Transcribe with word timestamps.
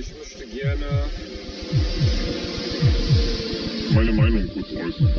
ich 0.00 0.16
möchte 0.16 0.46
gerne 0.46 0.86
meine 3.92 4.12
Meinung 4.12 4.48
kurz 4.48 4.72
äußern. 4.72 5.12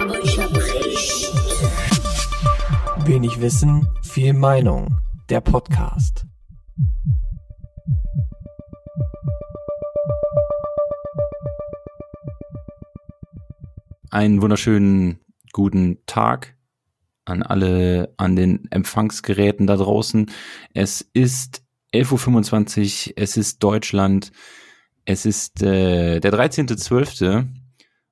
Aber 0.00 0.24
ich 0.24 0.38
hab 0.40 0.56
recht. 0.56 1.32
Wenig 3.06 3.38
Wissen, 3.42 3.86
viel 4.02 4.32
Meinung. 4.32 4.96
Der 5.28 5.42
Podcast. 5.42 6.24
Einen 14.10 14.40
wunderschönen 14.40 15.20
guten 15.52 15.98
Tag 16.06 16.57
an 17.28 17.42
alle 17.42 18.12
an 18.16 18.36
den 18.36 18.70
Empfangsgeräten 18.70 19.66
da 19.66 19.76
draußen. 19.76 20.30
Es 20.74 21.08
ist 21.12 21.62
11.25 21.94 23.08
Uhr, 23.08 23.14
es 23.16 23.36
ist 23.36 23.62
Deutschland, 23.62 24.32
es 25.04 25.24
ist 25.24 25.62
äh, 25.62 26.20
der 26.20 26.32
13.12. 26.32 27.46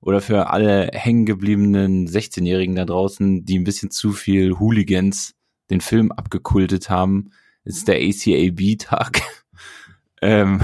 oder 0.00 0.20
für 0.20 0.50
alle 0.50 0.90
hängengebliebenen 0.92 2.08
16-Jährigen 2.08 2.74
da 2.74 2.84
draußen, 2.84 3.44
die 3.44 3.58
ein 3.58 3.64
bisschen 3.64 3.90
zu 3.90 4.12
viel 4.12 4.58
Hooligans 4.58 5.34
den 5.70 5.80
Film 5.80 6.12
abgekultet 6.12 6.88
haben. 6.88 7.32
Es 7.64 7.78
ist 7.78 7.88
der 7.88 7.96
ACAB-Tag. 7.96 9.20
ähm, 10.22 10.60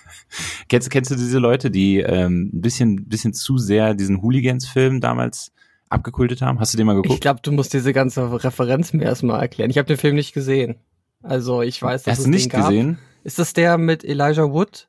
kennst, 0.68 0.90
kennst 0.90 1.10
du 1.10 1.14
diese 1.14 1.38
Leute, 1.38 1.70
die 1.70 1.98
ähm, 1.98 2.50
ein 2.52 2.60
bisschen, 2.60 3.08
bisschen 3.08 3.34
zu 3.34 3.58
sehr 3.58 3.94
diesen 3.94 4.22
Hooligans-Film 4.22 5.00
damals 5.00 5.52
abgekultet 5.90 6.42
haben? 6.42 6.60
Hast 6.60 6.72
du 6.72 6.78
den 6.78 6.86
mal 6.86 6.94
geguckt? 6.94 7.12
Ich 7.14 7.20
glaube, 7.20 7.40
du 7.42 7.52
musst 7.52 7.74
diese 7.74 7.92
ganze 7.92 8.44
Referenz 8.44 8.92
mir 8.92 9.04
erstmal 9.04 9.40
erklären. 9.40 9.70
Ich 9.70 9.78
habe 9.78 9.86
den 9.86 9.96
Film 9.96 10.14
nicht 10.14 10.32
gesehen. 10.32 10.76
Also 11.22 11.62
ich 11.62 11.82
weiß, 11.82 12.04
dass 12.04 12.12
Hast 12.12 12.18
es 12.20 12.24
du 12.24 12.30
nicht 12.30 12.50
gesehen? 12.50 12.98
Ist 13.24 13.38
das 13.38 13.52
der 13.52 13.76
mit 13.76 14.04
Elijah 14.04 14.50
Wood? 14.50 14.88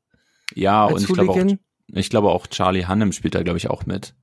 Ja, 0.53 0.85
als 0.85 0.93
und 0.95 1.09
ich 1.09 1.13
glaube 1.13 1.31
auch, 1.31 1.57
ich 1.93 2.09
glaube 2.09 2.29
auch 2.29 2.47
Charlie 2.47 2.85
Hannem 2.85 3.11
spielt 3.11 3.35
da, 3.35 3.43
glaube 3.43 3.57
ich, 3.57 3.69
auch 3.69 3.85
mit. 3.85 4.15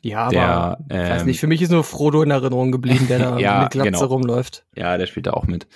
Ja, 0.00 0.26
aber 0.26 0.78
Der, 0.88 1.10
weiß 1.10 1.22
ähm, 1.22 1.26
nicht, 1.26 1.40
für 1.40 1.48
mich 1.48 1.60
ist 1.60 1.72
nur 1.72 1.82
Frodo 1.82 2.22
in 2.22 2.30
Erinnerung 2.30 2.70
geblieben, 2.70 3.06
der 3.08 3.18
da 3.18 3.38
Ja, 3.40 3.62
mit 3.62 3.70
Glatze 3.70 3.90
genau. 3.90 4.04
rumläuft. 4.04 4.64
Ja, 4.76 4.96
der 4.96 5.06
spielt 5.06 5.26
da 5.26 5.32
auch 5.32 5.46
mit. 5.46 5.66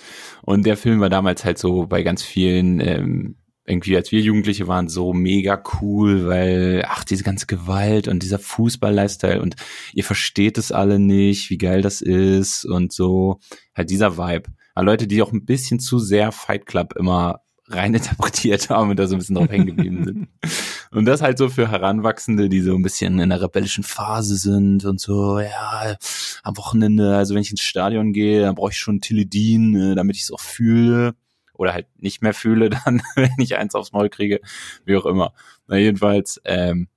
Und 0.41 0.65
der 0.65 0.77
Film 0.77 1.01
war 1.01 1.09
damals 1.09 1.43
halt 1.43 1.57
so 1.57 1.87
bei 1.87 2.03
ganz 2.03 2.23
vielen, 2.23 2.79
ähm, 2.79 3.35
irgendwie 3.65 3.95
als 3.95 4.11
wir 4.11 4.19
Jugendliche 4.19 4.67
waren, 4.67 4.89
so 4.89 5.13
mega 5.13 5.61
cool, 5.81 6.27
weil, 6.27 6.83
ach, 6.87 7.03
diese 7.03 7.23
ganze 7.23 7.45
Gewalt 7.45 8.07
und 8.07 8.21
dieser 8.21 8.39
Fußball-Lifestyle 8.39 9.41
und 9.41 9.55
ihr 9.93 10.03
versteht 10.03 10.57
es 10.57 10.71
alle 10.71 10.99
nicht, 10.99 11.49
wie 11.49 11.57
geil 11.57 11.81
das 11.81 12.01
ist 12.01 12.65
und 12.65 12.91
so. 12.91 13.39
Halt 13.73 13.89
dieser 13.89 14.17
Vibe. 14.17 14.49
Aber 14.75 14.85
Leute, 14.85 15.07
die 15.07 15.21
auch 15.21 15.31
ein 15.31 15.45
bisschen 15.45 15.79
zu 15.79 15.99
sehr 15.99 16.31
Fight 16.31 16.65
Club 16.65 16.93
immer 16.97 17.41
reininterpretiert 17.67 18.69
haben 18.69 18.89
und 18.89 18.99
da 18.99 19.07
so 19.07 19.15
ein 19.15 19.19
bisschen 19.19 19.35
drauf 19.35 19.49
hängen 19.49 19.67
geblieben 19.67 20.03
sind. 20.03 20.27
Und 20.91 21.05
das 21.05 21.23
halt 21.23 21.39
so 21.39 21.49
für 21.49 21.71
Heranwachsende, 21.71 22.49
die 22.49 22.61
so 22.61 22.75
ein 22.75 22.83
bisschen 22.83 23.15
in 23.15 23.21
einer 23.21 23.41
rebellischen 23.41 23.83
Phase 23.83 24.35
sind 24.35 24.85
und 24.85 25.01
so, 25.01 25.39
ja, 25.39 25.97
am 26.43 26.55
Wochenende, 26.55 27.17
also 27.17 27.33
wenn 27.33 27.41
ich 27.41 27.49
ins 27.49 27.61
Stadion 27.61 28.13
gehe, 28.13 28.41
dann 28.41 28.53
brauche 28.53 28.69
ich 28.69 28.77
schon 28.77 29.01
Teledin, 29.01 29.75
äh, 29.75 29.95
damit 29.95 30.17
ich 30.17 30.21
es 30.21 30.31
auch 30.31 30.39
fühle. 30.39 31.15
Oder 31.53 31.73
halt 31.73 31.87
nicht 31.97 32.21
mehr 32.21 32.33
fühle 32.33 32.69
dann, 32.85 33.01
wenn 33.15 33.31
ich 33.37 33.55
eins 33.57 33.75
aufs 33.75 33.91
Maul 33.91 34.09
kriege, 34.09 34.39
wie 34.85 34.97
auch 34.97 35.05
immer. 35.05 35.33
Na, 35.67 35.77
jedenfalls, 35.77 36.41
ähm, 36.45 36.87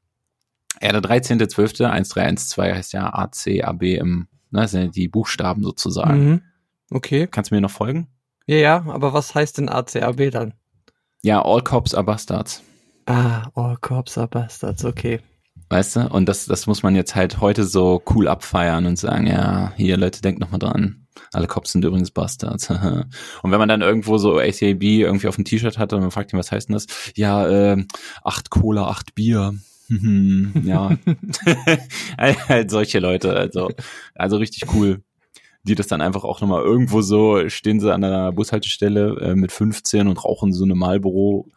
ja, 0.80 0.92
der 0.92 1.02
13.12., 1.02 1.84
1312 1.84 2.74
heißt 2.74 2.92
ja 2.92 3.12
ACAB 3.12 3.82
im, 3.82 4.28
ne, 4.50 4.68
sind 4.68 4.82
ja 4.82 4.88
die 4.88 5.08
Buchstaben 5.08 5.62
sozusagen. 5.62 6.28
Mhm. 6.28 6.42
Okay. 6.90 7.26
Kannst 7.26 7.50
du 7.50 7.54
mir 7.54 7.60
noch 7.60 7.70
folgen? 7.70 8.08
Ja, 8.46 8.56
ja, 8.56 8.86
aber 8.86 9.12
was 9.12 9.34
heißt 9.34 9.58
denn 9.58 9.68
ACAB 9.68 10.30
dann? 10.30 10.54
Ja, 11.22 11.42
All 11.42 11.62
Cops 11.62 11.94
are 11.94 12.04
Bastards. 12.04 12.62
Ah, 13.06 13.50
All 13.54 13.76
Cops 13.80 14.16
are 14.18 14.28
Bastards, 14.28 14.84
okay. 14.84 15.20
Weißt 15.68 15.96
du? 15.96 16.08
Und 16.08 16.28
das, 16.28 16.46
das 16.46 16.66
muss 16.66 16.82
man 16.82 16.94
jetzt 16.94 17.14
halt 17.16 17.40
heute 17.40 17.64
so 17.64 18.02
cool 18.14 18.28
abfeiern 18.28 18.86
und 18.86 18.98
sagen, 18.98 19.26
ja, 19.26 19.72
hier 19.76 19.96
Leute, 19.96 20.22
denkt 20.22 20.40
noch 20.40 20.52
mal 20.52 20.58
dran. 20.58 21.06
Alle 21.32 21.48
Cops 21.48 21.72
sind 21.72 21.84
übrigens 21.84 22.12
Bastards. 22.12 22.70
und 23.42 23.50
wenn 23.50 23.58
man 23.58 23.68
dann 23.68 23.82
irgendwo 23.82 24.18
so 24.18 24.38
ACAB 24.38 24.82
irgendwie 24.82 25.28
auf 25.28 25.36
dem 25.36 25.44
T-Shirt 25.44 25.78
hat 25.78 25.92
und 25.92 26.00
man 26.00 26.10
fragt 26.10 26.32
ihn, 26.32 26.38
was 26.38 26.52
heißt 26.52 26.68
denn 26.68 26.74
das? 26.74 26.86
Ja, 27.16 27.48
äh, 27.48 27.84
acht 28.22 28.50
Cola, 28.50 28.86
acht 28.86 29.14
Bier. 29.14 29.54
ja. 30.64 30.96
halt 32.18 32.70
solche 32.70 32.98
Leute, 33.00 33.34
also, 33.34 33.70
also 34.14 34.36
richtig 34.36 34.72
cool. 34.74 35.02
Die 35.64 35.74
das 35.74 35.88
dann 35.88 36.00
einfach 36.00 36.22
auch 36.22 36.40
nochmal 36.40 36.62
irgendwo 36.62 37.02
so, 37.02 37.48
stehen 37.48 37.80
sie 37.80 37.92
an 37.92 38.04
einer 38.04 38.30
Bushaltestelle 38.30 39.18
äh, 39.20 39.34
mit 39.34 39.50
15 39.50 40.06
und 40.06 40.24
rauchen 40.24 40.52
so 40.52 40.64
eine 40.64 40.76
Marlboro, 40.76 41.48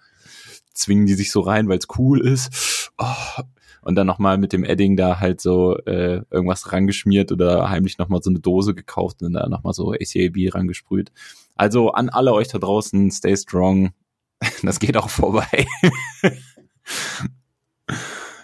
zwingen 0.74 1.06
die 1.06 1.14
sich 1.14 1.32
so 1.32 1.42
rein, 1.42 1.70
weil 1.70 1.78
es 1.78 1.88
cool 2.00 2.26
ist. 2.26 2.92
Oh, 2.98 3.44
und 3.82 3.96
dann 3.96 4.08
nochmal 4.08 4.38
mit 4.38 4.54
dem 4.54 4.64
Edding 4.64 4.98
da 4.98 5.20
halt 5.20 5.42
so 5.42 5.78
äh, 5.86 6.22
irgendwas 6.30 6.72
rangeschmiert 6.72 7.32
oder 7.32 7.70
heimlich 7.70 7.98
nochmal 7.98 8.22
so 8.22 8.30
eine 8.30 8.40
Dose 8.40 8.76
gekauft 8.76 9.22
und 9.22 9.34
da 9.34 9.48
nochmal 9.48 9.74
so 9.74 9.94
ACAB 9.94 10.54
rangesprüht. 10.54 11.12
Also 11.56 11.92
an 11.92 12.10
alle 12.10 12.34
euch 12.34 12.48
da 12.48 12.58
draußen, 12.58 13.12
stay 13.12 13.36
strong. 13.36 13.92
Das 14.64 14.80
geht 14.80 14.96
auch 14.96 15.10
vorbei. 15.10 15.68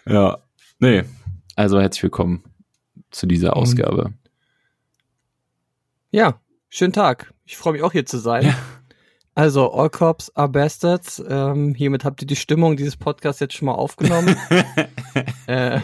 ja, 0.05 0.37
nee. 0.79 1.03
Also 1.55 1.79
herzlich 1.79 2.03
willkommen 2.03 2.43
zu 3.11 3.27
dieser 3.27 3.55
Ausgabe. 3.55 4.13
Ja, 6.11 6.41
schönen 6.69 6.91
Tag. 6.91 7.33
Ich 7.45 7.55
freue 7.55 7.73
mich 7.73 7.81
auch 7.81 7.93
hier 7.93 8.05
zu 8.05 8.17
sein. 8.17 8.47
Ja. 8.47 8.55
Also, 9.35 9.71
All 9.73 9.89
Cops 9.89 10.31
are 10.35 10.49
Bastards. 10.49 11.21
Ähm, 11.27 11.75
hiermit 11.75 12.05
habt 12.05 12.21
ihr 12.21 12.27
die 12.27 12.37
Stimmung 12.37 12.77
dieses 12.77 12.95
Podcasts 12.95 13.41
jetzt 13.41 13.53
schon 13.53 13.65
mal 13.65 13.73
aufgenommen. 13.73 14.35
äh, 15.47 15.81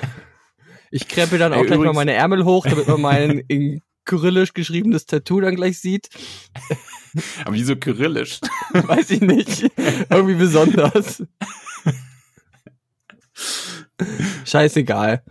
ich 0.89 1.07
krempel 1.07 1.37
dann 1.37 1.53
auch 1.53 1.57
Ey, 1.57 1.67
gleich 1.67 1.79
mal 1.79 1.93
meine 1.93 2.13
Ärmel 2.13 2.45
hoch, 2.45 2.65
damit 2.65 2.87
man 2.87 3.01
mein 3.01 3.39
in 3.47 3.81
Kyrillisch 4.05 4.53
geschriebenes 4.53 5.05
Tattoo 5.05 5.41
dann 5.41 5.55
gleich 5.55 5.79
sieht. 5.79 6.09
Aber 7.45 7.53
wieso 7.53 7.75
kyrillisch? 7.75 8.39
Weiß 8.73 9.11
ich 9.11 9.21
nicht. 9.21 9.69
Irgendwie 10.09 10.35
besonders. 10.35 11.23
Scheißegal. 14.45 15.23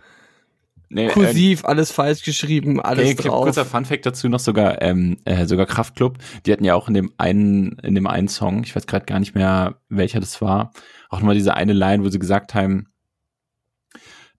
Nee, 0.93 1.05
äh, 1.07 1.09
Kursiv, 1.09 1.63
alles 1.63 1.91
falsch 1.91 2.23
geschrieben, 2.23 2.81
alles 2.81 3.11
Okay, 3.13 3.29
drauf. 3.29 3.43
kurzer 3.43 3.65
Funfact 3.65 4.05
dazu 4.05 4.27
noch 4.27 4.39
sogar, 4.41 4.81
ähm, 4.81 5.17
äh, 5.23 5.45
sogar 5.45 5.65
Kraftklub, 5.65 6.17
die 6.45 6.51
hatten 6.51 6.65
ja 6.65 6.75
auch 6.75 6.89
in 6.89 6.93
dem 6.93 7.13
einen, 7.17 7.77
in 7.79 7.95
dem 7.95 8.07
einen 8.07 8.27
Song, 8.27 8.63
ich 8.63 8.75
weiß 8.75 8.87
gerade 8.87 9.05
gar 9.05 9.19
nicht 9.19 9.33
mehr, 9.33 9.79
welcher 9.87 10.19
das 10.19 10.41
war, 10.41 10.71
auch 11.09 11.19
nochmal 11.19 11.35
diese 11.35 11.53
eine 11.53 11.71
Line, 11.71 12.03
wo 12.03 12.09
sie 12.09 12.19
gesagt 12.19 12.53
haben, 12.53 12.87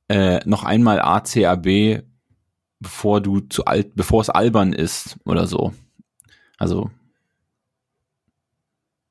äh, 0.08 0.40
noch 0.44 0.62
einmal 0.64 1.00
ACAB, 1.00 2.02
bevor 2.80 3.22
du 3.22 3.40
zu 3.40 3.64
alt, 3.64 3.94
bevor 3.94 4.20
es 4.20 4.28
albern 4.28 4.74
ist 4.74 5.16
oder 5.24 5.46
so. 5.46 5.72
Also, 6.58 6.90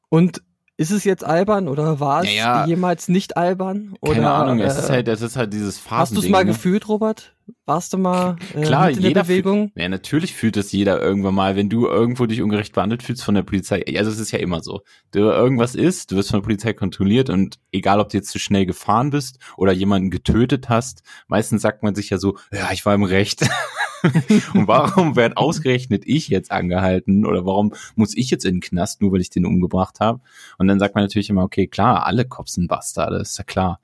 Und 0.10 0.44
ist 0.82 0.90
es 0.90 1.04
jetzt 1.04 1.24
albern 1.24 1.68
oder 1.68 2.00
war 2.00 2.22
es 2.22 2.26
Naja. 2.26 2.66
jemals 2.66 3.08
nicht 3.08 3.38
albern? 3.38 3.94
Oder, 4.02 4.16
keine 4.16 4.32
Ahnung, 4.32 4.60
es 4.60 4.76
äh, 4.76 4.80
ist 4.80 4.90
halt, 4.90 5.08
es 5.08 5.22
ist 5.22 5.36
halt 5.38 5.54
dieses 5.54 5.76
Hast 5.78 5.88
Phasending. 5.88 6.22
du 6.22 6.28
es 6.28 6.32
mal 6.32 6.44
ne? 6.46 6.52
gefühlt, 6.52 6.88
Robert? 6.88 7.36
Warst 7.66 7.94
du 7.94 8.00
mal 8.00 8.38
äh, 8.56 8.62
Klar, 8.62 8.90
in 8.90 9.00
der 9.00 9.10
jeder 9.10 9.24
Bewegung? 9.24 9.72
Ja, 9.76 9.88
natürlich 9.90 10.34
fühlt 10.34 10.56
das 10.56 10.72
jeder 10.72 11.00
irgendwann 11.00 11.36
mal, 11.36 11.56
wenn 11.56 11.70
du 11.70 11.86
irgendwo 11.86 12.26
dich 12.26 12.42
ungerecht 12.42 12.74
behandelt 12.74 13.04
fühlst 13.04 13.24
von 13.24 13.36
der 13.36 13.44
Polizei. 13.44 13.84
Also 13.96 14.10
es 14.10 14.18
ist 14.20 14.32
ja 14.32 14.40
immer 14.40 14.64
so. 14.64 14.82
Du 15.12 15.20
irgendwas 15.20 15.76
ist, 15.76 16.12
du 16.12 16.16
wirst 16.16 16.32
von 16.32 16.40
der 16.40 16.46
Polizei 16.46 16.74
kontrolliert 16.74 17.30
und 17.30 17.60
egal, 17.72 18.00
ob 18.00 18.10
du 18.10 18.18
jetzt 18.18 18.32
zu 18.32 18.40
schnell 18.40 18.66
gefahren 18.66 19.12
bist 19.12 19.38
oder 19.58 19.74
jemanden 19.74 20.10
getötet 20.10 20.68
hast, 20.70 21.04
meistens 21.28 21.62
sagt 21.62 21.84
man 21.84 21.94
sich 21.94 22.10
ja 22.10 22.18
so, 22.18 22.38
ja, 22.52 22.72
ich 22.72 22.86
war 22.86 22.96
im 22.96 23.04
Recht. 23.04 23.42
und 24.54 24.68
warum 24.68 25.16
werd 25.16 25.38
ausgerechnet 25.38 26.04
ich 26.06 26.28
jetzt 26.28 26.52
angehalten 26.52 27.26
oder 27.26 27.46
warum 27.46 27.74
muss 27.96 28.16
ich 28.16 28.30
jetzt 28.30 28.46
in 28.46 28.56
den 28.56 28.62
Knast, 28.62 29.02
nur 29.02 29.12
weil 29.12 29.22
ich 29.22 29.30
den 29.30 29.46
umgebracht 29.46 30.00
habe? 30.00 30.22
Und 30.58 30.68
dann 30.68 30.80
sagt 30.80 30.96
man 30.96 31.04
natürlich 31.04 31.30
immer, 31.30 31.44
okay, 31.44 31.68
klar, 31.68 32.06
alle 32.06 32.26
Cops 32.26 32.54
sind 32.54 32.68
Bastarde, 32.68 33.18
ist 33.18 33.38
ja 33.38 33.44
klar. 33.44 33.80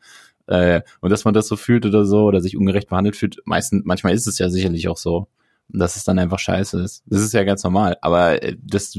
Äh, 0.48 0.82
und 1.02 1.10
dass 1.10 1.26
man 1.26 1.34
das 1.34 1.48
so 1.48 1.56
fühlt 1.56 1.86
oder 1.86 2.06
so 2.06 2.24
oder 2.24 2.42
sich 2.42 2.58
ungerecht 2.58 2.90
behandelt 2.90 3.16
fühlt, 3.16 3.42
meistens, 3.46 3.84
manchmal 3.86 4.14
ist 4.14 4.28
es 4.28 4.40
ja 4.40 4.50
sicherlich 4.50 4.88
auch 4.88 4.98
so, 4.98 5.28
dass 5.70 5.96
es 5.98 6.04
dann 6.04 6.20
einfach 6.20 6.40
scheiße 6.40 6.82
ist. 6.82 7.04
Das 7.06 7.22
ist 7.22 7.34
ja 7.34 7.44
ganz 7.44 7.64
normal. 7.64 7.98
Aber 8.02 8.42
äh, 8.42 8.56
das 8.62 8.98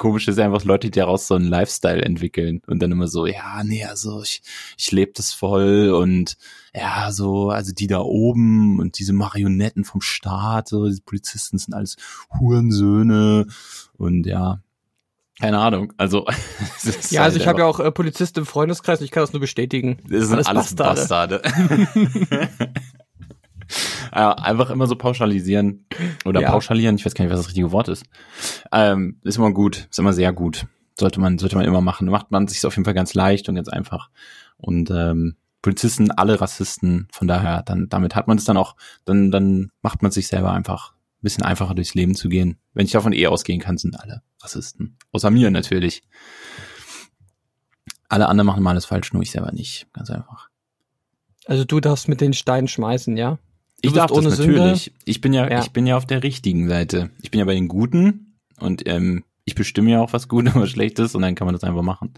Komische 0.00 0.30
ist 0.30 0.38
einfach 0.38 0.64
Leute, 0.64 0.88
die 0.88 0.98
daraus 0.98 1.26
so 1.26 1.34
einen 1.34 1.44
Lifestyle 1.44 2.02
entwickeln 2.02 2.62
und 2.66 2.80
dann 2.80 2.90
immer 2.90 3.06
so, 3.06 3.26
ja, 3.26 3.62
nee, 3.62 3.84
also 3.84 4.22
ich, 4.22 4.40
ich 4.78 4.90
lebe 4.92 5.12
das 5.14 5.34
voll 5.34 5.90
und 5.90 6.38
ja, 6.74 7.12
so, 7.12 7.50
also 7.50 7.74
die 7.74 7.86
da 7.86 8.00
oben 8.00 8.80
und 8.80 8.98
diese 8.98 9.12
Marionetten 9.12 9.84
vom 9.84 10.00
Staat, 10.00 10.68
so, 10.68 10.86
diese 10.86 11.02
Polizisten 11.02 11.58
sind 11.58 11.74
alles 11.74 11.96
Hurensöhne 12.38 13.46
und 13.98 14.26
ja, 14.26 14.62
keine 15.38 15.58
Ahnung. 15.58 15.92
Also, 15.98 16.26
Ja, 17.10 17.22
also 17.22 17.34
halt 17.34 17.36
ich 17.36 17.46
habe 17.46 17.60
ja 17.60 17.66
auch 17.66 17.80
äh, 17.80 17.90
Polizisten 17.92 18.40
im 18.40 18.46
Freundeskreis 18.46 19.00
und 19.00 19.04
ich 19.04 19.10
kann 19.10 19.22
das 19.22 19.32
nur 19.32 19.40
bestätigen. 19.40 19.98
das 20.08 20.28
sind 20.28 20.46
alles, 20.46 20.74
Bastarde. 20.74 21.42
einfach 24.12 24.70
immer 24.70 24.86
so 24.86 24.96
pauschalisieren 24.96 25.86
oder 26.24 26.40
Ja. 26.42 26.50
pauschalieren, 26.50 26.96
ich 26.96 27.04
weiß 27.06 27.14
gar 27.14 27.24
nicht, 27.24 27.32
was 27.32 27.40
das 27.40 27.48
richtige 27.48 27.72
Wort 27.72 27.88
ist. 27.88 28.04
Ähm, 28.72 29.20
ist 29.22 29.36
immer 29.38 29.52
gut, 29.52 29.86
ist 29.90 29.98
immer 29.98 30.12
sehr 30.12 30.32
gut. 30.32 30.66
Sollte 30.98 31.20
man, 31.20 31.38
sollte 31.38 31.56
man 31.56 31.64
immer 31.64 31.80
machen. 31.80 32.08
Macht 32.08 32.30
man 32.30 32.46
sich 32.48 32.64
auf 32.66 32.76
jeden 32.76 32.84
Fall 32.84 32.94
ganz 32.94 33.14
leicht 33.14 33.48
und 33.48 33.54
ganz 33.54 33.68
einfach. 33.68 34.10
Und 34.56 34.90
ähm, 34.90 35.36
Polizisten, 35.62 36.10
alle 36.10 36.40
Rassisten, 36.40 37.08
von 37.12 37.28
daher, 37.28 37.62
dann, 37.62 37.88
damit 37.88 38.14
hat 38.16 38.26
man 38.26 38.38
es 38.38 38.44
dann 38.44 38.56
auch, 38.56 38.76
dann, 39.04 39.30
dann 39.30 39.70
macht 39.82 40.02
man 40.02 40.10
sich 40.10 40.26
selber 40.28 40.52
einfach 40.52 40.92
ein 40.92 41.22
bisschen 41.22 41.44
einfacher 41.44 41.74
durchs 41.74 41.94
Leben 41.94 42.14
zu 42.14 42.28
gehen. 42.28 42.58
Wenn 42.74 42.86
ich 42.86 42.92
davon 42.92 43.12
eh 43.12 43.26
ausgehen 43.26 43.60
kann, 43.60 43.76
sind 43.78 43.98
alle 44.00 44.22
Rassisten. 44.42 44.96
Außer 45.12 45.30
mir 45.30 45.50
natürlich. 45.50 46.02
Alle 48.08 48.28
anderen 48.28 48.46
machen 48.46 48.62
mal 48.62 48.70
alles 48.70 48.86
falsch, 48.86 49.12
nur 49.12 49.22
ich 49.22 49.30
selber 49.30 49.52
nicht. 49.52 49.86
Ganz 49.92 50.10
einfach. 50.10 50.48
Also 51.46 51.64
du 51.64 51.80
darfst 51.80 52.08
mit 52.08 52.20
den 52.20 52.32
Steinen 52.32 52.68
schmeißen, 52.68 53.16
ja? 53.16 53.38
Ich 53.82 53.92
darf 53.92 54.10
das 54.12 54.36
Sünde? 54.36 54.58
natürlich. 54.58 54.92
Ich 55.04 55.20
bin 55.20 55.32
ja, 55.32 55.48
Ja. 55.50 55.60
ich 55.60 55.70
bin 55.70 55.86
ja 55.86 55.96
auf 55.96 56.06
der 56.06 56.22
richtigen 56.22 56.68
Seite. 56.68 57.10
Ich 57.22 57.30
bin 57.30 57.38
ja 57.38 57.44
bei 57.46 57.54
den 57.54 57.68
Guten 57.68 58.36
und 58.58 58.86
ähm, 58.86 59.24
ich 59.44 59.54
bestimme 59.54 59.90
ja 59.90 60.00
auch, 60.00 60.12
was 60.12 60.28
gut 60.28 60.46
und 60.54 60.60
was 60.60 60.70
schlecht 60.70 60.98
ist 60.98 61.14
und 61.14 61.22
dann 61.22 61.34
kann 61.34 61.46
man 61.46 61.54
das 61.54 61.64
einfach 61.64 61.82
machen. 61.82 62.14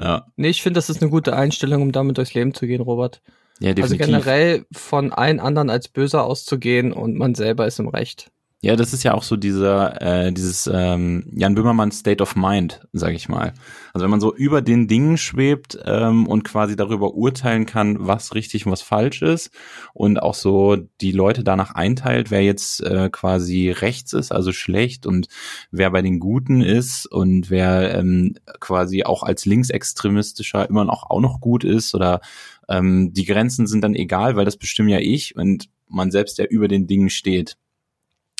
Ja, 0.00 0.26
Nee, 0.36 0.48
ich 0.48 0.62
finde, 0.62 0.78
das 0.78 0.88
ist 0.90 1.02
eine 1.02 1.10
gute 1.10 1.36
Einstellung, 1.36 1.82
um 1.82 1.92
damit 1.92 2.16
durchs 2.18 2.34
Leben 2.34 2.54
zu 2.54 2.66
gehen, 2.66 2.80
Robert. 2.80 3.20
ja 3.60 3.70
Also 3.70 3.82
definitiv. 3.82 4.06
generell 4.06 4.66
von 4.72 5.12
allen 5.12 5.38
anderen 5.40 5.68
als 5.70 5.88
böser 5.88 6.24
auszugehen 6.24 6.92
und 6.92 7.16
man 7.18 7.34
selber 7.34 7.66
ist 7.66 7.78
im 7.78 7.88
Recht. 7.88 8.30
Ja, 8.64 8.76
das 8.76 8.92
ist 8.92 9.02
ja 9.02 9.12
auch 9.14 9.24
so 9.24 9.36
dieser, 9.36 10.00
äh, 10.00 10.32
dieses 10.32 10.70
ähm, 10.72 11.24
Jan 11.34 11.56
Böhmermann 11.56 11.90
State 11.90 12.22
of 12.22 12.36
Mind, 12.36 12.86
sage 12.92 13.16
ich 13.16 13.28
mal. 13.28 13.54
Also 13.92 14.04
wenn 14.04 14.10
man 14.12 14.20
so 14.20 14.32
über 14.32 14.62
den 14.62 14.86
Dingen 14.86 15.18
schwebt 15.18 15.80
ähm, 15.84 16.28
und 16.28 16.44
quasi 16.44 16.76
darüber 16.76 17.14
urteilen 17.14 17.66
kann, 17.66 17.96
was 17.98 18.36
richtig 18.36 18.64
und 18.64 18.70
was 18.70 18.80
falsch 18.80 19.20
ist 19.20 19.50
und 19.94 20.22
auch 20.22 20.34
so 20.34 20.76
die 21.00 21.10
Leute 21.10 21.42
danach 21.42 21.74
einteilt, 21.74 22.30
wer 22.30 22.44
jetzt 22.44 22.80
äh, 22.84 23.10
quasi 23.10 23.72
rechts 23.72 24.12
ist, 24.12 24.30
also 24.30 24.52
schlecht 24.52 25.06
und 25.06 25.26
wer 25.72 25.90
bei 25.90 26.00
den 26.00 26.20
Guten 26.20 26.60
ist 26.60 27.06
und 27.06 27.50
wer 27.50 27.92
ähm, 27.98 28.36
quasi 28.60 29.02
auch 29.02 29.24
als 29.24 29.44
linksextremistischer 29.44 30.70
immer 30.70 30.84
noch 30.84 31.10
auch 31.10 31.20
noch 31.20 31.40
gut 31.40 31.64
ist 31.64 31.96
oder 31.96 32.20
ähm, 32.68 33.12
die 33.12 33.24
Grenzen 33.24 33.66
sind 33.66 33.82
dann 33.82 33.96
egal, 33.96 34.36
weil 34.36 34.44
das 34.44 34.56
bestimme 34.56 34.92
ja 34.92 35.00
ich 35.00 35.34
und 35.34 35.68
man 35.88 36.12
selbst 36.12 36.38
ja 36.38 36.44
über 36.44 36.68
den 36.68 36.86
Dingen 36.86 37.10
steht. 37.10 37.56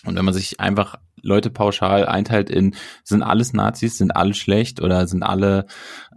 Und 0.04 0.16
wenn 0.16 0.24
man 0.24 0.34
sich 0.34 0.58
einfach 0.60 0.96
Leute 1.20 1.50
pauschal 1.50 2.06
einteilt 2.06 2.50
in, 2.50 2.74
sind 3.04 3.22
alles 3.22 3.52
Nazis, 3.52 3.98
sind 3.98 4.10
alle 4.16 4.34
schlecht 4.34 4.82
oder 4.82 5.06
sind 5.06 5.22
alle, 5.22 5.66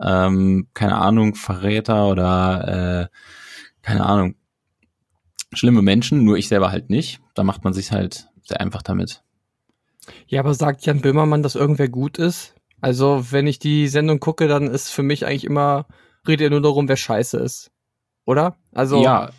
ähm, 0.02 0.70
keine 0.74 0.98
Ahnung, 0.98 1.36
Verräter 1.36 2.08
oder, 2.08 3.10
äh, 3.12 3.16
keine 3.84 4.06
Ahnung, 4.06 4.36
schlimme 5.54 5.82
Menschen, 5.82 6.24
nur 6.24 6.38
ich 6.38 6.48
selber 6.48 6.72
halt 6.72 6.90
nicht, 6.90 7.20
dann 7.36 7.46
macht 7.46 7.64
man 7.64 7.74
sich 7.74 7.92
halt 7.92 8.28
sehr 8.42 8.60
einfach 8.60 8.82
damit. 8.82 9.24
Ja, 10.28 10.40
aber 10.40 10.54
sagt 10.54 10.86
Jan 10.86 11.02
Böhmermann, 11.02 11.44
dass 11.44 11.56
irgendwer 11.56 11.88
gut 11.88 12.18
ist? 12.18 12.56
Also, 12.82 13.32
wenn 13.32 13.48
ich 13.48 13.60
die 13.60 13.88
Sendung 13.88 14.20
gucke, 14.20 14.48
dann 14.48 14.68
ist 14.68 14.92
für 14.92 15.04
mich 15.04 15.26
eigentlich 15.26 15.46
immer, 15.46 15.88
redet 16.28 16.46
er 16.46 16.50
nur 16.52 16.62
darum, 16.62 16.88
wer 16.88 16.98
scheiße 16.98 17.38
ist. 17.38 17.72
Oder? 18.26 18.58
Also, 18.74 19.02
ja, 19.04 19.30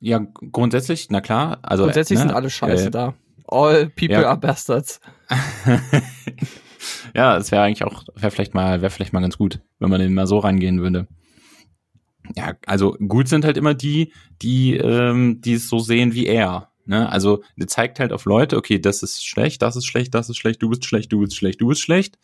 ja, 0.00 0.20
grundsätzlich, 0.52 1.08
na 1.10 1.20
klar, 1.20 1.58
also 1.62 1.84
grundsätzlich 1.84 2.18
ne, 2.18 2.26
sind 2.26 2.34
alle 2.34 2.50
scheiße 2.50 2.88
äh, 2.88 2.90
da. 2.90 3.14
All 3.48 3.86
people 3.90 4.22
ja. 4.22 4.28
are 4.28 4.38
bastards. 4.38 5.00
ja, 7.14 7.36
es 7.36 7.50
wäre 7.50 7.62
eigentlich 7.62 7.84
auch, 7.84 8.04
wäre 8.14 8.30
vielleicht 8.30 8.54
mal, 8.54 8.82
wäre 8.82 8.90
vielleicht 8.90 9.12
mal 9.12 9.20
ganz 9.20 9.38
gut, 9.38 9.60
wenn 9.78 9.90
man 9.90 10.00
den 10.00 10.14
mal 10.14 10.26
so 10.26 10.38
rangehen 10.38 10.80
würde. 10.80 11.06
Ja, 12.34 12.54
also 12.66 12.92
gut 12.94 13.28
sind 13.28 13.44
halt 13.44 13.56
immer 13.56 13.74
die, 13.74 14.12
die, 14.42 14.76
ähm, 14.76 15.40
die 15.40 15.54
es 15.54 15.68
so 15.68 15.78
sehen 15.78 16.12
wie 16.12 16.26
er. 16.26 16.70
Ne? 16.86 17.08
Also 17.08 17.42
der 17.56 17.66
zeigt 17.66 17.98
halt 17.98 18.12
auf 18.12 18.24
Leute, 18.24 18.56
okay, 18.56 18.78
das 18.78 19.02
ist 19.02 19.24
schlecht, 19.24 19.62
das 19.62 19.76
ist 19.76 19.86
schlecht, 19.86 20.14
das 20.14 20.28
ist 20.28 20.36
schlecht, 20.36 20.62
du 20.62 20.68
bist 20.68 20.84
schlecht, 20.84 21.12
du 21.12 21.20
bist 21.20 21.36
schlecht, 21.36 21.60
du 21.60 21.68
bist 21.68 21.80
schlecht. 21.80 22.18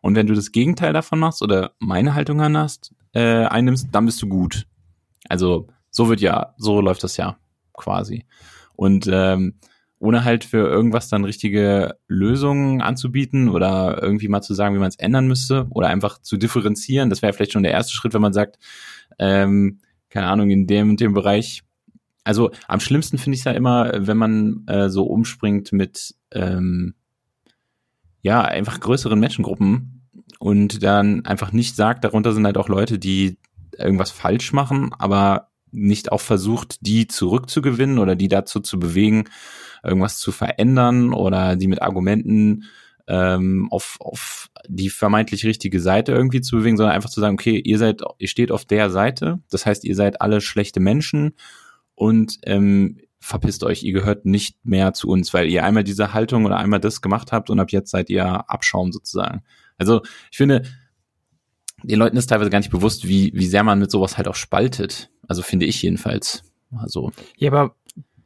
Und 0.00 0.14
wenn 0.14 0.26
du 0.26 0.34
das 0.34 0.52
Gegenteil 0.52 0.92
davon 0.92 1.18
machst 1.18 1.42
oder 1.42 1.72
meine 1.78 2.14
Haltung 2.14 2.40
anhast, 2.40 2.94
äh, 3.12 3.44
einnimmst, 3.44 3.88
dann 3.92 4.06
bist 4.06 4.20
du 4.22 4.28
gut. 4.28 4.66
Also 5.28 5.68
so 5.90 6.08
wird 6.08 6.20
ja, 6.20 6.54
so 6.56 6.80
läuft 6.80 7.04
das 7.04 7.16
ja 7.16 7.38
quasi. 7.74 8.24
Und 8.74 9.08
ähm, 9.10 9.58
ohne 9.98 10.24
halt 10.24 10.44
für 10.44 10.58
irgendwas 10.58 11.08
dann 11.08 11.24
richtige 11.24 11.96
Lösungen 12.06 12.82
anzubieten 12.82 13.48
oder 13.48 14.02
irgendwie 14.02 14.28
mal 14.28 14.42
zu 14.42 14.54
sagen, 14.54 14.74
wie 14.74 14.78
man 14.78 14.88
es 14.88 14.96
ändern 14.96 15.26
müsste 15.26 15.66
oder 15.70 15.88
einfach 15.88 16.20
zu 16.20 16.36
differenzieren. 16.36 17.08
Das 17.08 17.22
wäre 17.22 17.32
vielleicht 17.32 17.52
schon 17.52 17.62
der 17.62 17.72
erste 17.72 17.94
Schritt, 17.94 18.12
wenn 18.12 18.20
man 18.20 18.34
sagt, 18.34 18.58
ähm, 19.18 19.80
keine 20.10 20.26
Ahnung, 20.28 20.50
in 20.50 20.66
dem 20.66 20.90
und 20.90 21.00
dem 21.00 21.14
Bereich. 21.14 21.62
Also 22.24 22.50
am 22.68 22.80
schlimmsten 22.80 23.18
finde 23.18 23.34
ich 23.34 23.40
es 23.40 23.44
ja 23.44 23.52
immer, 23.52 23.92
wenn 24.06 24.16
man 24.16 24.64
äh, 24.66 24.90
so 24.90 25.04
umspringt 25.04 25.72
mit 25.72 26.14
ähm, 26.32 26.94
ja 28.20 28.42
einfach 28.42 28.80
größeren 28.80 29.18
Menschengruppen 29.18 30.02
und 30.38 30.82
dann 30.82 31.24
einfach 31.24 31.52
nicht 31.52 31.76
sagt, 31.76 32.04
darunter 32.04 32.32
sind 32.32 32.44
halt 32.44 32.58
auch 32.58 32.68
Leute, 32.68 32.98
die 32.98 33.38
irgendwas 33.78 34.10
falsch 34.10 34.52
machen, 34.52 34.90
aber 34.98 35.48
nicht 35.70 36.12
auch 36.12 36.20
versucht, 36.20 36.78
die 36.80 37.06
zurückzugewinnen 37.06 37.98
oder 37.98 38.16
die 38.16 38.28
dazu 38.28 38.60
zu 38.60 38.78
bewegen, 38.78 39.24
irgendwas 39.86 40.18
zu 40.18 40.32
verändern 40.32 41.12
oder 41.12 41.56
die 41.56 41.68
mit 41.68 41.82
Argumenten 41.82 42.64
ähm, 43.08 43.68
auf, 43.70 43.96
auf 44.00 44.50
die 44.68 44.90
vermeintlich 44.90 45.44
richtige 45.44 45.80
Seite 45.80 46.12
irgendwie 46.12 46.40
zu 46.40 46.56
bewegen, 46.56 46.76
sondern 46.76 46.94
einfach 46.94 47.10
zu 47.10 47.20
sagen, 47.20 47.34
okay, 47.34 47.60
ihr 47.64 47.78
seid, 47.78 48.02
ihr 48.18 48.28
steht 48.28 48.50
auf 48.50 48.64
der 48.64 48.90
Seite, 48.90 49.40
das 49.50 49.64
heißt, 49.64 49.84
ihr 49.84 49.94
seid 49.94 50.20
alle 50.20 50.40
schlechte 50.40 50.80
Menschen 50.80 51.34
und 51.94 52.38
ähm, 52.44 53.00
verpisst 53.20 53.64
euch, 53.64 53.82
ihr 53.82 53.92
gehört 53.92 54.24
nicht 54.24 54.64
mehr 54.64 54.92
zu 54.92 55.08
uns, 55.08 55.32
weil 55.34 55.48
ihr 55.48 55.64
einmal 55.64 55.84
diese 55.84 56.12
Haltung 56.12 56.44
oder 56.44 56.56
einmal 56.58 56.80
das 56.80 57.00
gemacht 57.00 57.32
habt 57.32 57.50
und 57.50 57.60
ab 57.60 57.70
jetzt 57.70 57.90
seid 57.90 58.10
ihr 58.10 58.24
Abschaum 58.50 58.92
sozusagen. 58.92 59.42
Also 59.78 60.02
ich 60.30 60.36
finde, 60.36 60.62
den 61.82 61.98
Leuten 61.98 62.16
ist 62.16 62.26
teilweise 62.26 62.50
gar 62.50 62.58
nicht 62.58 62.70
bewusst, 62.70 63.06
wie, 63.06 63.32
wie 63.34 63.46
sehr 63.46 63.62
man 63.62 63.78
mit 63.78 63.90
sowas 63.90 64.16
halt 64.16 64.28
auch 64.28 64.34
spaltet. 64.34 65.10
Also 65.28 65.42
finde 65.42 65.66
ich 65.66 65.82
jedenfalls. 65.82 66.42
Also 66.76 67.12
Ja, 67.36 67.50
aber 67.50 67.76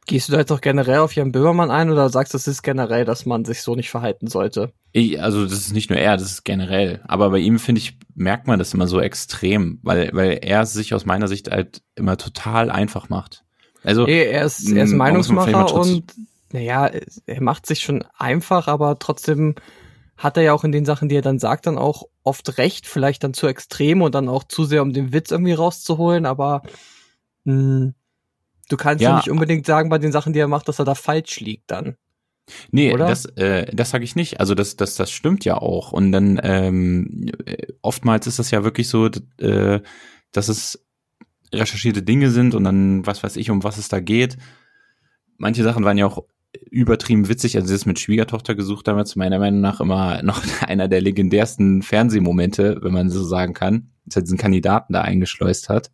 gehst 0.05 0.27
du 0.27 0.33
da 0.33 0.39
jetzt 0.39 0.51
auch 0.51 0.61
generell 0.61 0.99
auf 0.99 1.13
Jan 1.15 1.31
Böhmermann 1.31 1.71
ein 1.71 1.89
oder 1.89 2.09
sagst 2.09 2.33
du, 2.33 2.37
es 2.37 2.47
ist 2.47 2.63
generell, 2.63 3.05
dass 3.05 3.25
man 3.25 3.45
sich 3.45 3.61
so 3.61 3.75
nicht 3.75 3.89
verhalten 3.89 4.27
sollte? 4.27 4.71
Ich, 4.91 5.21
also 5.21 5.43
das 5.43 5.53
ist 5.53 5.73
nicht 5.73 5.89
nur 5.89 5.99
er, 5.99 6.17
das 6.17 6.31
ist 6.31 6.43
generell. 6.43 7.01
Aber 7.07 7.29
bei 7.29 7.39
ihm, 7.39 7.59
finde 7.59 7.79
ich, 7.79 7.97
merkt 8.15 8.47
man 8.47 8.59
das 8.59 8.73
immer 8.73 8.87
so 8.87 8.99
extrem, 8.99 9.79
weil, 9.83 10.09
weil 10.13 10.39
er 10.41 10.65
sich 10.65 10.93
aus 10.93 11.05
meiner 11.05 11.27
Sicht 11.27 11.49
halt 11.49 11.81
immer 11.95 12.17
total 12.17 12.69
einfach 12.69 13.09
macht. 13.09 13.43
Also, 13.83 14.05
Nee, 14.05 14.23
er 14.23 14.45
ist, 14.45 14.59
er 14.59 14.65
ist 14.65 14.67
vielleicht 14.67 14.93
Meinungsmacher 14.93 15.73
und 15.73 16.03
naja, 16.51 16.91
er 17.25 17.41
macht 17.41 17.65
sich 17.65 17.79
schon 17.79 18.03
einfach, 18.17 18.67
aber 18.67 18.99
trotzdem 18.99 19.55
hat 20.17 20.37
er 20.37 20.43
ja 20.43 20.53
auch 20.53 20.63
in 20.63 20.71
den 20.71 20.85
Sachen, 20.85 21.09
die 21.09 21.15
er 21.15 21.21
dann 21.21 21.39
sagt, 21.39 21.65
dann 21.65 21.77
auch 21.77 22.03
oft 22.23 22.57
recht, 22.57 22.85
vielleicht 22.85 23.23
dann 23.23 23.33
zu 23.33 23.47
extrem 23.47 24.01
und 24.01 24.13
dann 24.13 24.29
auch 24.29 24.43
zu 24.43 24.65
sehr, 24.65 24.81
um 24.81 24.93
den 24.93 25.13
Witz 25.13 25.31
irgendwie 25.31 25.53
rauszuholen, 25.53 26.25
aber 26.25 26.61
mh, 27.45 27.93
du 28.71 28.77
kannst 28.77 29.01
ja. 29.01 29.17
Nicht 29.17 29.29
unbedingt 29.29 29.65
sagen 29.65 29.89
bei 29.89 29.97
den 29.97 30.11
Sachen, 30.11 30.33
die 30.33 30.39
er 30.39 30.47
macht, 30.47 30.67
dass 30.67 30.79
er 30.79 30.85
da 30.85 30.95
falsch 30.95 31.39
liegt 31.39 31.69
dann. 31.69 31.95
nee, 32.71 32.93
oder? 32.93 33.07
das, 33.07 33.25
äh, 33.25 33.73
das 33.73 33.91
sage 33.91 34.03
ich 34.03 34.15
nicht. 34.15 34.39
Also 34.39 34.55
das, 34.55 34.75
das, 34.75 34.95
das 34.95 35.11
stimmt 35.11 35.45
ja 35.45 35.57
auch. 35.57 35.91
Und 35.91 36.11
dann 36.11 36.39
ähm, 36.43 37.29
äh, 37.45 37.67
oftmals 37.81 38.27
ist 38.27 38.39
das 38.39 38.51
ja 38.51 38.63
wirklich 38.63 38.87
so, 38.87 39.09
äh, 39.37 39.81
dass 40.31 40.47
es 40.47 40.85
recherchierte 41.53 42.01
Dinge 42.01 42.29
sind 42.29 42.55
und 42.55 42.63
dann 42.63 43.05
was 43.05 43.23
weiß 43.23 43.35
ich, 43.35 43.49
um 43.49 43.63
was 43.63 43.77
es 43.77 43.89
da 43.89 43.99
geht. 43.99 44.37
Manche 45.37 45.63
Sachen 45.63 45.83
waren 45.83 45.97
ja 45.97 46.05
auch 46.05 46.23
übertrieben 46.69 47.27
witzig. 47.29 47.57
Also 47.57 47.73
das 47.73 47.85
mit 47.85 47.99
Schwiegertochter 47.99 48.55
gesucht 48.55 48.87
damals 48.87 49.15
meiner 49.15 49.39
Meinung 49.39 49.61
nach 49.61 49.81
immer 49.81 50.21
noch 50.23 50.41
einer 50.61 50.87
der 50.87 51.01
legendärsten 51.01 51.81
Fernsehmomente, 51.81 52.79
wenn 52.81 52.93
man 52.93 53.09
so 53.09 53.23
sagen 53.23 53.53
kann, 53.53 53.91
dass 54.05 54.17
er 54.17 54.21
diesen 54.23 54.37
Kandidaten 54.37 54.93
da 54.93 55.01
eingeschleust 55.01 55.69
hat 55.69 55.91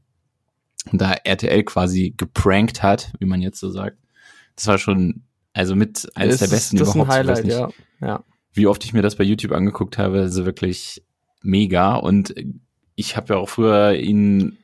da 0.93 1.13
RTL 1.23 1.63
quasi 1.63 2.13
geprankt 2.15 2.83
hat, 2.83 3.11
wie 3.19 3.25
man 3.25 3.41
jetzt 3.41 3.59
so 3.59 3.69
sagt. 3.69 3.97
Das 4.55 4.67
war 4.67 4.77
schon 4.77 5.23
also 5.53 5.75
mit 5.75 6.07
eines 6.15 6.37
der 6.37 6.45
ist- 6.47 6.51
besten 6.51 6.77
das 6.77 6.89
ist 6.89 6.95
ein 6.95 7.07
Highlight, 7.07 7.45
nicht, 7.45 7.57
ja. 7.57 7.69
ja. 7.99 8.23
wie 8.53 8.67
oft 8.67 8.83
ich 8.85 8.93
mir 8.93 9.01
das 9.01 9.15
bei 9.15 9.23
YouTube 9.23 9.51
angeguckt 9.53 9.97
habe, 9.97 10.19
also 10.19 10.45
wirklich 10.45 11.03
mega. 11.41 11.95
Und 11.95 12.33
ich 12.95 13.17
habe 13.17 13.33
ja 13.33 13.39
auch 13.39 13.49
früher 13.49 13.93
ihn 13.95 14.57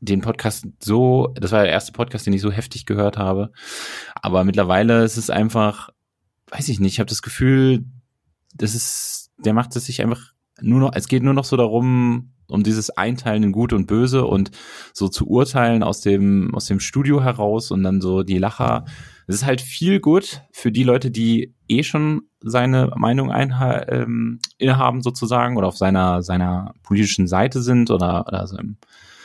den 0.00 0.20
Podcast 0.20 0.66
so, 0.82 1.32
das 1.36 1.52
war 1.52 1.62
der 1.62 1.72
erste 1.72 1.92
Podcast, 1.92 2.26
den 2.26 2.32
ich 2.32 2.40
so 2.42 2.50
heftig 2.50 2.86
gehört 2.86 3.16
habe. 3.16 3.52
Aber 4.16 4.44
mittlerweile 4.44 5.04
ist 5.04 5.16
es 5.16 5.30
einfach, 5.30 5.90
weiß 6.48 6.68
ich 6.68 6.80
nicht, 6.80 6.94
ich 6.94 6.98
habe 7.00 7.08
das 7.08 7.22
Gefühl, 7.22 7.84
das 8.54 8.74
ist, 8.74 9.30
der 9.38 9.54
macht 9.54 9.74
es 9.76 9.86
sich 9.86 10.02
einfach 10.02 10.32
nur 10.60 10.80
noch, 10.80 10.92
es 10.94 11.08
geht 11.08 11.22
nur 11.22 11.34
noch 11.34 11.44
so 11.44 11.56
darum, 11.56 12.32
um 12.48 12.62
dieses 12.62 12.90
Einteilen 12.90 13.42
in 13.42 13.52
Gut 13.52 13.72
und 13.72 13.86
Böse 13.86 14.24
und 14.26 14.50
so 14.92 15.08
zu 15.08 15.26
urteilen 15.26 15.82
aus 15.82 16.00
dem, 16.00 16.54
aus 16.54 16.66
dem 16.66 16.80
Studio 16.80 17.22
heraus 17.22 17.70
und 17.70 17.82
dann 17.82 18.00
so 18.00 18.22
die 18.22 18.38
Lacher. 18.38 18.84
Es 19.26 19.36
ist 19.36 19.46
halt 19.46 19.60
viel 19.60 20.00
gut 20.00 20.42
für 20.52 20.70
die 20.70 20.84
Leute, 20.84 21.10
die 21.10 21.54
eh 21.68 21.82
schon 21.82 22.22
seine 22.40 22.92
Meinung 22.96 23.30
einha 23.32 23.88
ähm, 23.88 24.40
innehaben 24.58 25.02
sozusagen 25.02 25.56
oder 25.56 25.66
auf 25.66 25.76
seiner, 25.76 26.22
seiner 26.22 26.74
politischen 26.82 27.26
Seite 27.26 27.60
sind 27.62 27.90
oder, 27.90 28.26
oder 28.26 28.46
seinem, 28.46 28.76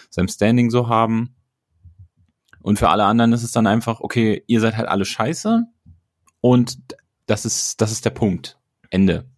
seinem 0.09 0.27
Standing 0.27 0.71
so 0.71 0.89
haben. 0.89 1.35
Und 2.61 2.79
für 2.79 2.89
alle 2.89 3.05
anderen 3.05 3.33
ist 3.33 3.43
es 3.43 3.51
dann 3.51 3.67
einfach, 3.67 4.01
okay, 4.01 4.43
ihr 4.47 4.59
seid 4.59 4.77
halt 4.77 4.87
alle 4.87 5.05
scheiße 5.05 5.65
und 6.41 6.77
das 7.27 7.45
ist, 7.45 7.81
das 7.81 7.91
ist 7.91 8.05
der 8.05 8.11
Punkt. 8.11 8.57
Ende. 8.89 9.30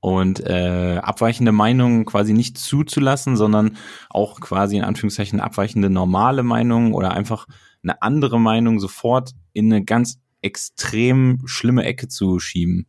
Und 0.00 0.40
äh, 0.40 0.98
abweichende 1.02 1.52
Meinungen 1.52 2.06
quasi 2.06 2.32
nicht 2.32 2.56
zuzulassen, 2.56 3.36
sondern 3.36 3.76
auch 4.08 4.40
quasi 4.40 4.78
in 4.78 4.84
Anführungszeichen 4.84 5.40
abweichende 5.40 5.90
normale 5.90 6.42
Meinungen 6.42 6.94
oder 6.94 7.12
einfach 7.12 7.46
eine 7.82 8.00
andere 8.00 8.40
Meinung 8.40 8.80
sofort 8.80 9.32
in 9.52 9.72
eine 9.72 9.84
ganz 9.84 10.18
extrem 10.40 11.42
schlimme 11.44 11.84
Ecke 11.84 12.08
zu 12.08 12.38
schieben. 12.38 12.86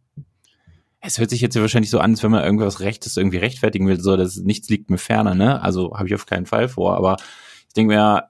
Es 1.01 1.17
hört 1.17 1.31
sich 1.31 1.41
jetzt 1.41 1.55
ja 1.55 1.61
wahrscheinlich 1.61 1.89
so 1.89 1.99
an, 1.99 2.11
als 2.11 2.23
wenn 2.23 2.31
man 2.31 2.43
irgendwas 2.43 2.79
Rechtes 2.79 3.17
irgendwie 3.17 3.37
rechtfertigen 3.37 3.87
will, 3.87 3.99
so 3.99 4.15
dass 4.15 4.37
nichts 4.37 4.69
liegt 4.69 4.89
mir 4.89 4.99
ferner, 4.99 5.35
ne? 5.35 5.61
Also 5.61 5.97
habe 5.97 6.07
ich 6.07 6.15
auf 6.15 6.27
keinen 6.27 6.45
Fall 6.45 6.69
vor, 6.69 6.95
aber 6.95 7.17
ich 7.67 7.73
denke 7.73 7.95
mir, 7.95 8.29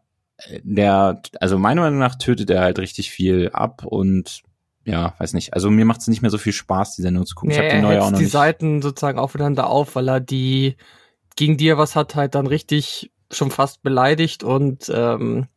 der, 0.64 1.22
also 1.40 1.60
meiner 1.60 1.82
Meinung 1.82 2.00
nach 2.00 2.16
tötet 2.16 2.50
er 2.50 2.62
halt 2.62 2.80
richtig 2.80 3.12
viel 3.12 3.50
ab 3.52 3.86
und 3.86 4.42
ja, 4.86 5.14
weiß 5.20 5.34
nicht. 5.34 5.54
Also 5.54 5.70
mir 5.70 5.86
macht 5.86 6.02
es 6.02 6.08
nicht 6.08 6.22
mehr 6.22 6.32
so 6.32 6.38
viel 6.38 6.54
Spaß, 6.54 6.96
die 6.96 7.02
Sendung 7.02 7.26
zu 7.26 7.36
gucken. 7.36 7.50
Nee, 7.50 7.56
ich 7.56 7.60
habe 7.60 7.76
die 7.76 7.82
neue 7.82 8.02
auch 8.02 8.12
noch 8.12 8.18
die 8.18 8.24
nicht. 8.24 8.32
Seiten 8.32 8.82
sozusagen 8.82 9.20
aufeinander 9.20 9.70
auf, 9.70 9.96
weil 9.96 10.08
er 10.10 10.20
die 10.20 10.76
gegen 11.36 11.58
die 11.58 11.68
er 11.68 11.78
was 11.78 11.96
hat, 11.96 12.16
halt 12.16 12.36
dann 12.36 12.48
richtig 12.48 13.12
schon 13.32 13.52
fast 13.52 13.84
beleidigt 13.84 14.44
und 14.44 14.92
ähm, 14.94 15.48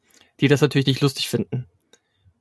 die 0.40 0.48
das 0.48 0.60
natürlich 0.60 0.86
nicht 0.86 1.00
lustig 1.00 1.28
finden. 1.28 1.66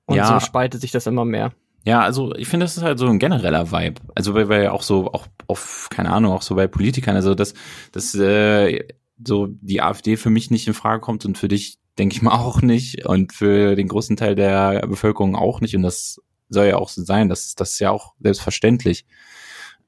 Und 0.05 0.17
Ja. 0.17 0.27
so 0.27 0.39
spaltet 0.45 0.81
sich 0.81 0.91
das 0.91 1.07
immer 1.07 1.25
mehr. 1.25 1.53
Ja, 1.85 2.01
also 2.01 2.33
ich 2.35 2.47
finde, 2.47 2.65
das 2.65 2.77
ist 2.77 2.83
halt 2.83 2.99
so 2.99 3.07
ein 3.07 3.19
genereller 3.19 3.71
Vibe. 3.71 4.01
Also 4.15 4.33
weil 4.33 4.49
wir 4.49 4.61
ja 4.61 4.71
auch 4.71 4.83
so, 4.83 5.11
auch 5.11 5.27
auf, 5.47 5.87
keine 5.89 6.11
Ahnung, 6.11 6.31
auch 6.31 6.41
so 6.41 6.55
bei 6.55 6.67
Politikern, 6.67 7.15
also 7.15 7.35
dass, 7.35 7.53
dass 7.91 8.13
äh, 8.15 8.87
so 9.25 9.47
die 9.49 9.81
AfD 9.81 10.15
für 10.15 10.29
mich 10.29 10.49
nicht 10.51 10.67
in 10.67 10.73
Frage 10.73 11.01
kommt 11.01 11.25
und 11.25 11.37
für 11.37 11.47
dich, 11.47 11.77
denke 11.97 12.15
ich 12.15 12.21
mal, 12.21 12.31
auch 12.39 12.61
nicht. 12.61 13.05
Und 13.05 13.33
für 13.33 13.75
den 13.75 13.87
großen 13.87 14.15
Teil 14.15 14.35
der 14.35 14.85
Bevölkerung 14.87 15.35
auch 15.35 15.59
nicht. 15.59 15.75
Und 15.75 15.81
das 15.81 16.21
soll 16.53 16.67
ja 16.67 16.77
auch 16.77 16.89
so 16.89 17.03
sein. 17.03 17.29
Das, 17.29 17.55
das 17.55 17.73
ist 17.73 17.79
ja 17.79 17.91
auch 17.91 18.13
selbstverständlich. 18.19 19.05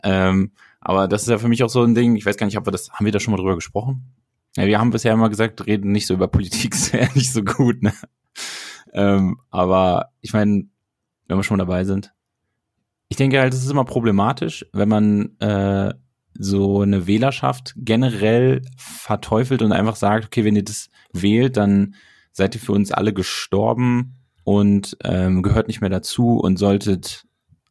Ähm, 0.03 0.51
aber 0.81 1.07
das 1.07 1.23
ist 1.23 1.29
ja 1.29 1.37
für 1.37 1.47
mich 1.47 1.63
auch 1.63 1.69
so 1.69 1.83
ein 1.83 1.95
Ding, 1.95 2.15
ich 2.15 2.25
weiß 2.25 2.37
gar 2.37 2.45
nicht, 2.45 2.57
ob 2.57 2.67
wir 2.67 2.71
das, 2.71 2.91
haben 2.91 3.05
wir 3.05 3.11
da 3.11 3.19
schon 3.19 3.31
mal 3.31 3.37
drüber 3.37 3.55
gesprochen? 3.55 4.13
Ja, 4.55 4.67
wir 4.67 4.79
haben 4.79 4.91
bisher 4.91 5.13
immer 5.13 5.29
gesagt, 5.29 5.65
reden 5.65 5.91
nicht 5.91 6.05
so 6.05 6.13
über 6.13 6.27
Politik, 6.27 6.73
ist 6.75 6.93
ja 6.93 7.07
nicht 7.15 7.33
so 7.33 7.43
gut, 7.43 7.81
ne? 7.81 7.93
Ähm, 8.93 9.39
aber 9.49 10.11
ich 10.21 10.33
meine, 10.33 10.67
wenn 11.27 11.37
wir 11.37 11.43
schon 11.43 11.59
dabei 11.59 11.83
sind. 11.83 12.13
Ich 13.09 13.17
denke 13.17 13.39
halt, 13.39 13.53
es 13.53 13.63
ist 13.63 13.71
immer 13.71 13.85
problematisch, 13.85 14.65
wenn 14.73 14.89
man 14.89 15.39
äh, 15.39 15.93
so 16.37 16.81
eine 16.81 17.07
Wählerschaft 17.07 17.73
generell 17.77 18.61
verteufelt 18.77 19.61
und 19.61 19.71
einfach 19.71 19.95
sagt, 19.95 20.25
okay, 20.25 20.43
wenn 20.43 20.55
ihr 20.55 20.63
das 20.63 20.89
wählt, 21.11 21.57
dann 21.57 21.95
seid 22.31 22.55
ihr 22.55 22.61
für 22.61 22.73
uns 22.73 22.91
alle 22.91 23.13
gestorben 23.13 24.15
und 24.45 24.95
ähm, 25.03 25.41
gehört 25.41 25.67
nicht 25.67 25.81
mehr 25.81 25.89
dazu 25.89 26.37
und 26.37 26.57
solltet 26.57 27.25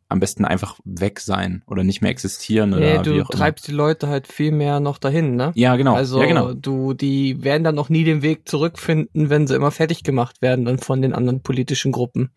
am 0.09 0.21
besten 0.21 0.45
einfach 0.45 0.78
weg 0.85 1.21
sein 1.21 1.62
oder 1.66 1.83
nicht 1.83 2.02
mehr 2.02 2.11
existieren 2.11 2.75
oder 2.75 2.81
Nee, 2.81 2.99
wie 3.00 3.16
du 3.16 3.23
auch 3.23 3.31
treibst 3.31 3.66
die 3.66 3.73
Leute 3.73 4.09
halt 4.09 4.26
viel 4.26 4.52
mehr 4.52 4.81
noch 4.81 4.99
dahin, 4.99 5.37
ne? 5.37 5.45
immer. 5.45 5.52
Ja, 5.54 5.76
genau. 5.76 5.95
Also 5.95 6.21
ja, 6.21 6.26
genau. 6.26 6.52
du, 6.52 6.93
die 6.93 7.43
werden 7.43 7.64
dann 7.64 7.75
noch 7.75 7.88
nie 7.88 8.04
den 8.04 8.23
Weg 8.23 8.49
zurückfinden, 8.49 9.31
wenn 9.31 9.47
sie 9.47 9.54
immer 9.54 9.71
fertig 9.71 10.02
gemacht 10.02 10.43
werden 10.43 10.66
dann 10.66 10.78
von 10.78 11.00
den 11.00 11.14
anderen 11.14 11.43
politischen 11.43 11.90
Gruppen. 11.90 12.31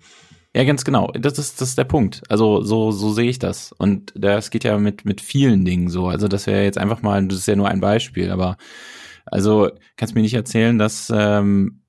Ja, 0.56 0.64
ganz 0.64 0.86
genau. 0.86 1.12
Das 1.12 1.38
ist, 1.38 1.60
das 1.62 1.70
ist 1.70 1.78
der 1.78 1.84
Punkt. 1.84 2.22
Also 2.30 2.64
so, 2.64 2.92
so 2.92 3.12
sehe 3.12 3.30
ich 3.30 3.38
das. 3.38 3.74
Und 3.74 4.14
das 4.16 4.50
geht 4.50 4.64
ja 4.64 4.78
mit, 4.78 5.06
mit 5.06 5.22
vielen 5.22 5.66
Dingen 5.66 5.90
so. 5.90 6.08
Also 6.08 6.28
das 6.28 6.48
wäre 6.48 6.64
jetzt 6.64 6.78
einfach 6.78 7.02
mal, 7.02 7.28
das 7.28 7.40
ist 7.40 7.48
ja 7.48 7.56
nur 7.56 7.68
ein 7.68 7.82
Beispiel, 7.82 8.32
aber 8.32 8.58
also 9.26 9.70
kannst 9.98 10.16
mir 10.16 10.22
nicht 10.22 10.34
erzählen, 10.34 10.78
dass 10.78 11.12
ähm, 11.14 11.82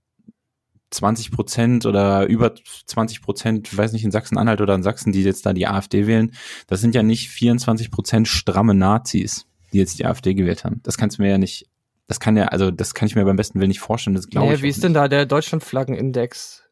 20 0.90 1.30
Prozent 1.32 1.86
oder 1.86 2.26
über 2.26 2.54
20 2.86 3.22
Prozent, 3.22 3.76
weiß 3.76 3.92
nicht, 3.92 4.04
in 4.04 4.10
Sachsen-Anhalt 4.10 4.60
oder 4.60 4.74
in 4.74 4.82
Sachsen, 4.82 5.12
die 5.12 5.22
jetzt 5.22 5.44
da 5.44 5.52
die 5.52 5.66
AfD 5.66 6.06
wählen, 6.06 6.32
das 6.66 6.80
sind 6.80 6.94
ja 6.94 7.02
nicht 7.02 7.28
24 7.28 7.90
Prozent 7.90 8.28
stramme 8.28 8.74
Nazis, 8.74 9.46
die 9.72 9.78
jetzt 9.78 9.98
die 9.98 10.06
AfD 10.06 10.34
gewählt 10.34 10.64
haben. 10.64 10.80
Das 10.82 10.96
kannst 10.96 11.18
du 11.18 11.22
mir 11.22 11.30
ja 11.30 11.38
nicht, 11.38 11.66
das 12.06 12.20
kann 12.20 12.36
ja, 12.36 12.46
also 12.46 12.70
das 12.70 12.94
kann 12.94 13.06
ich 13.06 13.14
mir 13.14 13.24
beim 13.24 13.36
besten 13.36 13.60
Willen 13.60 13.68
nicht 13.68 13.80
vorstellen. 13.80 14.14
Das 14.16 14.28
glaube 14.28 14.48
Nee, 14.48 14.54
ich. 14.54 14.62
wie 14.62 14.68
ist 14.68 14.82
denn 14.82 14.94
da 14.94 15.08
der 15.08 15.26
Deutschlandflaggenindex? 15.26 16.64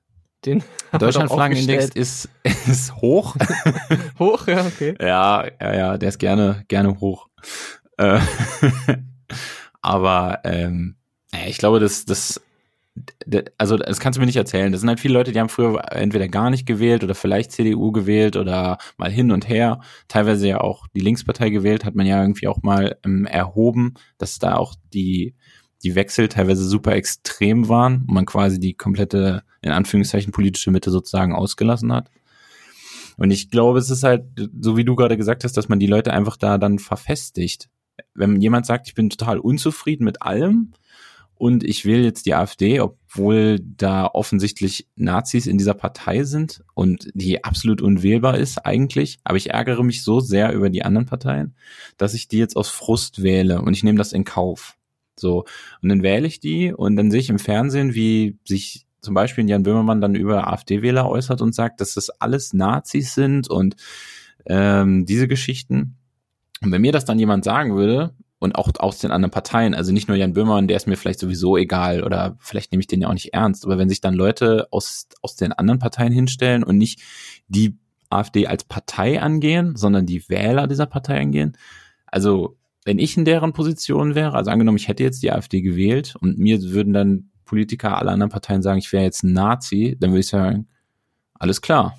Den 0.44 0.62
Deutschland-Flaggenindex 0.92 1.88
ist, 1.88 2.28
ist 2.44 2.94
hoch. 2.96 3.37
hoch, 4.18 4.46
ja, 4.46 4.64
okay. 4.64 4.94
Ja, 5.00 5.44
ja, 5.61 5.75
ja, 5.75 5.99
der 5.99 6.08
ist 6.08 6.18
gerne, 6.18 6.64
gerne 6.68 7.00
hoch. 7.00 7.28
Äh, 7.96 8.20
aber 9.82 10.40
ähm, 10.44 10.96
ich 11.46 11.58
glaube, 11.58 11.80
das, 11.80 12.04
das, 12.04 12.40
also 13.58 13.76
das 13.76 14.00
kannst 14.00 14.16
du 14.16 14.20
mir 14.20 14.26
nicht 14.26 14.36
erzählen. 14.36 14.72
Das 14.72 14.80
sind 14.80 14.88
halt 14.88 15.00
viele 15.00 15.14
Leute, 15.14 15.32
die 15.32 15.40
haben 15.40 15.48
früher 15.48 15.92
entweder 15.92 16.28
gar 16.28 16.50
nicht 16.50 16.66
gewählt 16.66 17.04
oder 17.04 17.14
vielleicht 17.14 17.52
CDU 17.52 17.92
gewählt 17.92 18.36
oder 18.36 18.78
mal 18.96 19.10
hin 19.10 19.30
und 19.30 19.48
her. 19.48 19.80
Teilweise 20.08 20.48
ja 20.48 20.60
auch 20.60 20.86
die 20.94 21.00
Linkspartei 21.00 21.50
gewählt, 21.50 21.84
hat 21.84 21.94
man 21.94 22.06
ja 22.06 22.20
irgendwie 22.20 22.48
auch 22.48 22.62
mal 22.62 22.98
ähm, 23.04 23.26
erhoben, 23.26 23.94
dass 24.18 24.38
da 24.38 24.56
auch 24.56 24.74
die 24.92 25.34
die 25.82 25.94
Wechsel 25.94 26.28
teilweise 26.28 26.64
super 26.64 26.94
extrem 26.96 27.68
waren 27.68 28.04
und 28.08 28.12
man 28.12 28.26
quasi 28.26 28.58
die 28.58 28.74
komplette, 28.74 29.42
in 29.60 29.70
Anführungszeichen, 29.70 30.32
politische 30.32 30.70
Mitte 30.70 30.90
sozusagen 30.90 31.34
ausgelassen 31.34 31.92
hat. 31.92 32.10
Und 33.16 33.30
ich 33.30 33.50
glaube, 33.50 33.78
es 33.78 33.90
ist 33.90 34.02
halt, 34.02 34.24
so 34.60 34.76
wie 34.76 34.84
du 34.84 34.94
gerade 34.96 35.16
gesagt 35.16 35.44
hast, 35.44 35.56
dass 35.56 35.68
man 35.68 35.78
die 35.78 35.86
Leute 35.86 36.12
einfach 36.12 36.36
da 36.36 36.58
dann 36.58 36.78
verfestigt. 36.78 37.68
Wenn 38.14 38.40
jemand 38.40 38.66
sagt, 38.66 38.88
ich 38.88 38.94
bin 38.94 39.10
total 39.10 39.38
unzufrieden 39.38 40.04
mit 40.04 40.22
allem 40.22 40.72
und 41.38 41.64
ich 41.64 41.85
wähle 41.85 42.02
jetzt 42.02 42.26
die 42.26 42.35
AfD, 42.35 42.81
obwohl 42.81 43.61
da 43.61 44.07
offensichtlich 44.07 44.88
Nazis 44.97 45.47
in 45.47 45.59
dieser 45.59 45.75
Partei 45.75 46.25
sind 46.25 46.64
und 46.75 47.09
die 47.14 47.45
absolut 47.45 47.83
unwählbar 47.83 48.38
ist 48.38 48.64
eigentlich, 48.64 49.19
aber 49.23 49.37
ich 49.37 49.50
ärgere 49.50 49.83
mich 49.83 50.02
so 50.02 50.21
sehr 50.21 50.52
über 50.52 50.71
die 50.71 50.85
anderen 50.85 51.07
Parteien, 51.07 51.55
dass 51.99 52.14
ich 52.14 52.28
die 52.28 52.38
jetzt 52.38 52.57
aus 52.57 52.69
Frust 52.69 53.23
wähle 53.23 53.61
und 53.61 53.75
ich 53.75 53.85
nehme 53.85 53.99
das 53.99 54.12
in 54.12 54.25
Kauf. 54.25 54.76
So, 55.19 55.45
und 55.83 55.88
dann 55.88 56.02
wähle 56.02 56.26
ich 56.26 56.40
die 56.40 56.73
und 56.73 56.97
dann 56.97 57.11
sehe 57.11 57.21
ich 57.21 57.31
im 57.31 57.38
Fernsehen, 57.38 57.95
wie 57.95 58.38
sich 58.45 58.87
zum 59.00 59.14
Beispiel 59.14 59.49
Jan 59.49 59.62
Böhmermann 59.62 60.00
dann 60.00 60.14
über 60.14 60.52
AfD-Wähler 60.52 61.09
äußert 61.09 61.40
und 61.40 61.55
sagt, 61.55 61.81
dass 61.81 61.95
das 61.95 62.11
alles 62.11 62.52
Nazis 62.52 63.14
sind 63.14 63.49
und 63.49 63.76
ähm, 64.47 65.07
diese 65.07 65.28
Geschichten. 65.28 65.97
Und 66.62 66.73
wenn 66.73 66.81
mir 66.81 66.93
das 66.93 67.05
dann 67.05 67.19
jemand 67.19 67.45
sagen 67.45 67.76
würde, 67.76 68.14
und 68.38 68.57
auch 68.57 68.71
aus 68.78 68.99
den 68.99 69.11
anderen 69.11 69.31
Parteien, 69.31 69.75
also 69.75 69.93
nicht 69.93 70.09
nur 70.09 70.16
Jan 70.16 70.35
Böhmermann, 70.35 70.69
der 70.69 70.76
ist 70.76 70.87
mir 70.87 70.97
vielleicht 70.97 71.21
sowieso 71.21 71.57
egal 71.57 72.05
oder 72.05 72.37
vielleicht 72.38 72.73
nehme 72.73 72.81
ich 72.81 72.87
den 72.87 73.00
ja 73.00 73.09
auch 73.09 73.14
nicht 73.14 73.33
ernst, 73.33 73.64
aber 73.64 73.78
wenn 73.78 73.88
sich 73.88 74.00
dann 74.00 74.14
Leute 74.14 74.69
aus, 74.71 75.09
aus 75.23 75.37
den 75.37 75.52
anderen 75.52 75.78
Parteien 75.78 76.12
hinstellen 76.12 76.62
und 76.62 76.76
nicht 76.76 77.00
die 77.49 77.78
AfD 78.11 78.47
als 78.47 78.64
Partei 78.64 79.21
angehen, 79.21 79.76
sondern 79.76 80.07
die 80.07 80.28
Wähler 80.28 80.66
dieser 80.66 80.87
Partei 80.87 81.21
angehen, 81.21 81.57
also 82.07 82.57
wenn 82.85 82.99
ich 82.99 83.16
in 83.16 83.25
deren 83.25 83.52
Position 83.52 84.14
wäre, 84.14 84.35
also 84.35 84.50
angenommen, 84.50 84.78
ich 84.78 84.88
hätte 84.88 85.02
jetzt 85.02 85.23
die 85.23 85.33
AfD 85.33 85.61
gewählt 85.61 86.14
und 86.21 86.38
mir 86.38 86.62
würden 86.62 86.93
dann 86.93 87.31
Politiker 87.45 87.97
aller 87.97 88.12
anderen 88.12 88.31
Parteien 88.31 88.62
sagen, 88.62 88.78
ich 88.78 88.93
wäre 88.93 89.05
jetzt 89.05 89.25
ein 89.25 89.33
Nazi, 89.33 89.97
dann 89.99 90.11
würde 90.11 90.21
ich 90.21 90.28
sagen, 90.28 90.69
alles 91.35 91.61
klar. 91.62 91.99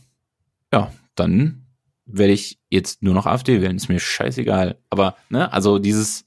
Ja, 0.71 0.91
dann 1.15 1.66
werde 2.07 2.33
ich 2.33 2.59
jetzt 2.69 3.03
nur 3.03 3.13
noch 3.13 3.25
AfD 3.25 3.61
wählen, 3.61 3.75
ist 3.75 3.89
mir 3.89 3.99
scheißegal. 3.99 4.79
Aber, 4.89 5.15
ne, 5.29 5.51
also 5.51 5.77
dieses, 5.77 6.25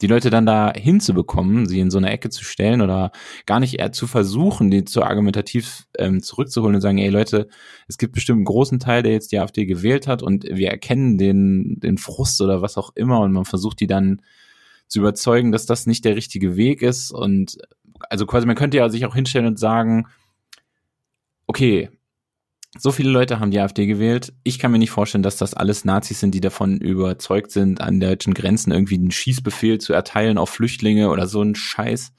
die 0.00 0.06
Leute 0.06 0.30
dann 0.30 0.46
da 0.46 0.72
hinzubekommen, 0.74 1.66
sie 1.66 1.80
in 1.80 1.90
so 1.90 1.98
eine 1.98 2.10
Ecke 2.10 2.30
zu 2.30 2.42
stellen 2.42 2.80
oder 2.80 3.12
gar 3.46 3.60
nicht 3.60 3.78
eher 3.78 3.92
zu 3.92 4.06
versuchen, 4.06 4.70
die 4.70 4.84
zu 4.84 5.02
argumentativ 5.02 5.86
ähm, 5.98 6.22
zurückzuholen 6.22 6.74
und 6.74 6.80
sagen, 6.80 6.98
ey 6.98 7.10
Leute, 7.10 7.48
es 7.86 7.98
gibt 7.98 8.14
bestimmt 8.14 8.38
einen 8.38 8.44
großen 8.44 8.80
Teil, 8.80 9.02
der 9.02 9.12
jetzt 9.12 9.30
die 9.30 9.38
AfD 9.38 9.66
gewählt 9.66 10.06
hat 10.06 10.22
und 10.22 10.44
wir 10.44 10.68
erkennen 10.68 11.18
den, 11.18 11.78
den 11.80 11.98
Frust 11.98 12.40
oder 12.40 12.62
was 12.62 12.78
auch 12.78 12.92
immer 12.94 13.20
und 13.20 13.32
man 13.32 13.44
versucht 13.44 13.80
die 13.80 13.86
dann 13.86 14.22
zu 14.88 15.00
überzeugen, 15.00 15.52
dass 15.52 15.66
das 15.66 15.86
nicht 15.86 16.04
der 16.04 16.16
richtige 16.16 16.56
Weg 16.56 16.82
ist 16.82 17.12
und 17.12 17.58
also 18.08 18.24
quasi 18.26 18.46
man 18.46 18.56
könnte 18.56 18.78
ja 18.78 18.88
sich 18.88 19.04
auch 19.04 19.14
hinstellen 19.14 19.46
und 19.46 19.58
sagen, 19.58 20.06
okay, 21.46 21.90
so 22.78 22.92
viele 22.92 23.10
Leute 23.10 23.40
haben 23.40 23.50
die 23.50 23.58
AfD 23.58 23.86
gewählt. 23.86 24.32
Ich 24.44 24.58
kann 24.58 24.70
mir 24.70 24.78
nicht 24.78 24.90
vorstellen, 24.90 25.24
dass 25.24 25.36
das 25.36 25.54
alles 25.54 25.84
Nazis 25.84 26.20
sind, 26.20 26.34
die 26.34 26.40
davon 26.40 26.78
überzeugt 26.78 27.50
sind, 27.50 27.80
an 27.80 27.98
deutschen 27.98 28.32
Grenzen 28.32 28.70
irgendwie 28.70 28.94
einen 28.94 29.10
Schießbefehl 29.10 29.78
zu 29.78 29.92
erteilen 29.92 30.38
auf 30.38 30.50
Flüchtlinge 30.50 31.10
oder 31.10 31.26
so 31.26 31.42
ein 31.42 31.56
Scheiß, 31.56 32.12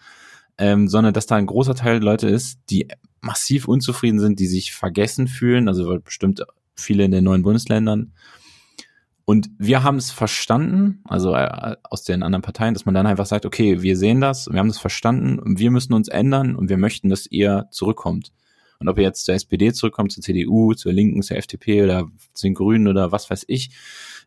ähm, 0.57 0.89
sondern 0.89 1.13
dass 1.13 1.25
da 1.25 1.35
ein 1.35 1.45
großer 1.45 1.75
Teil 1.75 2.03
Leute 2.03 2.27
ist, 2.27 2.59
die 2.69 2.89
massiv 3.21 3.67
unzufrieden 3.67 4.19
sind, 4.19 4.39
die 4.39 4.47
sich 4.47 4.73
vergessen 4.73 5.27
fühlen, 5.27 5.69
also 5.69 5.99
bestimmt 5.99 6.43
viele 6.75 7.05
in 7.05 7.11
den 7.11 7.23
neuen 7.23 7.43
Bundesländern. 7.43 8.13
Und 9.23 9.49
wir 9.57 9.83
haben 9.83 9.97
es 9.97 10.11
verstanden, 10.11 11.01
also 11.05 11.33
äh, 11.33 11.77
aus 11.83 12.03
den 12.03 12.23
anderen 12.23 12.41
Parteien, 12.41 12.73
dass 12.73 12.85
man 12.85 12.95
dann 12.95 13.07
einfach 13.07 13.27
sagt, 13.27 13.45
okay, 13.45 13.81
wir 13.81 13.95
sehen 13.95 14.19
das, 14.19 14.47
wir 14.51 14.59
haben 14.59 14.67
das 14.67 14.79
verstanden 14.79 15.39
und 15.39 15.59
wir 15.59 15.71
müssen 15.71 15.93
uns 15.93 16.09
ändern 16.09 16.55
und 16.57 16.67
wir 16.67 16.77
möchten, 16.77 17.07
dass 17.07 17.27
ihr 17.27 17.67
zurückkommt. 17.71 18.33
Und 18.81 18.89
ob 18.89 18.97
ihr 18.97 19.03
jetzt 19.03 19.25
zur 19.25 19.35
SPD 19.35 19.71
zurückkommt, 19.73 20.11
zur 20.11 20.23
CDU, 20.23 20.73
zur 20.73 20.91
Linken, 20.91 21.21
zur 21.21 21.37
FDP 21.37 21.83
oder 21.83 22.07
zu 22.33 22.47
den 22.47 22.55
Grünen 22.55 22.87
oder 22.87 23.11
was 23.11 23.29
weiß 23.29 23.45
ich, 23.47 23.69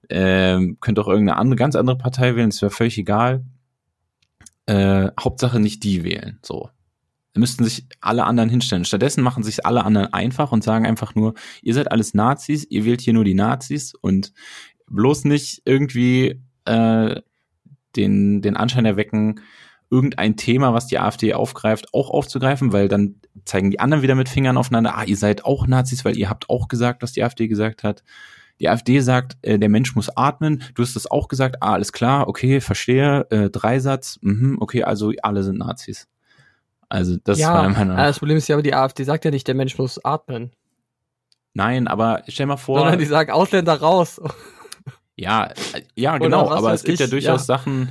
ähm, 0.09 0.79
könnt 0.81 0.97
auch 1.01 1.09
irgendeine 1.09 1.39
andere, 1.39 1.57
ganz 1.57 1.75
andere 1.75 1.99
Partei 1.99 2.37
wählen, 2.37 2.51
das 2.51 2.63
wäre 2.63 2.71
völlig 2.71 2.97
egal. 2.97 3.45
Äh, 4.67 5.09
Hauptsache 5.19 5.59
nicht 5.59 5.83
die 5.83 6.05
wählen, 6.05 6.39
so. 6.43 6.71
müssten 7.35 7.65
sich 7.65 7.87
alle 8.01 8.25
anderen 8.25 8.49
hinstellen. 8.49 8.85
Stattdessen 8.85 9.25
machen 9.25 9.43
sich 9.43 9.67
alle 9.67 9.85
anderen 9.85 10.13
einfach 10.13 10.53
und 10.53 10.63
sagen 10.63 10.87
einfach 10.87 11.17
nur, 11.17 11.35
ihr 11.63 11.75
seid 11.75 11.91
alles 11.91 12.15
Nazis, 12.15 12.65
ihr 12.71 12.85
wählt 12.85 13.01
hier 13.01 13.13
nur 13.13 13.25
die 13.25 13.35
Nazis 13.35 13.93
und 13.93 14.33
bloß 14.87 15.25
nicht 15.25 15.63
irgendwie 15.65 16.41
äh, 16.65 17.21
den, 17.97 18.41
den 18.41 18.57
Anschein 18.57 18.85
erwecken, 18.85 19.41
irgendein 19.91 20.37
Thema, 20.37 20.75
was 20.75 20.87
die 20.87 20.99
AfD 20.99 21.35
aufgreift, 21.35 21.93
auch 21.93 22.11
aufzugreifen, 22.11 22.73
weil 22.73 22.89
dann 22.89 23.17
zeigen 23.45 23.71
die 23.71 23.81
anderen 23.81 24.03
wieder 24.03 24.15
mit 24.15 24.29
Fingern 24.29 24.57
aufeinander, 24.57 24.97
ah, 24.97 25.05
ihr 25.05 25.17
seid 25.17 25.45
auch 25.45 25.67
Nazis, 25.67 26.05
weil 26.05 26.17
ihr 26.17 26.29
habt 26.31 26.49
auch 26.51 26.69
gesagt, 26.69 27.03
was 27.03 27.13
die 27.13 27.23
AfD 27.23 27.49
gesagt 27.49 27.83
hat. 27.83 28.03
Die 28.61 28.69
AfD 28.69 29.01
sagt, 29.01 29.37
äh, 29.43 29.59
der 29.59 29.69
Mensch 29.69 29.97
muss 29.97 30.17
atmen. 30.17 30.63
Du 30.75 30.83
hast 30.83 30.95
das 30.95 31.11
auch 31.11 31.29
gesagt. 31.29 31.57
Ah, 31.61 31.73
alles 31.73 31.93
klar, 31.93 32.29
okay, 32.29 32.61
verstehe. 32.61 33.27
Äh, 33.31 33.51
Dreisatz, 33.51 34.19
mhm, 34.23 34.59
okay, 34.61 34.85
also 34.85 35.13
alle 35.23 35.43
sind 35.43 35.59
Nazis. 35.59 36.09
Also 36.89 37.17
das 37.25 37.39
ja, 37.39 37.53
war 37.53 37.69
meiner 37.69 37.97
das 37.97 38.19
Problem 38.19 38.37
ist 38.37 38.47
ja, 38.49 38.55
aber 38.55 38.63
die 38.63 38.75
AfD 38.75 39.03
sagt 39.03 39.25
ja 39.25 39.31
nicht, 39.31 39.49
der 39.49 39.55
Mensch 39.55 39.77
muss 39.79 40.05
atmen. 40.05 40.53
Nein, 41.55 41.89
aber 41.89 42.23
stell 42.29 42.47
mal 42.47 42.57
vor. 42.57 42.81
Sondern 42.81 42.99
die 42.99 43.05
sagen 43.07 43.31
Ausländer 43.31 43.81
raus. 43.81 44.21
Ja, 45.17 45.47
äh, 45.47 45.83
ja, 45.95 46.19
genau. 46.19 46.51
Aber 46.51 46.73
es 46.73 46.83
gibt 46.83 46.95
ich, 46.95 47.01
ja 47.01 47.07
durchaus 47.07 47.43
ja. 47.43 47.57
Sachen, 47.57 47.91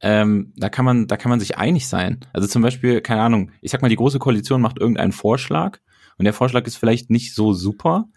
ähm, 0.00 0.52
da 0.56 0.68
kann 0.68 0.84
man, 0.84 1.06
da 1.06 1.16
kann 1.16 1.30
man 1.30 1.40
sich 1.40 1.58
einig 1.58 1.88
sein. 1.88 2.20
Also 2.32 2.46
zum 2.46 2.62
Beispiel, 2.62 3.00
keine 3.00 3.22
Ahnung, 3.22 3.50
ich 3.60 3.70
sag 3.70 3.82
mal, 3.82 3.88
die 3.88 3.96
große 3.96 4.18
Koalition 4.18 4.60
macht 4.60 4.78
irgendeinen 4.78 5.12
Vorschlag 5.12 5.78
und 6.18 6.24
der 6.24 6.34
Vorschlag 6.34 6.66
ist 6.66 6.76
vielleicht 6.76 7.10
nicht 7.10 7.34
so 7.34 7.52
super. 7.52 8.08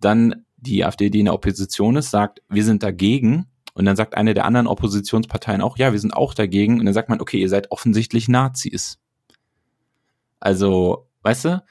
Dann 0.00 0.44
die 0.56 0.84
AfD, 0.84 1.10
die 1.10 1.20
in 1.20 1.26
der 1.26 1.34
Opposition 1.34 1.96
ist, 1.96 2.10
sagt, 2.10 2.42
wir 2.48 2.64
sind 2.64 2.82
dagegen. 2.82 3.46
Und 3.74 3.84
dann 3.84 3.96
sagt 3.96 4.16
eine 4.16 4.32
der 4.32 4.46
anderen 4.46 4.66
Oppositionsparteien 4.66 5.60
auch, 5.60 5.76
ja, 5.76 5.92
wir 5.92 5.98
sind 5.98 6.14
auch 6.14 6.32
dagegen. 6.32 6.80
Und 6.80 6.86
dann 6.86 6.94
sagt 6.94 7.08
man, 7.08 7.20
okay, 7.20 7.38
ihr 7.38 7.48
seid 7.48 7.70
offensichtlich 7.70 8.26
Nazis. 8.26 8.98
Also, 10.40 11.08
weißt 11.22 11.44
du? 11.44 11.64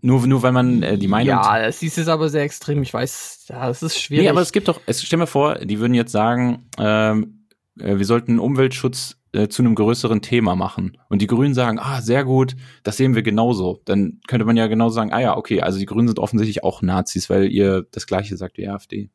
Nur, 0.00 0.26
nur 0.26 0.42
weil 0.42 0.52
man 0.52 0.82
äh, 0.82 0.96
die 0.96 1.08
Meinung. 1.08 1.28
Ja, 1.28 1.60
das 1.60 1.82
ist 1.82 1.96
jetzt 1.96 2.08
aber 2.08 2.28
sehr 2.28 2.42
extrem. 2.42 2.82
Ich 2.82 2.94
weiß, 2.94 3.46
ja, 3.48 3.68
es 3.68 3.82
ist 3.82 4.00
schwierig. 4.00 4.24
Nee, 4.24 4.30
aber 4.30 4.40
es 4.40 4.52
gibt 4.52 4.68
doch, 4.68 4.80
es 4.86 5.02
stell 5.02 5.18
mir 5.18 5.26
vor, 5.26 5.56
die 5.56 5.80
würden 5.80 5.94
jetzt 5.94 6.12
sagen, 6.12 6.68
ähm, 6.78 7.34
äh, 7.34 7.37
wir 7.80 8.04
sollten 8.04 8.38
Umweltschutz 8.38 9.16
äh, 9.32 9.48
zu 9.48 9.62
einem 9.62 9.74
größeren 9.74 10.22
Thema 10.22 10.56
machen. 10.56 10.96
Und 11.08 11.20
die 11.22 11.26
Grünen 11.26 11.54
sagen, 11.54 11.78
ah, 11.78 12.00
sehr 12.00 12.24
gut, 12.24 12.56
das 12.82 12.96
sehen 12.96 13.14
wir 13.14 13.22
genauso. 13.22 13.80
Dann 13.84 14.20
könnte 14.26 14.44
man 14.46 14.56
ja 14.56 14.66
genau 14.66 14.88
sagen, 14.88 15.12
ah 15.12 15.20
ja, 15.20 15.36
okay, 15.36 15.60
also 15.60 15.78
die 15.78 15.86
Grünen 15.86 16.08
sind 16.08 16.18
offensichtlich 16.18 16.64
auch 16.64 16.82
Nazis, 16.82 17.28
weil 17.28 17.50
ihr 17.50 17.86
das 17.92 18.06
Gleiche 18.06 18.36
sagt 18.36 18.56
wie 18.58 18.68
AfD. 18.68 19.10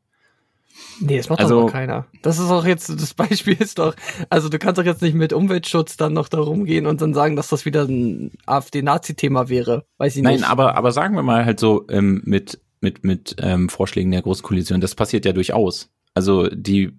Nee, 0.99 1.17
das 1.17 1.29
macht 1.29 1.39
Also- 1.39 1.61
doch 1.61 1.71
keiner. 1.71 2.07
Das 2.21 2.39
ist 2.39 2.49
auch 2.49 2.65
jetzt, 2.65 2.89
das 2.89 3.13
Beispiel 3.13 3.55
ist 3.59 3.79
doch, 3.79 3.95
also 4.29 4.49
du 4.49 4.57
kannst 4.59 4.79
doch 4.79 4.85
jetzt 4.85 5.01
nicht 5.01 5.15
mit 5.15 5.33
Umweltschutz 5.33 5.97
dann 5.97 6.13
noch 6.13 6.29
darum 6.29 6.65
gehen 6.65 6.85
und 6.85 7.01
dann 7.01 7.13
sagen, 7.13 7.35
dass 7.35 7.49
das 7.49 7.65
wieder 7.65 7.83
ein 7.83 8.31
AfD-Nazi-Thema 8.45 9.49
wäre. 9.49 9.85
Weiß 9.97 10.15
ich 10.15 10.23
Nein, 10.23 10.35
nicht. 10.35 10.49
aber, 10.49 10.75
aber 10.75 10.91
sagen 10.91 11.15
wir 11.15 11.23
mal 11.23 11.45
halt 11.45 11.59
so 11.59 11.85
ähm, 11.89 12.21
mit, 12.25 12.59
mit, 12.81 13.03
mit 13.03 13.35
ähm, 13.39 13.69
Vorschlägen 13.69 14.11
der 14.11 14.21
Großkoalition, 14.21 14.81
das 14.81 14.95
passiert 14.95 15.25
ja 15.25 15.33
durchaus. 15.33 15.89
Also 16.15 16.47
die 16.49 16.93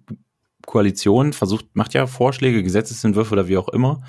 Koalition 0.65 1.33
versucht, 1.33 1.65
macht 1.73 1.93
ja 1.93 2.07
Vorschläge, 2.07 2.63
Gesetzesentwürfe 2.63 3.33
oder 3.33 3.47
wie 3.47 3.57
auch 3.57 3.69
immer. 3.69 4.01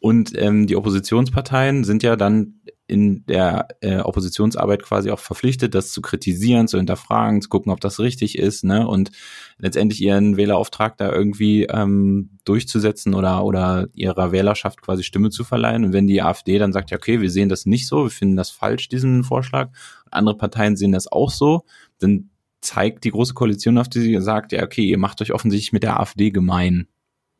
Und 0.00 0.32
ähm, 0.40 0.66
die 0.66 0.76
Oppositionsparteien 0.76 1.82
sind 1.84 2.02
ja 2.02 2.14
dann 2.16 2.60
in 2.88 3.26
der 3.26 3.68
äh, 3.82 3.98
Oppositionsarbeit 3.98 4.82
quasi 4.82 5.10
auch 5.10 5.18
verpflichtet, 5.18 5.74
das 5.74 5.92
zu 5.92 6.00
kritisieren, 6.00 6.68
zu 6.68 6.78
hinterfragen, 6.78 7.42
zu 7.42 7.50
gucken, 7.50 7.70
ob 7.70 7.80
das 7.80 8.00
richtig 8.00 8.38
ist, 8.38 8.64
ne? 8.64 8.88
Und 8.88 9.10
letztendlich 9.58 10.00
ihren 10.00 10.38
Wählerauftrag 10.38 10.96
da 10.96 11.12
irgendwie 11.12 11.64
ähm, 11.64 12.30
durchzusetzen 12.46 13.14
oder 13.14 13.44
oder 13.44 13.88
ihrer 13.92 14.32
Wählerschaft 14.32 14.80
quasi 14.80 15.02
Stimme 15.02 15.28
zu 15.28 15.44
verleihen. 15.44 15.84
Und 15.84 15.92
wenn 15.92 16.06
die 16.06 16.22
AfD 16.22 16.58
dann 16.58 16.72
sagt, 16.72 16.90
ja, 16.90 16.96
okay, 16.96 17.20
wir 17.20 17.30
sehen 17.30 17.50
das 17.50 17.66
nicht 17.66 17.86
so, 17.86 18.04
wir 18.04 18.10
finden 18.10 18.36
das 18.36 18.50
falsch, 18.50 18.88
diesen 18.88 19.22
Vorschlag, 19.22 19.68
andere 20.10 20.38
Parteien 20.38 20.76
sehen 20.76 20.92
das 20.92 21.12
auch 21.12 21.30
so, 21.30 21.64
dann 21.98 22.30
zeigt 22.60 23.04
die 23.04 23.10
große 23.10 23.34
Koalition 23.34 23.78
auf 23.78 23.88
die 23.88 24.00
sie 24.00 24.20
sagt, 24.20 24.52
ja, 24.52 24.62
okay, 24.64 24.84
ihr 24.84 24.98
macht 24.98 25.20
euch 25.20 25.32
offensichtlich 25.32 25.72
mit 25.72 25.82
der 25.82 26.00
AfD 26.00 26.30
gemein. 26.30 26.88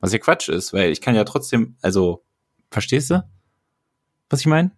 Was 0.00 0.12
ja 0.12 0.18
Quatsch 0.18 0.48
ist, 0.48 0.72
weil 0.72 0.92
ich 0.92 1.00
kann 1.00 1.16
ja 1.16 1.24
trotzdem, 1.24 1.76
also, 1.83 2.24
verstehst 2.70 3.11
du, 3.11 3.24
was 4.31 4.40
ich 4.40 4.46
meine? 4.46 4.70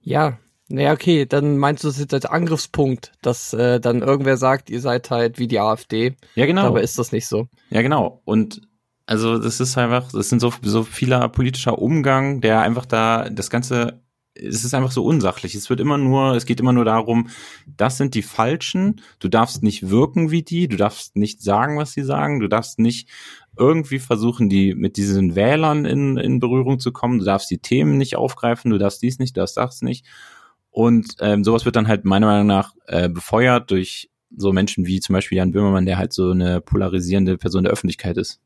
Ja, 0.00 0.38
naja, 0.68 0.92
okay, 0.92 1.26
dann 1.26 1.58
meinst 1.58 1.84
du 1.84 1.88
das 1.88 1.98
jetzt 1.98 2.14
als 2.14 2.24
Angriffspunkt, 2.24 3.12
dass 3.20 3.52
äh, 3.52 3.78
dann 3.78 4.00
irgendwer 4.00 4.36
sagt, 4.38 4.70
ihr 4.70 4.80
seid 4.80 5.10
halt 5.10 5.38
wie 5.38 5.46
die 5.46 5.60
AfD. 5.60 6.16
Ja, 6.34 6.46
genau. 6.46 6.62
Dabei 6.62 6.80
ist 6.80 6.98
das 6.98 7.12
nicht 7.12 7.28
so. 7.28 7.48
Ja, 7.70 7.82
genau. 7.82 8.22
Und 8.24 8.62
also 9.04 9.38
das 9.38 9.60
ist 9.60 9.76
einfach, 9.76 10.10
das 10.10 10.30
sind 10.30 10.40
so, 10.40 10.52
so 10.62 10.82
vieler 10.84 11.28
politischer 11.28 11.78
Umgang, 11.78 12.40
der 12.40 12.62
einfach 12.62 12.86
da 12.86 13.28
das 13.28 13.50
Ganze, 13.50 14.00
es 14.34 14.64
ist 14.64 14.74
einfach 14.74 14.92
so 14.92 15.04
unsachlich. 15.04 15.54
Es 15.54 15.68
wird 15.68 15.80
immer 15.80 15.98
nur, 15.98 16.34
es 16.34 16.46
geht 16.46 16.60
immer 16.60 16.72
nur 16.72 16.84
darum, 16.84 17.28
das 17.66 17.98
sind 17.98 18.14
die 18.14 18.22
Falschen, 18.22 19.00
du 19.18 19.28
darfst 19.28 19.62
nicht 19.62 19.90
wirken 19.90 20.30
wie 20.30 20.42
die, 20.42 20.68
du 20.68 20.76
darfst 20.76 21.16
nicht 21.16 21.42
sagen, 21.42 21.78
was 21.78 21.92
sie 21.92 22.02
sagen, 22.02 22.40
du 22.40 22.48
darfst 22.48 22.78
nicht 22.78 23.08
irgendwie 23.56 23.98
versuchen, 23.98 24.48
die 24.48 24.74
mit 24.74 24.96
diesen 24.96 25.34
Wählern 25.34 25.84
in, 25.84 26.16
in 26.16 26.40
Berührung 26.40 26.78
zu 26.78 26.92
kommen, 26.92 27.18
du 27.18 27.24
darfst 27.24 27.50
die 27.50 27.58
Themen 27.58 27.98
nicht 27.98 28.16
aufgreifen, 28.16 28.70
du 28.70 28.78
darfst 28.78 29.02
dies 29.02 29.18
nicht, 29.18 29.36
du 29.36 29.40
darfst 29.40 29.56
das 29.56 29.82
nicht. 29.82 30.06
Und 30.70 31.16
ähm, 31.20 31.44
sowas 31.44 31.66
wird 31.66 31.76
dann 31.76 31.88
halt 31.88 32.06
meiner 32.06 32.26
Meinung 32.26 32.46
nach 32.46 32.74
äh, 32.86 33.10
befeuert 33.10 33.70
durch 33.70 34.10
so 34.34 34.52
Menschen 34.52 34.86
wie 34.86 35.00
zum 35.00 35.12
Beispiel 35.12 35.36
Jan 35.36 35.52
Böhmermann, 35.52 35.84
der 35.84 35.98
halt 35.98 36.14
so 36.14 36.30
eine 36.30 36.62
polarisierende 36.62 37.36
Person 37.36 37.64
der 37.64 37.72
Öffentlichkeit 37.72 38.16
ist. 38.16 38.40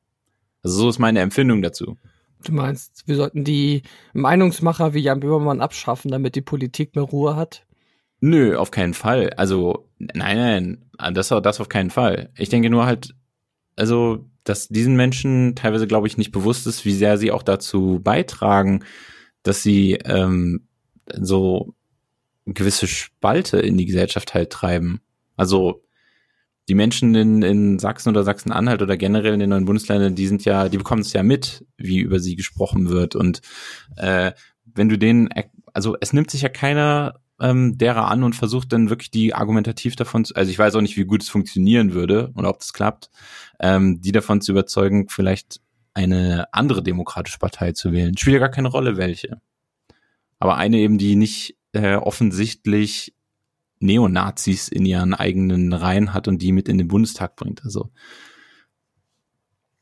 Also 0.64 0.78
so 0.78 0.88
ist 0.88 0.98
meine 0.98 1.20
Empfindung 1.20 1.62
dazu. 1.62 1.96
Du 2.44 2.52
meinst, 2.52 3.06
wir 3.06 3.16
sollten 3.16 3.44
die 3.44 3.82
Meinungsmacher 4.12 4.94
wie 4.94 5.00
Jan 5.00 5.20
Böhmermann 5.20 5.60
abschaffen, 5.60 6.10
damit 6.10 6.34
die 6.34 6.42
Politik 6.42 6.94
mehr 6.94 7.04
Ruhe 7.04 7.36
hat? 7.36 7.66
Nö, 8.20 8.56
auf 8.56 8.70
keinen 8.70 8.94
Fall. 8.94 9.30
Also, 9.30 9.88
nein, 9.98 10.80
nein, 10.98 11.14
das, 11.14 11.28
das 11.28 11.60
auf 11.60 11.68
keinen 11.68 11.90
Fall. 11.90 12.30
Ich 12.36 12.48
denke 12.48 12.70
nur 12.70 12.86
halt, 12.86 13.14
also, 13.74 14.26
dass 14.44 14.68
diesen 14.68 14.96
Menschen 14.96 15.54
teilweise, 15.56 15.86
glaube 15.86 16.06
ich, 16.06 16.16
nicht 16.16 16.32
bewusst 16.32 16.66
ist, 16.66 16.84
wie 16.84 16.92
sehr 16.92 17.18
sie 17.18 17.32
auch 17.32 17.42
dazu 17.42 18.00
beitragen, 18.02 18.84
dass 19.42 19.62
sie 19.62 19.94
ähm, 20.04 20.66
so 21.12 21.74
gewisse 22.46 22.86
Spalte 22.86 23.58
in 23.58 23.76
die 23.76 23.86
Gesellschaft 23.86 24.34
halt 24.34 24.50
treiben. 24.50 25.00
Also 25.36 25.82
die 26.68 26.74
Menschen 26.74 27.14
in, 27.14 27.42
in 27.42 27.78
Sachsen 27.78 28.08
oder 28.10 28.24
Sachsen-Anhalt 28.24 28.82
oder 28.82 28.96
generell 28.96 29.34
in 29.34 29.40
den 29.40 29.50
neuen 29.50 29.66
Bundesländern, 29.66 30.14
die 30.14 30.26
sind 30.26 30.44
ja, 30.44 30.68
die 30.68 30.78
bekommen 30.78 31.02
es 31.02 31.12
ja 31.12 31.22
mit, 31.22 31.64
wie 31.76 32.00
über 32.00 32.18
sie 32.18 32.36
gesprochen 32.36 32.88
wird. 32.88 33.14
Und 33.14 33.40
äh, 33.96 34.32
wenn 34.64 34.88
du 34.88 34.98
denen, 34.98 35.28
also 35.72 35.96
es 36.00 36.12
nimmt 36.12 36.30
sich 36.30 36.42
ja 36.42 36.48
keiner 36.48 37.20
ähm, 37.40 37.78
derer 37.78 38.08
an 38.08 38.22
und 38.22 38.34
versucht 38.34 38.72
dann 38.72 38.90
wirklich 38.90 39.10
die 39.10 39.34
argumentativ 39.34 39.94
davon 39.94 40.24
zu, 40.24 40.34
also 40.34 40.50
ich 40.50 40.58
weiß 40.58 40.74
auch 40.74 40.80
nicht, 40.80 40.96
wie 40.96 41.04
gut 41.04 41.22
es 41.22 41.28
funktionieren 41.28 41.94
würde 41.94 42.32
oder 42.34 42.48
ob 42.48 42.58
das 42.58 42.72
klappt, 42.72 43.10
ähm, 43.60 44.00
die 44.00 44.12
davon 44.12 44.40
zu 44.40 44.52
überzeugen, 44.52 45.08
vielleicht 45.08 45.60
eine 45.94 46.52
andere 46.52 46.82
demokratische 46.82 47.38
Partei 47.38 47.72
zu 47.72 47.92
wählen. 47.92 48.16
Spielt 48.16 48.34
ja 48.34 48.40
gar 48.40 48.50
keine 48.50 48.68
Rolle, 48.68 48.96
welche. 48.96 49.40
Aber 50.38 50.56
eine 50.56 50.78
eben, 50.78 50.98
die 50.98 51.16
nicht 51.16 51.56
äh, 51.72 51.96
offensichtlich 51.96 53.14
Neonazis 53.78 54.68
in 54.68 54.86
ihren 54.86 55.14
eigenen 55.14 55.72
Reihen 55.72 56.14
hat 56.14 56.28
und 56.28 56.40
die 56.42 56.52
mit 56.52 56.68
in 56.68 56.78
den 56.78 56.88
Bundestag 56.88 57.36
bringt. 57.36 57.64
Also 57.64 57.90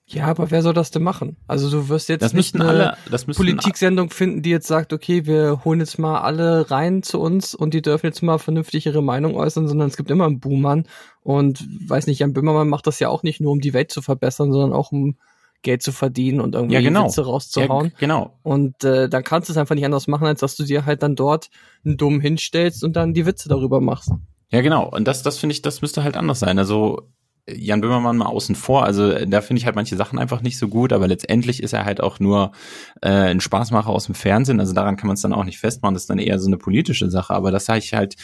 Ja, 0.07 0.26
aber 0.26 0.50
wer 0.50 0.62
soll 0.62 0.74
das 0.74 0.90
denn 0.90 1.02
machen? 1.02 1.37
Also 1.46 1.70
du 1.70 1.88
wirst 1.88 2.09
jetzt 2.09 2.22
das 2.22 2.33
nicht 2.33 2.54
eine 2.54 2.66
alle, 2.66 2.96
das 3.11 3.24
Politiksendung 3.24 4.11
finden, 4.11 4.42
die 4.42 4.50
jetzt 4.50 4.66
sagt, 4.66 4.92
okay, 4.92 5.26
wir 5.26 5.64
holen 5.64 5.80
jetzt 5.80 5.98
mal 5.98 6.20
alle 6.20 6.70
rein 6.70 7.02
zu 7.02 7.20
uns 7.20 7.54
und 7.54 7.72
die 7.72 7.83
dürfen 7.83 8.07
jetzt 8.07 8.22
mal 8.22 8.38
vernünftig 8.38 8.87
ihre 8.87 9.02
Meinung 9.02 9.37
äußern, 9.37 9.68
sondern 9.68 9.88
es 9.88 9.96
gibt 9.96 10.11
immer 10.11 10.26
einen 10.26 10.40
Buhmann 10.40 10.87
und 11.22 11.66
weiß 11.88 12.07
nicht, 12.07 12.18
Jan 12.18 12.33
Böhmermann 12.33 12.68
macht 12.68 12.87
das 12.87 12.98
ja 13.00 13.09
auch 13.09 13.22
nicht 13.22 13.40
nur, 13.40 13.52
um 13.52 13.61
die 13.61 13.72
Welt 13.72 13.92
zu 13.92 14.02
verbessern, 14.02 14.52
sondern 14.52 14.72
auch 14.72 14.92
um 14.92 15.16
Geld 15.64 15.83
zu 15.83 15.90
verdienen 15.90 16.40
und 16.40 16.55
irgendwie 16.55 16.74
Ja, 16.74 16.81
genau. 16.81 17.07
Witze 17.07 17.24
rauszuhauen. 17.24 17.87
Ja, 17.87 17.92
genau. 17.98 18.38
Und 18.42 18.85
äh, 18.85 19.09
dann 19.09 19.24
kannst 19.24 19.48
du 19.48 19.53
es 19.53 19.57
einfach 19.57 19.74
nicht 19.74 19.85
anders 19.85 20.07
machen, 20.07 20.27
als 20.27 20.40
dass 20.40 20.55
du 20.55 20.62
dir 20.62 20.87
halt 20.87 21.03
dann 21.03 21.16
dort 21.16 21.48
einen 21.85 21.96
Dumm 21.96 22.20
hinstellst 22.20 22.85
und 22.85 22.94
dann 22.94 23.14
die 23.14 23.27
Witze 23.27 23.48
darüber 23.48 23.81
machst. 23.81 24.12
Ja, 24.50 24.61
genau. 24.61 24.88
Und 24.88 25.09
das, 25.09 25.22
das 25.24 25.38
finde 25.38 25.55
ich, 25.55 25.62
das 25.62 25.83
müsste 25.83 26.05
halt 26.05 26.16
anders 26.16 26.38
sein. 26.38 26.59
Also 26.59 27.09
Jan 27.46 27.83
Böhmermann 27.83 28.16
mal 28.16 28.27
außen 28.27 28.55
vor. 28.55 28.85
Also 28.85 29.12
da 29.27 29.40
finde 29.42 29.59
ich 29.59 29.66
halt 29.66 29.77
manche 29.77 29.96
Sachen 29.96 30.18
einfach 30.18 30.40
nicht 30.40 30.59
so 30.59 30.68
gut, 30.68 30.92
aber 30.92 31.09
letztendlich 31.09 31.62
ist 31.62 31.74
er 31.74 31.85
halt 31.85 32.00
auch 32.00 32.18
nur 32.18 32.53
äh, 33.03 33.09
ein 33.09 33.40
Spaßmacher 33.40 33.90
aus 33.90 34.07
dem 34.07 34.14
Fernsehen. 34.14 34.61
Also 34.61 34.72
daran 34.72 34.96
kann 34.96 35.09
man 35.09 35.14
es 35.14 35.20
dann 35.22 35.35
auch 35.35 35.44
nicht 35.44 35.59
festmachen. 35.59 35.94
Das 35.94 36.05
ist 36.05 36.11
dann 36.11 36.18
eher 36.18 36.38
so 36.38 36.46
eine 36.46 36.57
politische 36.57 37.11
Sache. 37.11 37.35
Aber 37.35 37.50
dass 37.50 37.68
ich 37.68 37.92
halt 37.92 38.14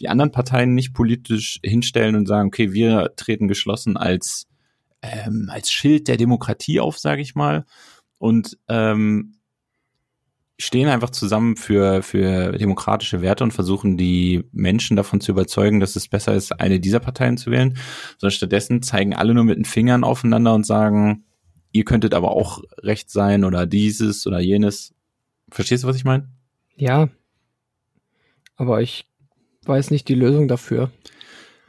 die 0.00 0.08
anderen 0.08 0.30
Parteien 0.30 0.74
nicht 0.74 0.94
politisch 0.94 1.60
hinstellen 1.62 2.16
und 2.16 2.26
sagen, 2.26 2.48
okay, 2.48 2.72
wir 2.72 3.12
treten 3.16 3.48
geschlossen 3.48 3.96
als 3.98 4.46
ähm, 5.02 5.48
als 5.50 5.70
Schild 5.70 6.08
der 6.08 6.16
Demokratie 6.16 6.80
auf, 6.80 6.98
sage 6.98 7.22
ich 7.22 7.34
mal, 7.34 7.64
und 8.18 8.58
ähm, 8.68 9.34
stehen 10.58 10.88
einfach 10.88 11.10
zusammen 11.10 11.56
für, 11.56 12.02
für 12.02 12.52
demokratische 12.52 13.22
Werte 13.22 13.44
und 13.44 13.52
versuchen 13.52 13.96
die 13.96 14.44
Menschen 14.52 14.94
davon 14.96 15.20
zu 15.20 15.32
überzeugen, 15.32 15.80
dass 15.80 15.96
es 15.96 16.08
besser 16.08 16.34
ist, 16.34 16.60
eine 16.60 16.80
dieser 16.80 17.00
Parteien 17.00 17.38
zu 17.38 17.50
wählen, 17.50 17.78
sondern 18.18 18.32
stattdessen 18.32 18.82
zeigen 18.82 19.14
alle 19.14 19.32
nur 19.32 19.44
mit 19.44 19.56
den 19.56 19.64
Fingern 19.64 20.04
aufeinander 20.04 20.54
und 20.54 20.66
sagen, 20.66 21.24
ihr 21.72 21.84
könntet 21.84 22.12
aber 22.12 22.32
auch 22.32 22.62
recht 22.82 23.10
sein 23.10 23.44
oder 23.44 23.66
dieses 23.66 24.26
oder 24.26 24.38
jenes. 24.40 24.94
Verstehst 25.50 25.84
du, 25.84 25.88
was 25.88 25.96
ich 25.96 26.04
meine? 26.04 26.28
Ja. 26.76 27.08
Aber 28.56 28.82
ich 28.82 29.06
weiß 29.64 29.90
nicht 29.90 30.08
die 30.08 30.14
Lösung 30.14 30.46
dafür. 30.46 30.90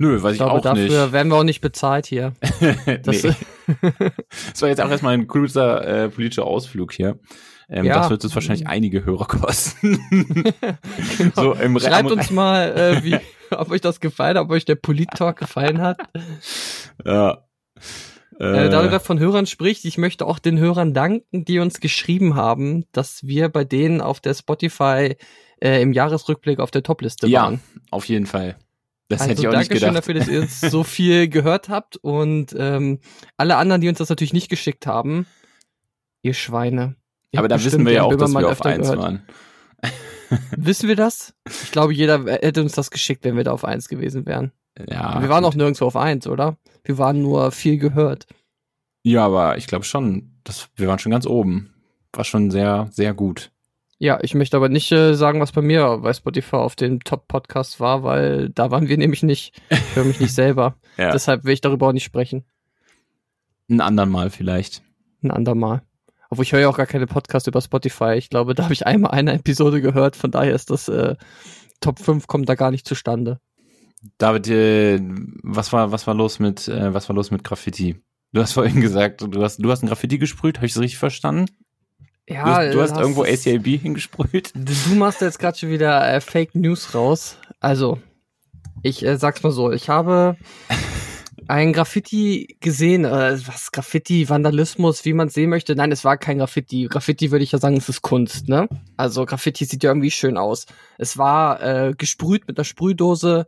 Nö, 0.01 0.15
weiß 0.23 0.31
Ich 0.31 0.31
ich, 0.31 0.37
glaube, 0.39 0.53
auch 0.53 0.61
dafür 0.61 1.03
nicht. 1.03 1.13
werden 1.13 1.31
wir 1.31 1.35
auch 1.35 1.43
nicht 1.43 1.61
bezahlt 1.61 2.07
hier. 2.07 2.33
Das. 3.03 3.21
Das 4.51 4.61
war 4.61 4.67
jetzt 4.69 4.81
auch 4.81 4.89
erstmal 4.89 5.13
ein 5.13 5.27
kurzer 5.27 5.87
äh, 5.87 6.09
politischer 6.09 6.45
Ausflug 6.45 6.91
hier. 6.91 7.19
Ähm, 7.69 7.85
Ja. 7.85 7.99
Das 7.99 8.09
wird 8.09 8.23
uns 8.23 8.33
wahrscheinlich 8.35 8.67
einige 8.67 9.05
Hörer 9.05 9.27
kosten. 9.27 9.99
Genau. 11.17 11.35
so 11.35 11.53
im 11.53 11.79
Schreibt 11.79 12.11
uns 12.11 12.31
mal, 12.31 12.71
äh, 12.75 13.03
wie, 13.03 13.17
ob 13.51 13.69
euch 13.69 13.79
das 13.81 13.99
gefallen 13.99 14.37
hat, 14.37 14.43
ob 14.45 14.49
euch 14.49 14.65
der 14.65 14.75
Polit-Talk 14.75 15.37
gefallen 15.37 15.79
hat. 15.79 15.99
Ja. 17.05 17.45
Äh, 18.39 18.69
da 18.69 18.81
du 18.81 18.89
gerade 18.89 19.05
von 19.05 19.19
Hörern 19.19 19.45
sprichst, 19.45 19.85
ich 19.85 19.99
möchte 19.99 20.25
auch 20.25 20.39
den 20.39 20.57
Hörern 20.57 20.95
danken, 20.95 21.45
die 21.45 21.59
uns 21.59 21.79
geschrieben 21.79 22.35
haben, 22.35 22.85
dass 22.91 23.23
wir 23.27 23.49
bei 23.49 23.63
denen 23.63 24.01
auf 24.01 24.19
der 24.19 24.33
Spotify 24.33 25.15
äh, 25.61 25.81
im 25.81 25.93
Jahresrückblick 25.93 26.59
auf 26.59 26.71
der 26.71 26.81
Topliste 26.81 27.27
ja, 27.27 27.43
waren. 27.43 27.61
auf 27.91 28.05
jeden 28.05 28.25
Fall. 28.25 28.57
Das 29.11 29.21
also 29.21 29.31
hätte 29.31 29.41
ich 29.41 29.47
auch 29.47 29.51
nicht 29.51 29.69
Dankeschön 29.69 29.89
gedacht. 29.89 29.97
dafür, 29.97 30.13
dass 30.13 30.27
ihr 30.27 30.41
uns 30.41 30.61
so 30.61 30.83
viel 30.85 31.27
gehört 31.27 31.69
habt 31.69 31.97
und 31.97 32.55
ähm, 32.57 32.99
alle 33.37 33.57
anderen, 33.57 33.81
die 33.81 33.89
uns 33.89 33.97
das 33.97 34.09
natürlich 34.09 34.33
nicht 34.33 34.49
geschickt 34.49 34.87
haben, 34.87 35.25
ihr 36.21 36.33
Schweine. 36.33 36.95
Ihr 37.31 37.39
Aber 37.39 37.47
da 37.47 37.61
wissen 37.63 37.85
wir 37.85 37.93
ja 37.93 38.03
auch, 38.03 38.11
dass 38.11 38.31
Böhmermann 38.31 38.43
wir 38.43 38.51
auf 38.51 38.61
eins 38.65 38.89
gehört. 38.89 38.99
waren. 38.99 39.23
Wissen 40.55 40.87
wir 40.87 40.95
das? 40.95 41.33
Ich 41.45 41.71
glaube, 41.71 41.93
jeder 41.93 42.23
hätte 42.25 42.61
uns 42.61 42.71
das 42.71 42.89
geschickt, 42.89 43.25
wenn 43.25 43.35
wir 43.35 43.43
da 43.43 43.51
auf 43.51 43.65
eins 43.65 43.89
gewesen 43.89 44.25
wären. 44.25 44.53
Ja, 44.89 45.21
wir 45.21 45.27
waren 45.27 45.43
auch 45.43 45.55
nirgendwo 45.55 45.85
auf 45.85 45.97
eins, 45.97 46.25
oder? 46.25 46.57
Wir 46.85 46.97
waren 46.97 47.21
nur 47.21 47.51
viel 47.51 47.77
gehört. 47.77 48.27
Ja, 49.03 49.25
aber 49.25 49.57
ich 49.57 49.67
glaube 49.67 49.83
schon, 49.83 50.39
dass 50.45 50.69
wir 50.75 50.87
waren 50.87 50.99
schon 50.99 51.11
ganz 51.11 51.25
oben. 51.25 51.73
War 52.13 52.23
schon 52.23 52.49
sehr, 52.49 52.87
sehr 52.91 53.13
gut. 53.13 53.51
Ja, 54.01 54.17
ich 54.23 54.33
möchte 54.33 54.57
aber 54.57 54.67
nicht 54.67 54.91
äh, 54.91 55.13
sagen, 55.13 55.41
was 55.41 55.51
bei 55.51 55.61
mir 55.61 55.99
bei 56.01 56.11
Spotify 56.11 56.55
auf 56.55 56.75
dem 56.75 57.03
Top-Podcast 57.03 57.79
war, 57.79 58.01
weil 58.01 58.49
da 58.49 58.71
waren 58.71 58.87
wir 58.87 58.97
nämlich 58.97 59.21
nicht. 59.21 59.61
Ich 59.69 59.95
höre 59.95 60.05
mich 60.05 60.19
nicht 60.19 60.33
selber. 60.33 60.75
Ja. 60.97 61.11
Deshalb 61.11 61.45
will 61.45 61.53
ich 61.53 61.61
darüber 61.61 61.87
auch 61.87 61.93
nicht 61.93 62.03
sprechen. 62.03 62.43
Ein 63.69 63.79
andern 63.79 64.09
Mal 64.09 64.29
vielleicht. 64.29 64.83
Ein 65.23 65.31
andermal. 65.31 65.83
Obwohl 66.29 66.43
ich 66.43 66.51
höre 66.51 66.59
ja 66.59 66.67
auch 66.67 66.75
gar 66.75 66.85
keine 66.85 67.07
Podcasts 67.07 67.47
über 67.47 67.61
Spotify. 67.61 68.15
Ich 68.17 68.29
glaube, 68.29 68.53
da 68.55 68.63
habe 68.63 68.73
ich 68.73 68.85
einmal 68.85 69.11
eine 69.11 69.33
Episode 69.33 69.81
gehört. 69.81 70.17
Von 70.17 70.31
daher 70.31 70.53
ist 70.53 70.69
das 70.69 70.89
äh, 70.89 71.15
Top 71.79 71.99
5 71.99 72.27
kommt 72.27 72.49
da 72.49 72.55
gar 72.55 72.71
nicht 72.71 72.85
zustande. 72.85 73.39
David, 74.17 74.49
äh, 74.49 74.99
was 75.43 75.71
war, 75.71 75.93
was 75.93 76.05
war 76.07 76.13
los 76.13 76.39
mit, 76.39 76.67
äh, 76.67 76.93
was 76.93 77.07
war 77.07 77.15
los 77.15 77.31
mit 77.31 77.43
Graffiti? 77.45 78.01
Du 78.33 78.41
hast 78.41 78.53
vorhin 78.53 78.81
gesagt, 78.81 79.21
du 79.21 79.41
hast, 79.41 79.57
du 79.63 79.71
hast 79.71 79.81
ein 79.81 79.87
Graffiti 79.87 80.17
gesprüht, 80.17 80.57
habe 80.57 80.65
ich 80.65 80.73
das 80.73 80.81
richtig 80.81 80.99
verstanden? 80.99 81.45
Ja, 82.31 82.43
du 82.43 82.51
hast, 82.51 82.73
du 82.73 82.81
hast 82.81 82.91
das 82.91 82.99
irgendwo 82.99 83.23
ACAB 83.23 83.81
hingesprüht? 83.81 84.51
Du 84.55 84.73
du 84.89 84.95
machst 84.95 85.21
jetzt 85.21 85.39
gerade 85.39 85.57
schon 85.57 85.69
wieder 85.69 86.13
äh, 86.13 86.21
Fake 86.21 86.55
News 86.55 86.93
raus. 86.93 87.37
Also, 87.59 87.99
ich 88.83 89.05
äh, 89.05 89.17
sag's 89.17 89.43
mal 89.43 89.51
so, 89.51 89.71
ich 89.71 89.89
habe 89.89 90.37
ein 91.47 91.73
Graffiti 91.73 92.57
gesehen, 92.61 93.05
äh, 93.05 93.37
was 93.45 93.71
Graffiti, 93.71 94.29
Vandalismus, 94.29 95.03
wie 95.05 95.13
man 95.13 95.29
sehen 95.29 95.49
möchte. 95.49 95.75
Nein, 95.75 95.91
es 95.91 96.05
war 96.05 96.17
kein 96.17 96.37
Graffiti. 96.37 96.87
Graffiti 96.89 97.31
würde 97.31 97.43
ich 97.43 97.51
ja 97.51 97.59
sagen, 97.59 97.77
es 97.77 97.89
ist 97.89 98.01
Kunst, 98.01 98.47
ne? 98.47 98.67
Also 98.97 99.25
Graffiti 99.25 99.65
sieht 99.65 99.83
ja 99.83 99.91
irgendwie 99.91 100.11
schön 100.11 100.37
aus. 100.37 100.65
Es 100.97 101.17
war 101.17 101.61
äh, 101.61 101.93
gesprüht 101.97 102.47
mit 102.47 102.57
einer 102.57 102.65
Sprühdose 102.65 103.47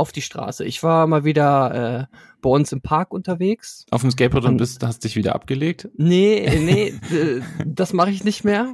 auf 0.00 0.12
die 0.12 0.22
Straße. 0.22 0.64
Ich 0.64 0.82
war 0.82 1.06
mal 1.06 1.24
wieder 1.24 2.08
äh, 2.10 2.16
bei 2.40 2.50
uns 2.50 2.72
im 2.72 2.80
Park 2.80 3.12
unterwegs. 3.12 3.84
Auf 3.90 4.00
dem 4.00 4.10
Skateboard 4.10 4.44
und 4.46 4.52
Und- 4.52 4.56
bist, 4.56 4.82
hast 4.82 5.04
dich 5.04 5.14
wieder 5.14 5.34
abgelegt? 5.34 5.88
Nee, 5.96 6.48
nee, 6.58 6.88
äh, 7.14 7.40
das 7.66 7.92
mache 7.92 8.10
ich 8.10 8.24
nicht 8.24 8.42
mehr. 8.44 8.72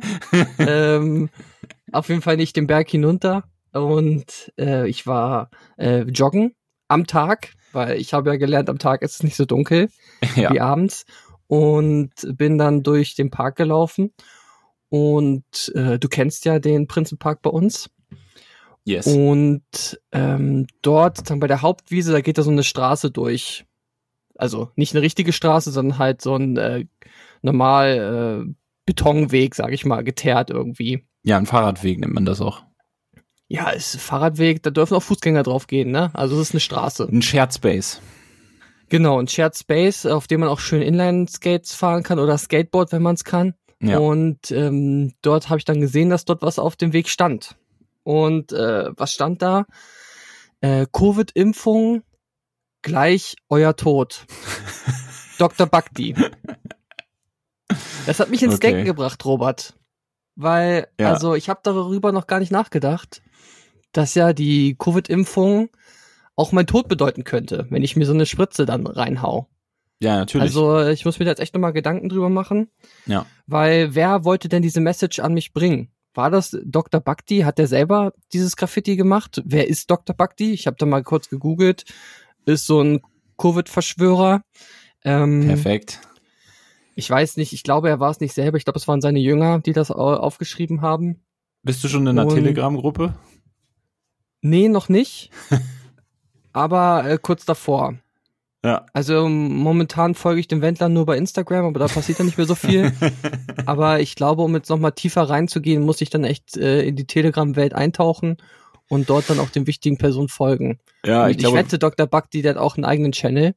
ähm, 0.58 1.28
auf 1.92 2.08
jeden 2.08 2.22
Fall 2.22 2.36
nicht 2.36 2.56
den 2.56 2.66
Berg 2.66 2.88
hinunter. 2.88 3.44
Und 3.72 4.52
äh, 4.58 4.88
ich 4.88 5.06
war 5.06 5.50
äh, 5.76 6.02
joggen 6.02 6.54
am 6.88 7.06
Tag, 7.06 7.52
weil 7.72 7.98
ich 7.98 8.14
habe 8.14 8.30
ja 8.30 8.36
gelernt, 8.36 8.70
am 8.70 8.78
Tag 8.78 9.02
ist 9.02 9.16
es 9.16 9.22
nicht 9.22 9.36
so 9.36 9.44
dunkel 9.44 9.90
ja. 10.36 10.52
wie 10.52 10.60
abends. 10.60 11.04
Und 11.48 12.10
bin 12.36 12.56
dann 12.58 12.82
durch 12.82 13.14
den 13.16 13.30
Park 13.30 13.56
gelaufen. 13.56 14.12
Und 14.88 15.72
äh, 15.74 15.98
du 15.98 16.08
kennst 16.08 16.44
ja 16.44 16.58
den 16.60 16.86
Prinzenpark 16.86 17.42
bei 17.42 17.50
uns. 17.50 17.90
Yes. 18.87 19.09
Und 19.09 20.01
ähm, 20.12 20.68
dort, 20.81 21.16
sozusagen 21.16 21.40
bei 21.40 21.49
der 21.49 21.61
Hauptwiese, 21.61 22.12
da 22.12 22.20
geht 22.20 22.38
da 22.38 22.42
so 22.42 22.53
eine 22.53 22.62
Straße 22.62 23.11
durch. 23.11 23.66
Also 24.37 24.70
nicht 24.77 24.94
eine 24.94 25.03
richtige 25.03 25.33
Straße, 25.33 25.72
sondern 25.72 25.99
halt 25.99 26.22
so 26.22 26.37
ein 26.37 26.57
äh, 26.57 26.85
normal 27.42 28.46
äh, 28.46 28.55
Betonweg, 28.87 29.57
sag 29.57 29.72
ich 29.72 29.85
mal, 29.85 30.05
geteert 30.05 30.51
irgendwie. 30.51 31.05
Ja, 31.25 31.37
ein 31.37 31.46
Fahrradweg 31.46 31.99
nennt 31.99 32.14
man 32.14 32.25
das 32.25 32.40
auch. 32.40 32.62
Ja, 33.49 33.70
ist 33.70 33.96
ein 33.96 34.01
Fahrradweg, 34.01 34.62
da 34.62 34.70
dürfen 34.70 34.94
auch 34.94 35.03
Fußgänger 35.03 35.42
drauf 35.42 35.66
gehen, 35.66 35.90
ne? 35.90 36.11
Also 36.14 36.37
es 36.37 36.49
ist 36.49 36.55
eine 36.55 36.61
Straße. 36.61 37.09
Ein 37.11 37.22
Shared 37.22 37.55
Space. 37.55 38.01
Genau, 38.88 39.18
ein 39.20 39.27
Shared 39.27 39.57
Space, 39.57 40.07
auf 40.07 40.29
dem 40.29 40.40
man 40.40 40.49
auch 40.49 40.61
schön 40.61 40.83
Inline-Skates 40.83 41.75
fahren 41.75 42.05
kann 42.05 42.20
oder 42.20 42.38
Skateboard, 42.38 42.92
wenn 42.92 43.03
man 43.03 43.16
es 43.16 43.25
kann. 43.25 43.55
Ja. 43.83 43.99
Und 43.99 44.53
ähm, 44.53 45.12
dort 45.22 45.49
habe 45.49 45.59
ich 45.59 45.64
dann 45.64 45.81
gesehen, 45.81 46.09
dass 46.09 46.25
dort 46.25 46.42
was 46.42 46.61
auf 46.61 46.77
dem 46.77 46.92
Weg 46.92 47.09
stand. 47.09 47.57
Und 48.06 48.52
äh, 48.52 48.90
was 48.96 49.12
stand 49.12 49.42
da? 49.42 49.66
Äh, 50.60 50.86
Covid-Impfung 50.92 52.04
gleich 52.82 53.34
euer 53.48 53.74
Tod. 53.74 54.26
Dr. 55.38 55.66
Bakti. 55.66 56.14
Das 58.06 58.20
hat 58.20 58.30
mich 58.30 58.44
ins 58.44 58.54
Okay. 58.54 58.68
Denken 58.68 58.84
gebracht, 58.84 59.24
Robert. 59.24 59.74
Weil, 60.36 60.86
Ja. 61.00 61.12
also 61.12 61.34
ich 61.34 61.48
habe 61.48 61.58
darüber 61.64 62.12
noch 62.12 62.28
gar 62.28 62.38
nicht 62.38 62.52
nachgedacht, 62.52 63.22
dass 63.90 64.14
ja 64.14 64.32
die 64.32 64.76
Covid-Impfung 64.78 65.70
auch 66.36 66.52
mein 66.52 66.68
Tod 66.68 66.86
bedeuten 66.86 67.24
könnte, 67.24 67.66
wenn 67.70 67.82
ich 67.82 67.96
mir 67.96 68.06
so 68.06 68.12
eine 68.12 68.26
Spritze 68.26 68.66
dann 68.66 68.86
reinhau. 68.86 69.48
Ja, 69.98 70.16
natürlich. 70.18 70.44
Also 70.46 70.86
ich 70.86 71.04
muss 71.04 71.18
mir 71.18 71.24
da 71.24 71.32
jetzt 71.32 71.40
echt 71.40 71.54
nochmal 71.54 71.72
Gedanken 71.72 72.08
drüber 72.08 72.28
machen. 72.28 72.70
Ja. 73.06 73.26
Weil 73.48 73.96
wer 73.96 74.24
wollte 74.24 74.48
denn 74.48 74.62
diese 74.62 74.80
Message 74.80 75.18
an 75.18 75.34
mich 75.34 75.52
bringen? 75.52 75.90
War 76.16 76.31
das 76.31 76.57
Dr. 76.64 77.00
Bhakti? 77.00 77.40
Hat 77.40 77.59
der 77.59 77.66
selber 77.66 78.12
dieses 78.33 78.57
Graffiti 78.57 78.96
gemacht? 78.96 79.42
Wer 79.44 79.68
ist 79.68 79.90
Dr. 79.90 80.16
Bhakti? 80.16 80.52
Ich 80.52 80.66
habe 80.66 80.76
da 80.79 80.87
mal 80.87 81.02
kurz 81.02 81.29
gegoogelt. 81.29 81.85
Ist 82.46 82.66
so 82.66 82.81
ein 82.81 83.00
Covid-Verschwörer. 83.38 84.42
Ähm, 85.05 85.46
Perfekt. 85.46 86.00
ich 86.94 87.09
weiß 87.11 87.37
nicht, 87.37 87.52
ich 87.52 87.62
glaube, 87.62 87.88
er 87.90 88.00
war 88.00 88.11
es 88.11 88.20
nicht 88.20 88.33
selber. 88.33 88.57
Ich 88.57 88.64
glaube, 88.64 88.79
es 88.79 88.88
waren 88.88 89.00
seine 89.00 89.18
Jünger, 89.18 89.59
die 89.61 89.72
das 89.72 89.90
au- 89.90 90.14
aufgeschrieben 90.16 90.81
haben. 90.81 91.20
Bist 91.62 91.85
du 91.85 91.88
schon 91.88 92.07
in 92.07 92.18
einer 92.18 92.29
Telegram-Gruppe? 92.29 93.14
Nee, 94.40 94.68
noch 94.68 94.88
nicht. 94.88 95.31
aber 96.52 97.09
äh, 97.09 97.18
kurz 97.20 97.44
davor. 97.44 97.98
Ja. 98.66 98.85
Also 98.92 99.29
momentan 99.29 100.16
folge 100.16 100.40
ich 100.40 100.48
dem 100.48 100.61
Wendler 100.61 100.88
nur 100.88 101.07
bei 101.07 101.16
Instagram, 101.16 101.66
aber 101.66 101.79
da 101.79 101.87
passiert 101.87 102.18
ja 102.18 102.24
nicht 102.24 102.37
mehr 102.37 102.48
so 102.48 102.57
viel. 102.57 102.92
aber 103.66 104.00
ich 104.00 104.16
glaube, 104.16 104.42
um 104.42 104.57
jetzt 104.57 104.68
nochmal 104.68 104.90
tiefer 104.90 105.22
reinzugehen, 105.22 105.85
muss 105.85 106.00
ich 106.00 106.11
dann 106.11 106.24
echt 106.24 106.57
äh, 106.57 106.83
in 106.83 106.96
die 106.96 107.07
Telegram-Welt 107.07 107.74
eintauchen 107.74 108.38
und 108.88 109.09
dort 109.09 109.31
dann 109.31 109.38
auch 109.38 109.50
den 109.50 109.68
wichtigen 109.68 109.98
Personen 109.98 110.26
folgen. 110.26 110.81
Ja, 111.05 111.22
und 111.22 111.31
ich 111.31 111.37
ich, 111.37 111.42
glaube, 111.42 111.59
wette, 111.59 111.79
Dr. 111.79 112.09
Bhakti, 112.09 112.42
der 112.42 112.57
hat 112.57 112.61
auch 112.61 112.76
einen 112.76 112.85
eigenen 112.85 113.12
Channel. 113.12 113.55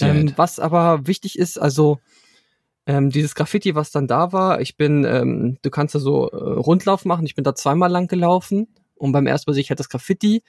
Ähm, 0.00 0.32
was 0.34 0.58
aber 0.58 1.06
wichtig 1.06 1.38
ist, 1.38 1.56
also 1.56 2.00
ähm, 2.86 3.10
dieses 3.10 3.36
Graffiti, 3.36 3.76
was 3.76 3.92
dann 3.92 4.08
da 4.08 4.32
war, 4.32 4.60
ich 4.60 4.76
bin, 4.76 5.04
ähm, 5.04 5.58
du 5.62 5.70
kannst 5.70 5.94
da 5.94 6.00
so 6.00 6.28
äh, 6.28 6.36
Rundlauf 6.36 7.04
machen, 7.04 7.24
ich 7.24 7.36
bin 7.36 7.44
da 7.44 7.54
zweimal 7.54 7.90
lang 7.90 8.08
gelaufen 8.08 8.66
und 8.96 9.12
beim 9.12 9.28
ersten 9.28 9.48
Mal 9.48 9.54
sehe 9.54 9.60
ich 9.62 9.70
halt 9.70 9.78
das 9.78 9.88
Graffiti 9.88 10.42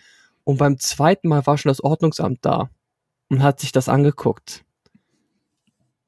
und 0.44 0.58
beim 0.58 0.80
zweiten 0.80 1.28
Mal 1.28 1.46
war 1.46 1.60
schon 1.60 1.70
das 1.70 1.84
Ordnungsamt 1.84 2.40
da 2.42 2.72
und 3.30 3.44
hat 3.44 3.60
sich 3.60 3.72
das 3.72 3.90
angeguckt. 3.90 4.64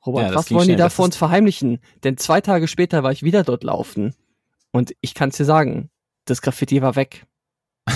Robert, 0.06 0.32
Ja, 0.32 0.36
was 0.36 0.52
wollen 0.52 0.68
die 0.68 0.76
da 0.76 0.90
vor 0.90 1.06
uns 1.06 1.18
verheimlichen? 1.18 1.80
Denn 2.04 2.18
zwei 2.18 2.42
Tage 2.42 2.68
später 2.68 3.04
war 3.04 3.12
ich 3.12 3.24
wieder 3.24 3.44
dort 3.44 3.64
laufen 3.64 4.16
und 4.72 4.96
ich 5.02 5.14
kann 5.14 5.30
es 5.30 5.38
dir 5.38 5.46
sagen, 5.46 5.90
das 6.26 6.42
Graffiti 6.42 6.82
war 6.82 6.96
weg. 6.96 7.26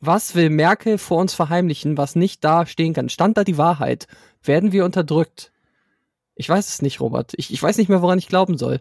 Was 0.00 0.34
will 0.34 0.50
Merkel 0.50 0.98
vor 0.98 1.20
uns 1.20 1.32
verheimlichen, 1.32 1.96
was 1.96 2.16
nicht 2.16 2.42
da 2.42 2.66
stehen 2.66 2.92
kann? 2.92 3.08
Stand 3.08 3.36
da 3.36 3.44
die 3.44 3.56
Wahrheit? 3.56 4.08
Werden 4.42 4.72
wir 4.72 4.84
unterdrückt? 4.84 5.52
Ich 6.34 6.48
weiß 6.48 6.68
es 6.70 6.82
nicht, 6.82 6.98
Robert. 6.98 7.34
Ich, 7.36 7.52
ich 7.52 7.62
weiß 7.62 7.76
nicht 7.76 7.88
mehr, 7.88 8.02
woran 8.02 8.18
ich 8.18 8.26
glauben 8.26 8.58
soll. 8.58 8.80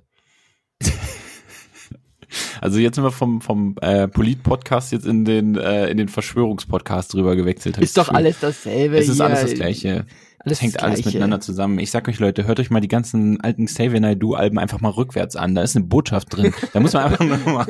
Also 2.62 2.78
jetzt 2.78 2.96
sind 2.96 3.04
wir 3.04 3.12
vom, 3.12 3.42
vom 3.42 3.76
äh, 3.82 4.08
Polit-Podcast 4.08 4.92
jetzt 4.92 5.08
in 5.08 5.26
den, 5.26 5.58
äh, 5.58 5.90
in 5.90 5.98
den 5.98 6.08
Verschwörungspodcast 6.08 7.12
drüber 7.12 7.36
gewechselt. 7.36 7.80
Ist 7.80 7.98
doch 7.98 8.10
alles 8.10 8.40
dasselbe. 8.40 8.98
Es 8.98 9.10
ist 9.10 9.16
hier. 9.16 9.26
alles 9.26 9.42
das 9.42 9.54
Gleiche. 9.56 10.06
Alles 10.38 10.60
Das 10.60 10.62
hängt 10.62 10.76
das 10.76 10.84
alles 10.84 11.06
miteinander 11.06 11.40
zusammen. 11.40 11.80
Ich 11.80 11.90
sag 11.90 12.08
euch 12.08 12.20
Leute, 12.20 12.46
hört 12.46 12.60
euch 12.60 12.70
mal 12.70 12.80
die 12.80 12.88
ganzen 12.88 13.42
alten 13.42 13.66
Xavier 13.66 14.00
Naidoo 14.00 14.36
Alben 14.36 14.60
einfach 14.60 14.80
mal 14.80 14.90
rückwärts 14.90 15.36
an. 15.36 15.56
Da 15.56 15.64
ist 15.64 15.76
eine 15.76 15.86
Botschaft 15.86 16.36
drin. 16.38 16.54
Da 16.72 16.80
muss 16.80 16.94
man 16.94 17.06
einfach 17.06 17.26
nur 17.26 17.38
mal, 17.38 17.66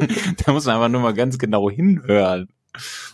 da 0.46 0.52
muss 0.52 0.66
man 0.66 0.76
einfach 0.76 0.90
nur 0.90 1.02
mal 1.02 1.14
ganz 1.14 1.38
genau 1.38 1.70
hinhören. 1.70 2.50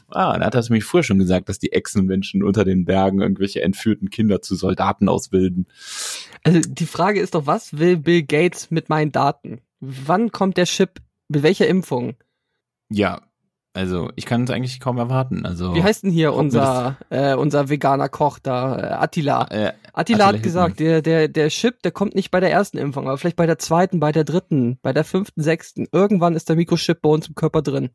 Ah, 0.09 0.39
da 0.39 0.45
hat 0.45 0.55
er 0.55 0.61
es 0.61 0.69
nämlich 0.69 0.83
vorher 0.83 1.03
schon 1.03 1.19
gesagt, 1.19 1.47
dass 1.47 1.59
die 1.59 1.73
Echsenmenschen 1.73 2.41
unter 2.41 2.65
den 2.65 2.85
Bergen 2.85 3.21
irgendwelche 3.21 3.61
entführten 3.61 4.09
Kinder 4.09 4.41
zu 4.41 4.55
Soldaten 4.55 5.09
ausbilden. 5.09 5.67
Also 6.43 6.59
die 6.59 6.85
Frage 6.87 7.19
ist 7.19 7.35
doch, 7.35 7.45
was 7.45 7.77
will 7.77 7.97
Bill 7.97 8.23
Gates 8.23 8.71
mit 8.71 8.89
meinen 8.89 9.11
Daten? 9.11 9.61
Wann 9.79 10.31
kommt 10.31 10.57
der 10.57 10.65
Chip? 10.65 11.01
Mit 11.29 11.43
welcher 11.43 11.67
Impfung? 11.67 12.15
Ja, 12.89 13.21
also 13.73 14.09
ich 14.15 14.25
kann 14.25 14.43
es 14.45 14.49
eigentlich 14.49 14.79
kaum 14.79 14.97
erwarten. 14.97 15.45
Also 15.45 15.75
Wie 15.75 15.83
heißt 15.83 16.01
denn 16.03 16.09
hier 16.09 16.33
unser, 16.33 16.97
äh, 17.11 17.35
unser 17.35 17.69
veganer 17.69 18.09
Koch 18.09 18.39
da? 18.39 18.75
Äh, 18.75 18.81
Attila. 18.93 19.43
äh, 19.51 19.73
Attila 19.73 19.73
Attila 19.93 20.25
hat 20.27 20.41
gesagt, 20.41 20.79
der, 20.79 21.03
der, 21.03 21.27
der 21.27 21.49
Chip, 21.49 21.83
der 21.83 21.91
kommt 21.91 22.15
nicht 22.15 22.31
bei 22.31 22.39
der 22.39 22.51
ersten 22.51 22.79
Impfung, 22.79 23.07
aber 23.07 23.17
vielleicht 23.19 23.35
bei 23.35 23.45
der 23.45 23.59
zweiten, 23.59 23.99
bei 23.99 24.11
der 24.11 24.23
dritten, 24.23 24.79
bei 24.81 24.93
der 24.93 25.03
fünften, 25.03 25.43
sechsten. 25.43 25.87
Irgendwann 25.91 26.35
ist 26.35 26.49
der 26.49 26.55
Mikrochip 26.55 27.01
bei 27.03 27.09
uns 27.09 27.27
im 27.27 27.35
Körper 27.35 27.61
drin. 27.61 27.91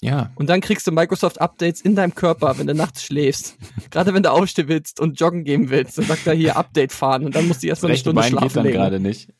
ja, 0.00 0.30
Und 0.36 0.48
dann 0.48 0.62
kriegst 0.62 0.86
du 0.86 0.92
Microsoft-Updates 0.92 1.82
in 1.82 1.94
deinem 1.94 2.14
Körper, 2.14 2.56
wenn 2.58 2.66
du 2.66 2.74
nachts 2.74 3.02
schläfst. 3.02 3.58
Gerade 3.90 4.14
wenn 4.14 4.22
du 4.22 4.30
aufstehen 4.32 4.68
willst 4.68 5.00
und 5.00 5.20
joggen 5.20 5.44
gehen 5.44 5.68
willst, 5.68 5.98
dann 5.98 6.06
sagt 6.06 6.26
er 6.26 6.32
hier 6.32 6.56
Update 6.56 6.92
fahren 6.92 7.26
und 7.26 7.34
dann 7.34 7.46
musst 7.46 7.62
du 7.62 7.66
erstmal 7.66 7.90
eine 7.90 7.98
Stunde 7.98 8.22
Bein 8.22 8.30
geht 8.30 8.38
schlafen 8.38 8.54
dann 8.54 8.64
legen. 8.64 8.76
gerade 8.78 9.00
nicht. 9.00 9.34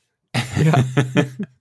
Ja. 0.63 0.85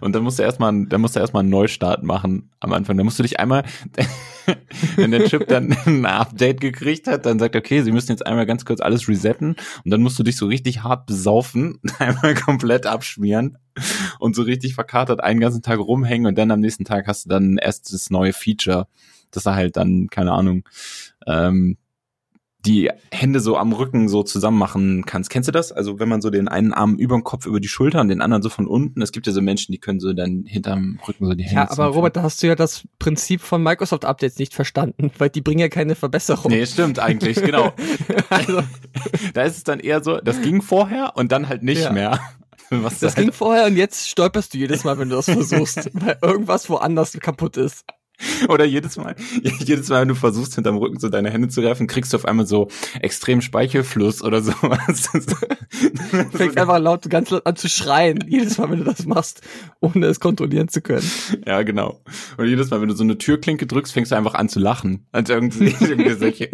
Und 0.00 0.14
dann 0.14 0.22
musst 0.22 0.38
du 0.38 0.42
erstmal, 0.42 0.86
dann 0.86 1.00
musst 1.00 1.16
du 1.16 1.20
erstmal 1.20 1.42
einen 1.42 1.50
Neustart 1.50 2.02
machen 2.02 2.50
am 2.60 2.72
Anfang. 2.72 2.96
Dann 2.96 3.04
musst 3.04 3.18
du 3.18 3.22
dich 3.22 3.38
einmal, 3.38 3.64
wenn 4.96 5.10
der 5.10 5.24
Chip 5.26 5.48
dann 5.48 5.72
ein 5.86 6.06
Update 6.06 6.60
gekriegt 6.60 7.06
hat, 7.06 7.26
dann 7.26 7.38
sagt, 7.38 7.56
okay, 7.56 7.82
sie 7.82 7.92
müssen 7.92 8.10
jetzt 8.10 8.26
einmal 8.26 8.46
ganz 8.46 8.64
kurz 8.64 8.80
alles 8.80 9.08
resetten 9.08 9.56
und 9.84 9.90
dann 9.90 10.02
musst 10.02 10.18
du 10.18 10.22
dich 10.22 10.36
so 10.36 10.46
richtig 10.46 10.82
hart 10.82 11.06
besaufen, 11.06 11.78
einmal 11.98 12.34
komplett 12.34 12.86
abschmieren 12.86 13.58
und 14.18 14.34
so 14.34 14.42
richtig 14.42 14.74
verkatert 14.74 15.22
einen 15.22 15.40
ganzen 15.40 15.62
Tag 15.62 15.78
rumhängen 15.78 16.26
und 16.26 16.38
dann 16.38 16.50
am 16.50 16.60
nächsten 16.60 16.84
Tag 16.84 17.06
hast 17.06 17.26
du 17.26 17.28
dann 17.28 17.58
erst 17.58 17.92
das 17.92 18.10
neue 18.10 18.32
Feature, 18.32 18.86
dass 19.30 19.46
er 19.46 19.54
halt 19.54 19.76
dann, 19.76 20.08
keine 20.08 20.32
Ahnung, 20.32 20.64
ähm, 21.26 21.76
die 22.66 22.90
Hände 23.10 23.40
so 23.40 23.56
am 23.56 23.72
Rücken 23.72 24.08
so 24.08 24.22
zusammen 24.22 24.58
machen 24.58 25.04
kannst. 25.06 25.30
Kennst 25.30 25.48
du 25.48 25.52
das? 25.52 25.72
Also 25.72 25.98
wenn 25.98 26.08
man 26.08 26.20
so 26.20 26.28
den 26.30 26.46
einen 26.48 26.72
Arm 26.74 26.96
über 26.96 27.14
dem 27.16 27.24
Kopf 27.24 27.46
über 27.46 27.58
die 27.60 27.68
Schulter 27.68 28.00
und 28.00 28.08
den 28.08 28.20
anderen 28.20 28.42
so 28.42 28.50
von 28.50 28.66
unten. 28.66 29.00
Es 29.00 29.12
gibt 29.12 29.26
ja 29.26 29.32
so 29.32 29.40
Menschen, 29.40 29.72
die 29.72 29.78
können 29.78 29.98
so 30.00 30.12
dann 30.12 30.44
hinterm 30.46 31.00
Rücken 31.08 31.24
so 31.26 31.32
die 31.34 31.44
Hände. 31.44 31.54
ja, 31.56 31.70
aber. 31.70 31.86
Robert, 31.86 32.16
da 32.16 32.22
hast 32.22 32.42
du 32.42 32.48
ja 32.48 32.54
das 32.54 32.82
Prinzip 32.98 33.40
von 33.40 33.62
Microsoft-Updates 33.62 34.38
nicht 34.38 34.52
verstanden, 34.54 35.10
weil 35.18 35.30
die 35.30 35.40
bringen 35.40 35.60
ja 35.60 35.68
keine 35.68 35.94
Verbesserung. 35.94 36.50
Nee, 36.50 36.66
stimmt 36.66 36.98
eigentlich, 36.98 37.40
genau. 37.42 37.72
Also, 38.28 38.62
Da 39.34 39.42
ist 39.42 39.56
es 39.56 39.64
dann 39.64 39.80
eher 39.80 40.02
so, 40.02 40.18
das 40.18 40.42
ging 40.42 40.60
vorher 40.62 41.12
und 41.16 41.32
dann 41.32 41.48
halt 41.48 41.62
nicht 41.62 41.82
Ja. 41.82 41.92
mehr. 41.92 42.20
Was 42.70 43.00
das 43.00 43.16
halt, 43.16 43.24
ging 43.26 43.32
vorher 43.32 43.66
und 43.66 43.76
jetzt 43.76 44.08
stolperst 44.08 44.54
du 44.54 44.58
jedes 44.58 44.84
Mal, 44.84 44.96
wenn 44.98 45.08
du 45.08 45.16
das 45.16 45.24
versuchst, 45.24 45.90
weil 45.94 46.18
irgendwas 46.22 46.70
woanders 46.70 47.14
kaputt 47.14 47.56
ist. 47.56 47.84
oder 48.48 48.64
jedes 48.64 48.96
Mal, 48.96 49.16
jedes 49.58 49.88
Mal, 49.88 50.02
wenn 50.02 50.08
du 50.08 50.14
versuchst, 50.14 50.54
hinterm 50.54 50.76
Rücken 50.76 50.98
so 50.98 51.08
deine 51.08 51.30
Hände 51.30 51.48
zu 51.48 51.62
werfen, 51.62 51.86
kriegst 51.86 52.12
du 52.12 52.16
auf 52.16 52.24
einmal 52.24 52.46
so 52.46 52.68
extrem 53.00 53.40
Speichelfluss 53.40 54.22
oder 54.22 54.42
sowas. 54.42 55.08
Fängst 56.32 56.58
einfach 56.58 56.78
laut, 56.78 57.08
ganz 57.08 57.30
laut 57.30 57.46
an 57.46 57.56
zu 57.56 57.68
schreien, 57.68 58.24
jedes 58.28 58.58
Mal, 58.58 58.70
wenn 58.70 58.78
du 58.78 58.84
das 58.84 59.06
machst, 59.06 59.42
ohne 59.80 60.06
es 60.06 60.20
kontrollieren 60.20 60.68
zu 60.68 60.80
können. 60.80 61.08
Ja, 61.46 61.62
genau. 61.62 62.02
Und 62.36 62.46
jedes 62.46 62.70
Mal, 62.70 62.80
wenn 62.80 62.88
du 62.88 62.94
so 62.94 63.04
eine 63.04 63.18
Türklinke 63.18 63.66
drückst, 63.66 63.92
fängst 63.92 64.12
du 64.12 64.16
einfach 64.16 64.34
an 64.34 64.48
zu 64.48 64.60
lachen. 64.60 65.06
Als 65.12 65.30
irgendwie, 65.30 65.74
irgendwie 65.80 66.14
solche, 66.14 66.50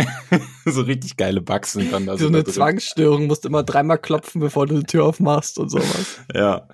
so 0.65 0.83
richtig 0.83 1.17
geile 1.17 1.41
Bugs 1.41 1.73
sind 1.73 1.93
dann 1.93 2.07
da 2.07 2.17
so 2.17 2.29
da 2.29 2.39
eine. 2.39 2.45
Zwangsstörung, 2.45 3.27
musst 3.27 3.45
immer 3.45 3.63
dreimal 3.63 3.99
klopfen, 3.99 4.41
bevor 4.41 4.67
du 4.67 4.79
die 4.79 4.85
Tür 4.87 5.05
aufmachst 5.05 5.59
und 5.59 5.71
sowas. 5.71 6.21
Ja. 6.35 6.69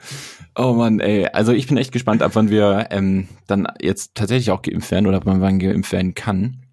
Oh 0.55 0.75
Mann, 0.75 1.01
ey. 1.01 1.27
Also 1.27 1.53
ich 1.53 1.67
bin 1.67 1.77
echt 1.77 1.93
gespannt, 1.93 2.23
ab 2.23 2.33
wann 2.35 2.51
wir 2.51 2.88
ähm, 2.91 3.29
dann 3.47 3.67
jetzt 3.81 4.15
tatsächlich 4.15 4.51
auch 4.51 4.62
geimpft 4.62 4.91
werden 4.91 5.07
oder 5.07 5.19
ab 5.19 5.27
wann 5.27 5.41
man 5.41 5.59
geimpft 5.59 5.93
werden 5.93 6.15
kann. 6.15 6.67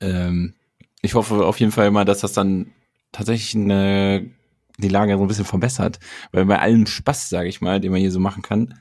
Ähm, 0.00 0.54
ich 1.00 1.14
hoffe 1.14 1.44
auf 1.44 1.60
jeden 1.60 1.72
Fall 1.72 1.90
mal, 1.90 2.04
dass 2.04 2.20
das 2.20 2.32
dann 2.32 2.72
tatsächlich 3.12 3.54
eine, 3.54 4.30
die 4.78 4.88
Lage 4.88 5.16
so 5.16 5.22
ein 5.22 5.28
bisschen 5.28 5.44
verbessert. 5.44 6.00
Weil 6.32 6.46
bei 6.46 6.58
allem 6.58 6.86
Spaß, 6.86 7.28
sage 7.28 7.48
ich 7.48 7.60
mal, 7.60 7.80
den 7.80 7.92
man 7.92 8.00
hier 8.00 8.10
so 8.10 8.20
machen 8.20 8.42
kann, 8.42 8.74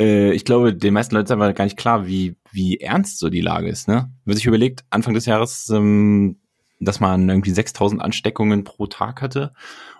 äh, 0.00 0.32
ich 0.32 0.44
glaube, 0.44 0.74
den 0.74 0.94
meisten 0.94 1.14
Leuten 1.14 1.26
ist 1.26 1.30
einfach 1.30 1.54
gar 1.54 1.64
nicht 1.64 1.76
klar, 1.76 2.06
wie, 2.06 2.36
wie 2.50 2.78
ernst 2.78 3.18
so 3.18 3.30
die 3.30 3.42
Lage 3.42 3.68
ist. 3.68 3.88
Ne? 3.88 3.94
Wenn 3.94 4.32
man 4.32 4.36
sich 4.36 4.46
überlegt, 4.46 4.84
Anfang 4.90 5.14
des 5.14 5.26
Jahres, 5.26 5.68
ähm, 5.70 6.39
dass 6.80 6.98
man 6.98 7.28
irgendwie 7.28 7.50
6000 7.50 8.00
Ansteckungen 8.00 8.64
pro 8.64 8.86
Tag 8.86 9.20
hatte 9.20 9.52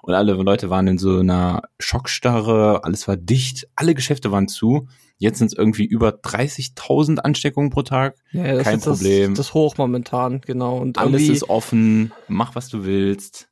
und 0.03 0.15
alle 0.15 0.33
Leute 0.33 0.71
waren 0.71 0.87
in 0.87 0.99
so 0.99 1.19
einer 1.19 1.63
Schockstarre, 1.79 2.85
alles 2.85 3.07
war 3.07 3.17
dicht, 3.17 3.69
alle 3.77 3.95
Geschäfte 3.95 4.33
waren 4.33 4.49
zu. 4.49 4.89
Jetzt 5.19 5.39
sind 5.39 5.49
es 5.49 5.53
irgendwie 5.53 5.85
über 5.85 6.09
30.000 6.09 7.19
Ansteckungen 7.19 7.69
pro 7.69 7.83
Tag. 7.83 8.17
Ja, 8.33 8.55
das 8.55 8.65
Kein 8.65 8.79
ist 8.79 8.87
das, 8.87 8.99
Problem. 8.99 9.35
das 9.35 9.53
Hoch 9.53 9.77
momentan, 9.77 10.41
genau. 10.41 10.79
Und 10.79 10.97
Alles 10.97 11.29
ist 11.29 11.51
offen, 11.51 12.13
mach 12.27 12.55
was 12.55 12.71
du 12.71 12.85
willst. 12.85 13.50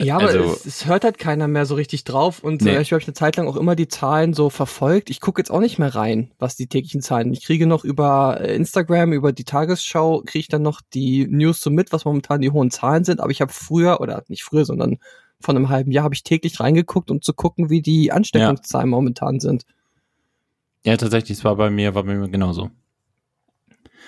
Ja, 0.00 0.16
aber 0.16 0.26
Also- 0.28 0.52
es, 0.52 0.66
es 0.66 0.86
hört 0.86 1.04
halt 1.04 1.18
keiner 1.18 1.46
mehr 1.48 1.66
so 1.66 1.74
richtig 1.74 2.04
drauf 2.04 2.42
und 2.42 2.62
Nee. 2.62 2.76
äh, 2.76 2.80
ich 2.82 2.92
habe 2.92 3.02
eine 3.04 3.12
Zeit 3.12 3.36
lang 3.36 3.46
auch 3.46 3.56
immer 3.56 3.76
die 3.76 3.88
Zahlen 3.88 4.32
so 4.32 4.50
verfolgt. 4.50 5.10
Ich 5.10 5.20
gucke 5.20 5.40
jetzt 5.40 5.50
auch 5.50 5.60
nicht 5.60 5.78
mehr 5.78 5.94
rein, 5.94 6.30
was 6.38 6.56
die 6.56 6.66
täglichen 6.66 7.02
Zahlen. 7.02 7.32
Ich 7.32 7.44
kriege 7.44 7.66
noch 7.66 7.84
über 7.84 8.38
äh, 8.40 8.54
Instagram, 8.56 9.12
über 9.12 9.32
die 9.32 9.44
Tagesschau, 9.44 10.22
kriege 10.24 10.40
ich 10.40 10.48
dann 10.48 10.62
noch 10.62 10.80
die 10.94 11.26
News 11.28 11.60
so 11.60 11.70
mit, 11.70 11.92
was 11.92 12.04
momentan 12.04 12.40
die 12.40 12.50
hohen 12.50 12.70
Zahlen 12.70 13.04
sind. 13.04 13.20
Aber 13.20 13.30
ich 13.30 13.40
habe 13.40 13.52
früher, 13.52 14.00
oder 14.00 14.24
nicht 14.28 14.42
früher, 14.44 14.64
sondern 14.64 14.98
von 15.40 15.56
einem 15.56 15.68
halben 15.68 15.90
Jahr 15.92 16.04
habe 16.04 16.14
ich 16.14 16.22
täglich 16.22 16.58
reingeguckt, 16.60 17.10
um 17.10 17.20
zu 17.20 17.34
gucken, 17.34 17.68
wie 17.70 17.82
die 17.82 18.12
Ansteckungszahlen 18.12 18.88
momentan 18.88 19.40
sind. 19.40 19.64
Ja, 20.84 20.96
tatsächlich, 20.96 21.38
es 21.38 21.44
war 21.44 21.54
bei 21.56 21.70
mir, 21.70 21.94
war 21.94 22.02
bei 22.04 22.14
mir 22.14 22.28
genauso. 22.28 22.70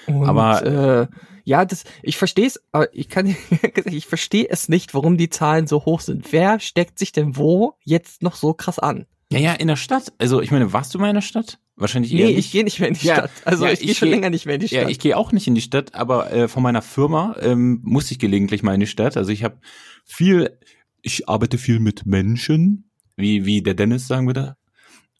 Und, 0.06 0.28
Aber- 0.28 0.64
äh, 0.64 1.06
ja, 1.46 1.64
das, 1.66 1.84
ich 2.02 2.16
verstehe 2.16 2.46
es, 2.46 2.62
aber 2.72 2.88
ich 2.94 3.08
kann, 3.10 3.36
ich 3.84 4.06
verstehe 4.06 4.46
es 4.48 4.68
nicht, 4.68 4.94
warum 4.94 5.18
die 5.18 5.28
Zahlen 5.28 5.66
so 5.66 5.84
hoch 5.84 6.00
sind. 6.00 6.32
Wer 6.32 6.58
steckt 6.60 6.98
sich 6.98 7.12
denn 7.12 7.36
wo 7.36 7.74
jetzt 7.84 8.22
noch 8.22 8.34
so 8.36 8.54
krass 8.54 8.78
an? 8.78 9.06
Ja, 9.30 9.38
ja, 9.38 9.52
in 9.52 9.68
der 9.68 9.76
Stadt. 9.76 10.12
Also, 10.18 10.40
ich 10.40 10.50
meine, 10.50 10.72
warst 10.72 10.94
du 10.94 10.98
mal 10.98 11.08
in 11.08 11.14
der 11.14 11.20
Stadt? 11.22 11.58
Wahrscheinlich 11.76 12.12
eher 12.14 12.26
Nee, 12.28 12.34
nicht. 12.36 12.46
ich 12.46 12.52
gehe 12.52 12.62
nicht 12.64 12.78
mehr 12.78 12.88
in 12.88 12.94
die 12.94 13.06
Ja, 13.06 13.14
Stadt. 13.16 13.30
Also 13.44 13.66
ja, 13.66 13.72
ich 13.72 13.80
gehe 13.80 13.90
ich 13.90 13.98
schon 13.98 14.08
geh- 14.08 14.14
länger 14.14 14.30
nicht 14.30 14.46
mehr 14.46 14.54
in 14.54 14.60
die 14.60 14.68
Stadt. 14.68 14.82
Ja, 14.82 14.88
ich 14.88 15.00
gehe 15.00 15.16
auch 15.16 15.32
nicht 15.32 15.46
in 15.48 15.54
die 15.56 15.60
Stadt, 15.60 15.94
aber 15.94 16.32
äh, 16.32 16.46
von 16.48 16.62
meiner 16.62 16.82
Firma 16.82 17.34
ähm, 17.40 17.80
musste 17.82 18.12
ich 18.12 18.18
gelegentlich 18.20 18.62
mal 18.62 18.74
in 18.74 18.80
die 18.80 18.86
Stadt. 18.86 19.16
Also 19.16 19.32
ich 19.32 19.42
habe 19.42 19.58
viel, 20.04 20.56
ich 21.02 21.28
arbeite 21.28 21.58
viel 21.58 21.80
mit 21.80 22.06
Menschen, 22.06 22.90
wie 23.16 23.44
wie 23.44 23.60
der 23.60 23.74
Dennis 23.74 24.06
sagen 24.06 24.26
würde. 24.28 24.56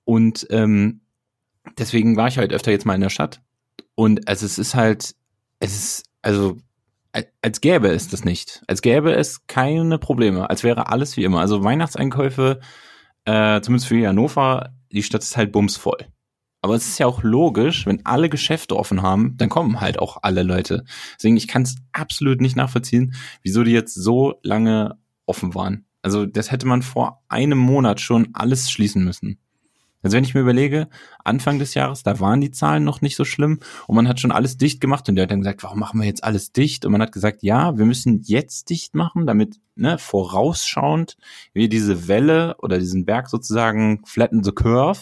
Und 0.04 0.46
ähm, 0.50 1.00
deswegen 1.76 2.16
war 2.16 2.28
ich 2.28 2.38
halt 2.38 2.52
öfter 2.52 2.70
jetzt 2.70 2.86
mal 2.86 2.94
in 2.94 3.00
der 3.00 3.10
Stadt. 3.10 3.42
Und 3.94 4.28
also 4.28 4.46
es 4.46 4.58
ist 4.58 4.74
halt, 4.74 5.14
es 5.60 5.74
ist 5.74 6.04
also 6.22 6.56
al- 7.12 7.28
als 7.42 7.60
gäbe 7.60 7.88
es 7.88 8.08
das 8.08 8.24
nicht, 8.24 8.62
als 8.66 8.82
gäbe 8.82 9.14
es 9.14 9.46
keine 9.46 9.98
Probleme, 9.98 10.50
als 10.50 10.64
wäre 10.64 10.88
alles 10.88 11.16
wie 11.16 11.24
immer. 11.24 11.40
Also 11.40 11.62
Weihnachtseinkäufe, 11.62 12.60
äh, 13.24 13.60
zumindest 13.60 13.88
für 13.88 14.06
Hannover, 14.08 14.72
die 14.92 15.02
Stadt 15.02 15.22
ist 15.22 15.36
halt 15.36 15.52
bumsvoll. 15.52 16.06
Aber 16.62 16.74
es 16.74 16.88
ist 16.88 16.98
ja 16.98 17.06
auch 17.06 17.22
logisch, 17.22 17.84
wenn 17.86 18.06
alle 18.06 18.30
Geschäfte 18.30 18.76
offen 18.76 19.02
haben, 19.02 19.36
dann 19.36 19.50
kommen 19.50 19.80
halt 19.82 19.98
auch 19.98 20.18
alle 20.22 20.42
Leute. 20.42 20.84
Deswegen, 21.16 21.36
ich 21.36 21.46
kann 21.46 21.62
es 21.62 21.76
absolut 21.92 22.40
nicht 22.40 22.56
nachvollziehen, 22.56 23.14
wieso 23.42 23.64
die 23.64 23.72
jetzt 23.72 23.94
so 23.94 24.36
lange 24.42 24.96
offen 25.26 25.54
waren. 25.54 25.84
Also 26.00 26.24
das 26.24 26.50
hätte 26.50 26.66
man 26.66 26.82
vor 26.82 27.22
einem 27.28 27.58
Monat 27.58 28.00
schon 28.00 28.28
alles 28.32 28.70
schließen 28.70 29.04
müssen. 29.04 29.38
Also 30.04 30.16
wenn 30.16 30.24
ich 30.24 30.34
mir 30.34 30.42
überlege, 30.42 30.88
Anfang 31.24 31.58
des 31.58 31.72
Jahres, 31.74 32.02
da 32.02 32.20
waren 32.20 32.42
die 32.42 32.50
Zahlen 32.50 32.84
noch 32.84 33.00
nicht 33.00 33.16
so 33.16 33.24
schlimm 33.24 33.58
und 33.86 33.96
man 33.96 34.06
hat 34.06 34.20
schon 34.20 34.32
alles 34.32 34.58
dicht 34.58 34.80
gemacht 34.80 35.08
und 35.08 35.16
die 35.16 35.22
hat 35.22 35.30
dann 35.30 35.40
gesagt, 35.40 35.62
warum 35.62 35.80
machen 35.80 35.98
wir 35.98 36.06
jetzt 36.06 36.22
alles 36.22 36.52
dicht? 36.52 36.84
Und 36.84 36.92
man 36.92 37.00
hat 37.00 37.10
gesagt, 37.10 37.42
ja, 37.42 37.78
wir 37.78 37.86
müssen 37.86 38.20
jetzt 38.22 38.68
dicht 38.68 38.94
machen, 38.94 39.26
damit 39.26 39.58
ne, 39.74 39.98
vorausschauend 39.98 41.16
wir 41.54 41.70
diese 41.70 42.06
Welle 42.06 42.56
oder 42.58 42.78
diesen 42.78 43.06
Berg 43.06 43.30
sozusagen 43.30 44.02
flatten 44.04 44.44
the 44.44 44.52
curve. 44.52 45.00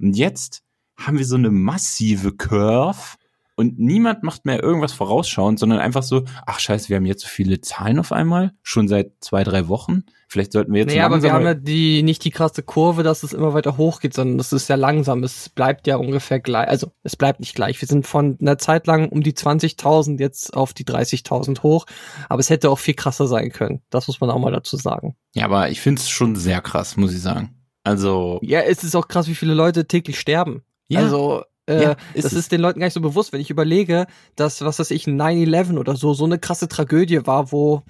Und 0.00 0.16
jetzt 0.16 0.64
haben 0.96 1.18
wir 1.18 1.26
so 1.26 1.36
eine 1.36 1.50
massive 1.50 2.32
Curve 2.32 3.16
und 3.56 3.78
niemand 3.78 4.22
macht 4.22 4.44
mehr 4.44 4.62
irgendwas 4.62 4.92
vorausschauend, 4.92 5.58
sondern 5.58 5.78
einfach 5.78 6.02
so, 6.02 6.24
ach 6.46 6.58
scheiße, 6.58 6.88
wir 6.88 6.96
haben 6.96 7.06
jetzt 7.06 7.22
so 7.22 7.28
viele 7.28 7.60
Zahlen 7.60 7.98
auf 7.98 8.10
einmal, 8.10 8.52
schon 8.62 8.88
seit 8.88 9.12
zwei, 9.20 9.44
drei 9.44 9.68
Wochen. 9.68 10.02
Vielleicht 10.28 10.52
sollten 10.52 10.72
wir 10.72 10.80
jetzt 10.80 10.90
naja, 10.90 11.06
aber 11.06 11.22
wir 11.22 11.32
haben 11.32 11.44
ja 11.44 11.54
die, 11.54 12.02
nicht 12.02 12.24
die 12.24 12.32
krasse 12.32 12.64
Kurve, 12.64 13.04
dass 13.04 13.22
es 13.22 13.32
immer 13.32 13.54
weiter 13.54 13.76
hochgeht, 13.76 14.14
sondern 14.14 14.38
das 14.38 14.52
ist 14.52 14.68
ja 14.68 14.74
langsam. 14.74 15.22
Es 15.22 15.48
bleibt 15.48 15.86
ja 15.86 15.96
ungefähr 15.96 16.40
gleich. 16.40 16.66
Also, 16.66 16.90
es 17.04 17.14
bleibt 17.14 17.38
nicht 17.38 17.54
gleich. 17.54 17.80
Wir 17.80 17.86
sind 17.86 18.06
von 18.06 18.36
einer 18.40 18.58
Zeit 18.58 18.88
lang 18.88 19.08
um 19.08 19.22
die 19.22 19.34
20.000 19.34 20.18
jetzt 20.18 20.54
auf 20.54 20.72
die 20.72 20.84
30.000 20.84 21.62
hoch. 21.62 21.86
Aber 22.28 22.40
es 22.40 22.50
hätte 22.50 22.70
auch 22.70 22.80
viel 22.80 22.94
krasser 22.94 23.28
sein 23.28 23.52
können. 23.52 23.82
Das 23.90 24.08
muss 24.08 24.20
man 24.20 24.30
auch 24.30 24.40
mal 24.40 24.50
dazu 24.50 24.76
sagen. 24.76 25.14
Ja, 25.34 25.44
aber 25.44 25.70
ich 25.70 25.80
finde 25.80 26.00
es 26.00 26.08
schon 26.08 26.34
sehr 26.34 26.60
krass, 26.60 26.96
muss 26.96 27.14
ich 27.14 27.22
sagen. 27.22 27.54
Also, 27.84 28.40
Ja, 28.42 28.60
es 28.60 28.82
ist 28.82 28.96
auch 28.96 29.06
krass, 29.06 29.28
wie 29.28 29.34
viele 29.36 29.54
Leute 29.54 29.86
täglich 29.86 30.18
sterben. 30.18 30.62
ja, 30.88 31.00
Also, 31.00 31.44
äh, 31.66 31.82
Ja, 31.82 31.96
ist 32.14 32.24
das 32.24 32.32
es. 32.32 32.38
ist 32.40 32.52
den 32.52 32.60
Leuten 32.60 32.80
gar 32.80 32.86
nicht 32.86 32.94
so 32.94 33.00
bewusst, 33.00 33.32
wenn 33.32 33.40
ich 33.40 33.50
überlege, 33.50 34.06
dass, 34.36 34.60
was 34.62 34.78
weiß 34.78 34.90
ich, 34.90 35.04
9-11 35.04 35.78
oder 35.78 35.96
so, 35.96 36.14
so 36.14 36.24
eine 36.24 36.38
krasse 36.38 36.68
Tragödie 36.68 37.26
war, 37.26 37.52
wo, 37.52 37.82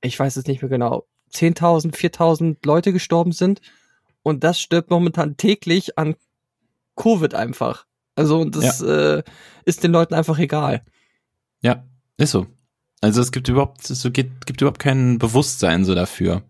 ich 0.00 0.18
weiß 0.18 0.36
es 0.36 0.46
nicht 0.46 0.62
mehr 0.62 0.68
genau, 0.68 1.06
10.000, 1.32 1.94
4.000 1.94 2.56
Leute 2.64 2.92
gestorben 2.92 3.32
sind. 3.32 3.60
Und 4.22 4.44
das 4.44 4.60
stirbt 4.60 4.90
momentan 4.90 5.36
täglich 5.36 5.98
an 5.98 6.16
Covid 6.96 7.34
einfach. 7.34 7.86
Also, 8.14 8.40
und 8.40 8.56
das 8.56 8.80
äh, 8.82 9.22
ist 9.64 9.84
den 9.84 9.92
Leuten 9.92 10.14
einfach 10.14 10.38
egal. 10.38 10.82
ja, 11.62 11.84
ist 12.16 12.32
so. 12.32 12.46
Also 13.00 13.20
es 13.20 13.30
gibt 13.30 13.48
überhaupt, 13.48 13.88
es 13.88 14.02
gibt, 14.12 14.46
gibt 14.46 14.60
überhaupt 14.60 14.80
kein 14.80 15.18
Bewusstsein 15.18 15.84
so 15.84 15.94
dafür. 15.94 16.42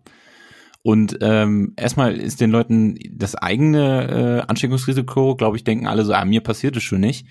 Und 0.89 1.19
ähm, 1.21 1.73
erstmal 1.77 2.17
ist 2.17 2.41
den 2.41 2.49
Leuten 2.49 2.97
das 3.11 3.35
eigene 3.35 4.39
äh, 4.39 4.49
Ansteckungsrisiko, 4.49 5.35
glaube 5.35 5.55
ich, 5.55 5.63
denken 5.63 5.85
alle 5.85 6.03
so, 6.03 6.13
ah, 6.13 6.25
mir 6.25 6.41
passiert 6.41 6.75
es 6.77 6.81
schon 6.81 6.99
nicht. 6.99 7.27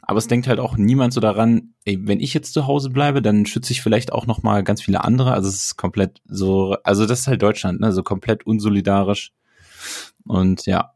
Aber 0.00 0.16
es 0.16 0.28
denkt 0.28 0.48
halt 0.48 0.58
auch 0.58 0.78
niemand 0.78 1.12
so 1.12 1.20
daran, 1.20 1.74
ey, 1.84 1.98
wenn 2.00 2.20
ich 2.20 2.32
jetzt 2.32 2.54
zu 2.54 2.66
Hause 2.66 2.88
bleibe, 2.88 3.20
dann 3.20 3.44
schütze 3.44 3.74
ich 3.74 3.82
vielleicht 3.82 4.14
auch 4.14 4.26
noch 4.26 4.42
mal 4.42 4.64
ganz 4.64 4.80
viele 4.80 5.04
andere. 5.04 5.34
Also 5.34 5.50
es 5.50 5.56
ist 5.56 5.76
komplett 5.76 6.22
so, 6.24 6.74
also 6.84 7.04
das 7.04 7.20
ist 7.20 7.26
halt 7.26 7.42
Deutschland, 7.42 7.80
ne? 7.80 7.92
so 7.92 8.02
komplett 8.02 8.46
unsolidarisch. 8.46 9.32
Und 10.24 10.64
ja, 10.64 10.94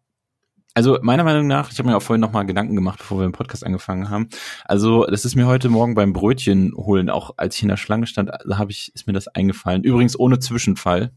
also 0.72 0.96
meiner 1.02 1.24
Meinung 1.24 1.46
nach, 1.46 1.70
ich 1.70 1.78
habe 1.78 1.90
mir 1.90 1.98
auch 1.98 2.02
vorhin 2.02 2.22
noch 2.22 2.32
mal 2.32 2.44
Gedanken 2.44 2.76
gemacht, 2.76 3.00
bevor 3.00 3.18
wir 3.18 3.28
den 3.28 3.32
Podcast 3.32 3.66
angefangen 3.66 4.08
haben. 4.08 4.30
Also 4.64 5.04
das 5.04 5.26
ist 5.26 5.36
mir 5.36 5.46
heute 5.46 5.68
Morgen 5.68 5.94
beim 5.94 6.14
Brötchen 6.14 6.72
holen, 6.78 7.10
auch 7.10 7.32
als 7.36 7.56
ich 7.56 7.62
in 7.62 7.68
der 7.68 7.76
Schlange 7.76 8.06
stand, 8.06 8.30
da 8.30 8.56
habe 8.56 8.70
ich 8.70 8.90
ist 8.94 9.06
mir 9.06 9.12
das 9.12 9.28
eingefallen. 9.28 9.84
Übrigens 9.84 10.18
ohne 10.18 10.38
Zwischenfall, 10.38 11.12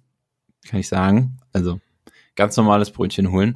kann 0.67 0.79
ich 0.79 0.87
sagen. 0.87 1.37
Also 1.53 1.79
ganz 2.35 2.55
normales 2.57 2.91
Brötchen 2.91 3.31
holen. 3.31 3.55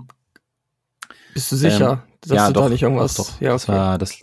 Bist 1.34 1.52
du 1.52 1.56
sicher, 1.56 2.04
Ähm, 2.04 2.14
dass 2.22 2.36
ja, 2.36 2.48
du 2.48 2.54
doch, 2.54 2.64
da 2.64 2.70
nicht 2.70 2.84
irgendwas? 2.84 3.16
doch, 3.16 3.30
doch. 3.30 3.42
Ja, 3.42 3.52
Das 3.54 3.68
okay. 3.68 3.78
war 3.78 3.98
das. 3.98 4.20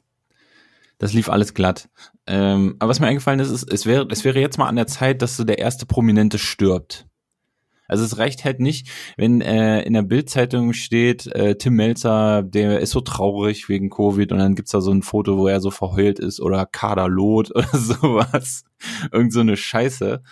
Das 0.98 1.12
lief 1.14 1.30
alles 1.30 1.54
glatt. 1.54 1.88
Ähm, 2.26 2.76
aber 2.78 2.90
was 2.90 3.00
mir 3.00 3.06
eingefallen 3.06 3.40
ist, 3.40 3.50
ist, 3.50 3.72
es 3.72 3.86
wäre, 3.86 4.06
es 4.10 4.24
wäre 4.24 4.38
jetzt 4.38 4.58
mal 4.58 4.68
an 4.68 4.76
der 4.76 4.86
Zeit, 4.86 5.22
dass 5.22 5.36
so 5.36 5.44
der 5.44 5.58
erste 5.58 5.86
Prominente 5.86 6.38
stirbt. 6.38 7.06
Also 7.88 8.04
es 8.04 8.18
reicht 8.18 8.44
halt 8.44 8.60
nicht, 8.60 8.88
wenn 9.16 9.40
äh, 9.40 9.80
in 9.82 9.94
der 9.94 10.02
Bildzeitung 10.02 10.74
steht, 10.74 11.26
äh, 11.26 11.56
Tim 11.56 11.74
Melzer, 11.74 12.42
der 12.44 12.78
ist 12.80 12.90
so 12.90 13.00
traurig 13.00 13.68
wegen 13.68 13.90
Covid 13.90 14.30
und 14.30 14.38
dann 14.38 14.54
gibt's 14.54 14.70
da 14.70 14.80
so 14.80 14.92
ein 14.92 15.02
Foto, 15.02 15.38
wo 15.38 15.48
er 15.48 15.60
so 15.60 15.72
verheult 15.72 16.20
ist 16.20 16.38
oder 16.40 16.66
Kader 16.66 17.08
Loth 17.08 17.50
oder 17.54 17.66
sowas. 17.76 18.64
Irgend 19.10 19.32
so 19.32 19.40
eine 19.40 19.56
Scheiße. 19.56 20.22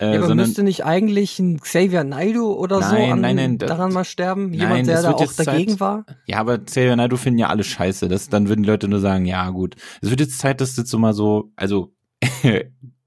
Äh, 0.00 0.06
Ja, 0.12 0.18
aber 0.18 0.28
sondern 0.28 0.46
müsste 0.46 0.62
nicht 0.62 0.84
eigentlich 0.84 1.38
ein 1.38 1.60
Xavier 1.60 2.04
Naidoo 2.04 2.52
oder 2.54 2.80
so 2.82 2.94
Nein, 2.94 3.12
an, 3.12 3.20
nein, 3.20 3.36
nein, 3.36 3.58
das- 3.58 3.68
daran 3.68 3.92
mal 3.92 4.04
sterben? 4.04 4.50
Nein, 4.50 4.58
Jemand, 4.60 4.86
der 4.88 4.96
es 4.96 5.02
da 5.02 5.12
auch 5.12 5.32
dagegen 5.34 5.72
Zeit- 5.72 5.80
war? 5.80 6.06
Ja, 6.24 6.38
aber 6.38 6.58
Xavier 6.58 6.96
Naidoo 6.96 7.16
finden 7.18 7.38
ja 7.38 7.48
alle 7.48 7.64
scheiße. 7.64 8.08
Das, 8.08 8.28
dann 8.30 8.48
würden 8.48 8.62
die 8.62 8.68
Leute 8.68 8.88
nur 8.88 9.00
sagen, 9.00 9.26
ja 9.26 9.50
gut. 9.50 9.76
Es 10.00 10.08
wird 10.10 10.20
jetzt 10.20 10.38
Zeit, 10.38 10.60
dass 10.62 10.76
jetzt 10.76 10.90
so 10.90 10.98
mal 10.98 11.12
so, 11.12 11.52
also 11.56 11.92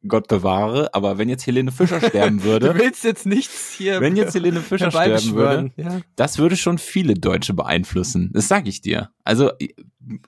Gott 0.07 0.27
bewahre, 0.27 0.93
aber 0.93 1.17
wenn 1.17 1.29
jetzt 1.29 1.45
Helene 1.47 1.71
Fischer 1.71 2.01
sterben 2.01 2.39
Du 2.43 2.45
würde, 2.45 2.75
willst 2.75 3.03
jetzt 3.03 3.25
nichts 3.25 3.73
hier 3.73 4.01
wenn 4.01 4.15
jetzt 4.15 4.33
Helene 4.33 4.59
Fischer 4.61 4.91
sterben 4.91 5.33
würde. 5.33 5.71
Ja. 5.77 6.01
das 6.15 6.37
würde 6.37 6.57
schon 6.57 6.77
viele 6.77 7.13
Deutsche 7.13 7.53
beeinflussen. 7.53 8.31
Das 8.33 8.47
sag 8.47 8.67
ich 8.67 8.81
dir. 8.81 9.09
Also 9.23 9.51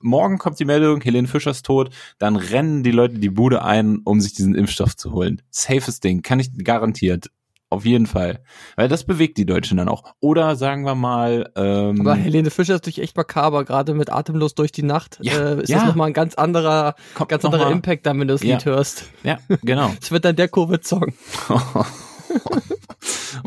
morgen 0.01 0.37
kommt 0.37 0.59
die 0.59 0.65
Meldung, 0.65 1.01
Helene 1.01 1.27
Fischer 1.27 1.51
ist 1.51 1.65
tot, 1.65 1.89
dann 2.17 2.35
rennen 2.35 2.83
die 2.83 2.91
Leute 2.91 3.19
die 3.19 3.29
Bude 3.29 3.63
ein, 3.63 3.99
um 4.03 4.21
sich 4.21 4.33
diesen 4.33 4.55
Impfstoff 4.55 4.95
zu 4.95 5.11
holen. 5.11 5.41
Safes 5.49 5.99
Ding, 5.99 6.21
kann 6.21 6.39
ich 6.39 6.51
garantiert. 6.63 7.29
Auf 7.75 7.83
jeden 7.83 8.07
Fall. 8.07 8.41
Weil 8.77 8.87
das 8.87 9.03
bewegt 9.03 9.37
die 9.37 9.45
Deutschen 9.45 9.75
dann 9.77 9.89
auch. 9.89 10.05
Oder 10.21 10.55
sagen 10.55 10.85
wir 10.85 10.95
mal, 10.95 11.51
ähm, 11.57 11.99
Aber 11.99 12.15
Helene 12.15 12.49
Fischer 12.49 12.75
ist 12.75 12.83
natürlich 12.83 13.01
echt 13.01 13.17
makaber, 13.17 13.65
gerade 13.65 13.93
mit 13.93 14.09
Atemlos 14.09 14.55
durch 14.55 14.71
die 14.71 14.83
Nacht. 14.83 15.19
Ja, 15.21 15.55
äh, 15.55 15.61
ist 15.61 15.67
ja. 15.67 15.79
das 15.79 15.87
nochmal 15.87 16.07
ein 16.07 16.13
ganz 16.13 16.35
anderer, 16.35 16.95
kommt 17.15 17.29
ganz 17.29 17.43
anderer 17.43 17.65
mal- 17.65 17.73
Impact 17.73 18.05
dann, 18.05 18.17
wenn 18.17 18.29
du 18.29 18.33
das 18.33 18.43
Ja. 18.43 18.55
Lied 18.55 18.65
hörst. 18.65 19.09
Ja, 19.23 19.39
genau. 19.61 19.91
Es 20.01 20.09
wird 20.09 20.23
dann 20.23 20.37
der 20.37 20.47
Covid-Song. 20.47 21.13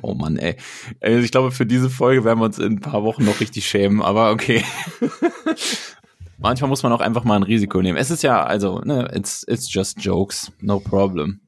oh 0.02 0.12
Mann, 0.12 0.36
ey. 0.36 0.56
Also 1.00 1.20
ich 1.20 1.30
glaube, 1.30 1.50
für 1.50 1.64
diese 1.64 1.88
Folge 1.88 2.22
werden 2.24 2.38
wir 2.38 2.44
uns 2.44 2.58
in 2.58 2.74
ein 2.74 2.80
paar 2.80 3.02
Wochen 3.04 3.24
noch 3.24 3.40
richtig 3.40 3.66
schämen, 3.66 4.02
aber 4.02 4.30
okay. 4.30 4.62
Manchmal 6.36 6.68
muss 6.68 6.82
man 6.82 6.92
auch 6.92 7.00
einfach 7.00 7.24
mal 7.24 7.36
ein 7.36 7.44
Risiko 7.44 7.80
nehmen. 7.80 7.96
Es 7.96 8.10
ist 8.10 8.22
ja, 8.22 8.44
also, 8.44 8.80
ne, 8.80 9.10
it's, 9.14 9.42
it's 9.48 9.72
just 9.72 10.04
jokes, 10.04 10.52
no 10.60 10.80
problem. 10.80 11.40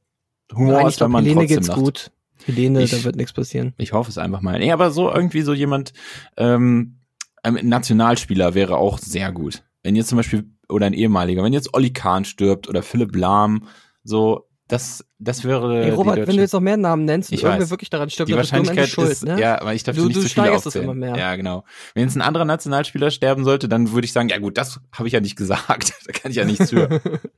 Humor 0.53 0.79
Nein, 0.79 0.87
ist, 0.89 1.01
wenn 1.01 1.13
man 1.13 1.23
Helene 1.25 1.43
trotzdem 1.43 1.57
geht's 1.59 1.69
lacht. 1.69 1.79
gut. 1.79 2.11
Helene, 2.47 2.83
Ich- 2.83 2.91
da 2.91 3.03
wird 3.05 3.17
nichts 3.17 3.33
passieren. 3.33 3.75
Ich 3.79 3.93
hoffe 3.93 4.11
es 4.11 4.19
einfach 4.19 4.41
mal. 4.41 4.59
Nee, 4.59 4.73
aber 4.73 4.91
so 4.91 5.11
irgendwie 5.13 5.43
so 5.43 5.53
jemand, 5.53 5.93
ähm, 6.37 6.97
ein 7.43 7.69
Nationalspieler 7.69 8.55
wäre 8.55 8.77
auch 8.77 8.99
sehr 8.99 9.33
gut. 9.33 9.63
Wenn 9.83 9.97
jetzt 9.97 10.09
zum 10.09 10.17
Beispiel, 10.17 10.45
oder 10.69 10.87
ein 10.87 10.93
ehemaliger, 10.93 11.43
wenn 11.43 11.53
jetzt 11.53 11.73
Olli 11.75 11.91
Kahn 11.93 12.25
stirbt 12.25 12.69
oder 12.69 12.83
Philipp 12.83 13.17
Lahm, 13.17 13.67
so, 14.05 14.47
das, 14.69 15.05
das 15.19 15.43
wäre. 15.43 15.83
Hey 15.83 15.91
Robert, 15.91 16.29
wenn 16.29 16.37
du 16.37 16.43
jetzt 16.43 16.53
noch 16.53 16.61
mehr 16.61 16.77
Namen 16.77 17.05
nennst 17.05 17.33
Ich 17.33 17.43
irgendwer 17.43 17.63
weiß. 17.63 17.71
wirklich 17.71 17.91
daran 17.91 18.09
stirbt, 18.09 18.31
die 18.31 18.37
Wahrscheinlichkeit 18.37 18.89
schuld, 18.89 19.11
ist, 19.11 19.25
ne? 19.25 19.41
ja, 19.41 19.61
aber 19.61 19.75
ich 19.75 19.83
darf 19.83 19.97
Du- 19.97 20.05
nicht 20.05 20.15
du 20.17 20.21
zu 20.21 20.29
viele 20.29 20.45
steigerst 20.45 20.61
es 20.61 20.67
aufzählen. 20.69 20.85
immer 20.85 20.95
mehr. 20.95 21.17
Ja, 21.17 21.35
genau. 21.35 21.65
Wenn 21.95 22.05
jetzt 22.05 22.15
ein 22.17 22.23
anderer 22.23 22.45
Nationalspieler 22.45 23.11
sterben 23.11 23.43
sollte, 23.43 23.69
dann 23.69 23.91
würde 23.91 24.05
ich 24.05 24.13
sagen, 24.13 24.29
ja 24.29 24.39
gut, 24.39 24.57
das 24.59 24.79
habe 24.93 25.09
ich 25.09 25.13
ja 25.13 25.21
nicht 25.21 25.35
gesagt. 25.35 25.93
da 26.07 26.13
kann 26.13 26.31
ich 26.31 26.37
ja 26.37 26.45
nichts 26.45 26.71
für. 26.71 27.01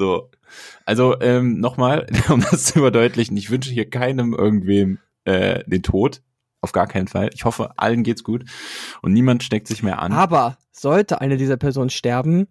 so. 0.00 0.30
Also, 0.84 1.20
ähm, 1.20 1.60
nochmal, 1.60 2.06
um 2.28 2.40
das 2.50 2.64
zu 2.64 2.80
überdeutlichen, 2.80 3.36
ich 3.36 3.50
wünsche 3.50 3.70
hier 3.70 3.88
keinem 3.88 4.34
irgendwem 4.34 4.98
äh, 5.24 5.62
den 5.66 5.84
Tod. 5.84 6.22
Auf 6.62 6.72
gar 6.72 6.86
keinen 6.86 7.08
Fall. 7.08 7.30
Ich 7.32 7.46
hoffe, 7.46 7.70
allen 7.78 8.02
geht's 8.02 8.22
gut 8.22 8.44
und 9.00 9.14
niemand 9.14 9.42
steckt 9.42 9.66
sich 9.66 9.82
mehr 9.82 10.02
an. 10.02 10.12
Aber 10.12 10.58
sollte 10.72 11.20
eine 11.20 11.38
dieser 11.38 11.56
Personen 11.56 11.88
sterben, 11.88 12.48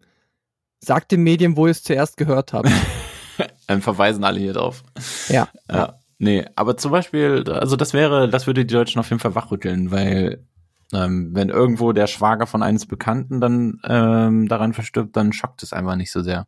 sagt 0.80 1.12
den 1.12 1.22
Medien, 1.22 1.56
wo 1.58 1.68
ihr 1.68 1.72
es 1.72 1.84
zuerst 1.84 2.18
gehört 2.18 2.54
habt. 2.54 2.72
Dann 3.68 3.82
verweisen 3.82 4.24
alle 4.24 4.40
hier 4.40 4.54
drauf. 4.54 4.84
ja. 5.28 5.48
Ja. 5.70 6.00
Nee, 6.18 6.46
aber 6.56 6.76
zum 6.76 6.92
Beispiel, 6.92 7.46
also 7.50 7.78
das 7.78 7.94
wäre, 7.94 8.28
das 8.30 8.46
würde 8.46 8.66
die 8.66 8.74
Deutschen 8.74 9.00
auf 9.00 9.10
jeden 9.10 9.22
Fall 9.22 9.36
wachrütteln, 9.36 9.90
weil 9.90 10.44
ähm, 10.92 11.30
wenn 11.34 11.50
irgendwo 11.50 11.94
der 11.94 12.08
Schwager 12.08 12.46
von 12.46 12.64
eines 12.64 12.86
Bekannten 12.86 13.40
dann 13.40 13.80
ähm, 13.86 14.48
daran 14.48 14.74
verstirbt, 14.74 15.16
dann 15.16 15.34
schockt 15.34 15.64
es 15.64 15.72
einfach 15.72 15.96
nicht 15.96 16.12
so 16.12 16.22
sehr. 16.22 16.48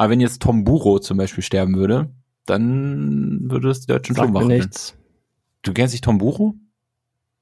Aber 0.00 0.12
wenn 0.12 0.20
jetzt 0.20 0.40
Tom 0.40 0.64
Buro 0.64 0.98
zum 0.98 1.18
Beispiel 1.18 1.44
sterben 1.44 1.76
würde, 1.76 2.08
dann 2.46 3.50
würde 3.50 3.68
es 3.68 3.80
die 3.80 3.88
Deutschen 3.88 4.16
mir 4.16 4.32
wachrütteln. 4.32 4.60
nichts. 4.60 4.96
Du 5.60 5.74
kennst 5.74 5.92
dich 5.92 6.00
Tom 6.00 6.16
Buro? 6.16 6.54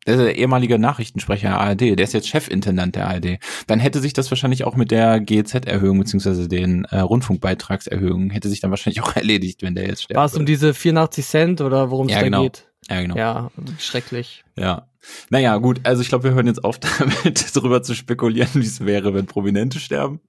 Der 0.04 0.16
ist 0.16 0.20
der 0.22 0.36
ehemalige 0.36 0.76
Nachrichtensprecher 0.76 1.50
der 1.50 1.60
ARD, 1.60 1.80
der 1.82 2.00
ist 2.00 2.14
jetzt 2.14 2.26
Chefintendant 2.26 2.96
der 2.96 3.06
ARD. 3.06 3.38
Dann 3.68 3.78
hätte 3.78 4.00
sich 4.00 4.12
das 4.12 4.28
wahrscheinlich 4.32 4.64
auch 4.64 4.74
mit 4.74 4.90
der 4.90 5.20
GEZ-Erhöhung 5.20 6.00
beziehungsweise 6.00 6.48
den 6.48 6.84
äh, 6.86 6.98
Rundfunkbeitragserhöhungen 6.98 8.30
hätte 8.30 8.48
sich 8.48 8.58
dann 8.58 8.70
wahrscheinlich 8.70 9.02
auch 9.04 9.14
erledigt, 9.14 9.62
wenn 9.62 9.76
der 9.76 9.86
jetzt 9.86 10.02
sterben 10.02 10.18
War 10.18 10.26
es 10.26 10.34
um 10.34 10.44
diese 10.44 10.74
84 10.74 11.24
Cent 11.24 11.60
oder 11.60 11.92
worum 11.92 12.08
es 12.08 12.14
Ja, 12.14 12.18
da 12.18 12.24
genau. 12.24 12.42
geht? 12.42 12.66
Ja, 12.90 13.00
genau. 13.00 13.16
Ja, 13.16 13.50
schrecklich. 13.78 14.42
Ja. 14.58 14.88
Naja, 15.30 15.56
gut, 15.58 15.78
also 15.84 16.02
ich 16.02 16.08
glaube, 16.08 16.24
wir 16.24 16.32
hören 16.32 16.48
jetzt 16.48 16.64
auf 16.64 16.80
damit, 16.98 17.54
darüber 17.54 17.84
zu 17.84 17.94
spekulieren, 17.94 18.50
wie 18.54 18.66
es 18.66 18.84
wäre, 18.84 19.14
wenn 19.14 19.26
Prominente 19.26 19.78
sterben. 19.78 20.20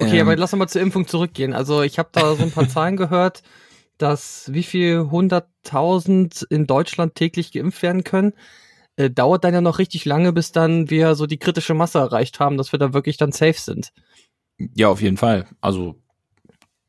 Okay, 0.00 0.18
Ähm. 0.18 0.26
aber 0.26 0.36
lass 0.36 0.52
uns 0.52 0.58
mal 0.58 0.68
zur 0.68 0.80
Impfung 0.80 1.06
zurückgehen. 1.06 1.52
Also 1.52 1.82
ich 1.82 1.98
habe 1.98 2.08
da 2.12 2.34
so 2.34 2.42
ein 2.42 2.50
paar 2.50 2.68
Zahlen 2.68 2.96
gehört, 2.96 3.42
dass 3.98 4.50
wie 4.52 4.62
viel 4.62 5.08
hunderttausend 5.10 6.46
in 6.48 6.66
Deutschland 6.66 7.14
täglich 7.14 7.52
geimpft 7.52 7.82
werden 7.82 8.02
können. 8.02 8.32
Äh, 8.96 9.10
dauert 9.10 9.44
dann 9.44 9.54
ja 9.54 9.60
noch 9.60 9.78
richtig 9.78 10.04
lange, 10.04 10.32
bis 10.32 10.52
dann 10.52 10.90
wir 10.90 11.14
so 11.14 11.26
die 11.26 11.38
kritische 11.38 11.74
Masse 11.74 11.98
erreicht 11.98 12.40
haben, 12.40 12.56
dass 12.56 12.72
wir 12.72 12.78
da 12.78 12.92
wirklich 12.92 13.18
dann 13.18 13.32
safe 13.32 13.60
sind. 13.60 13.92
Ja, 14.74 14.88
auf 14.88 15.00
jeden 15.02 15.16
Fall. 15.16 15.46
Also 15.60 15.96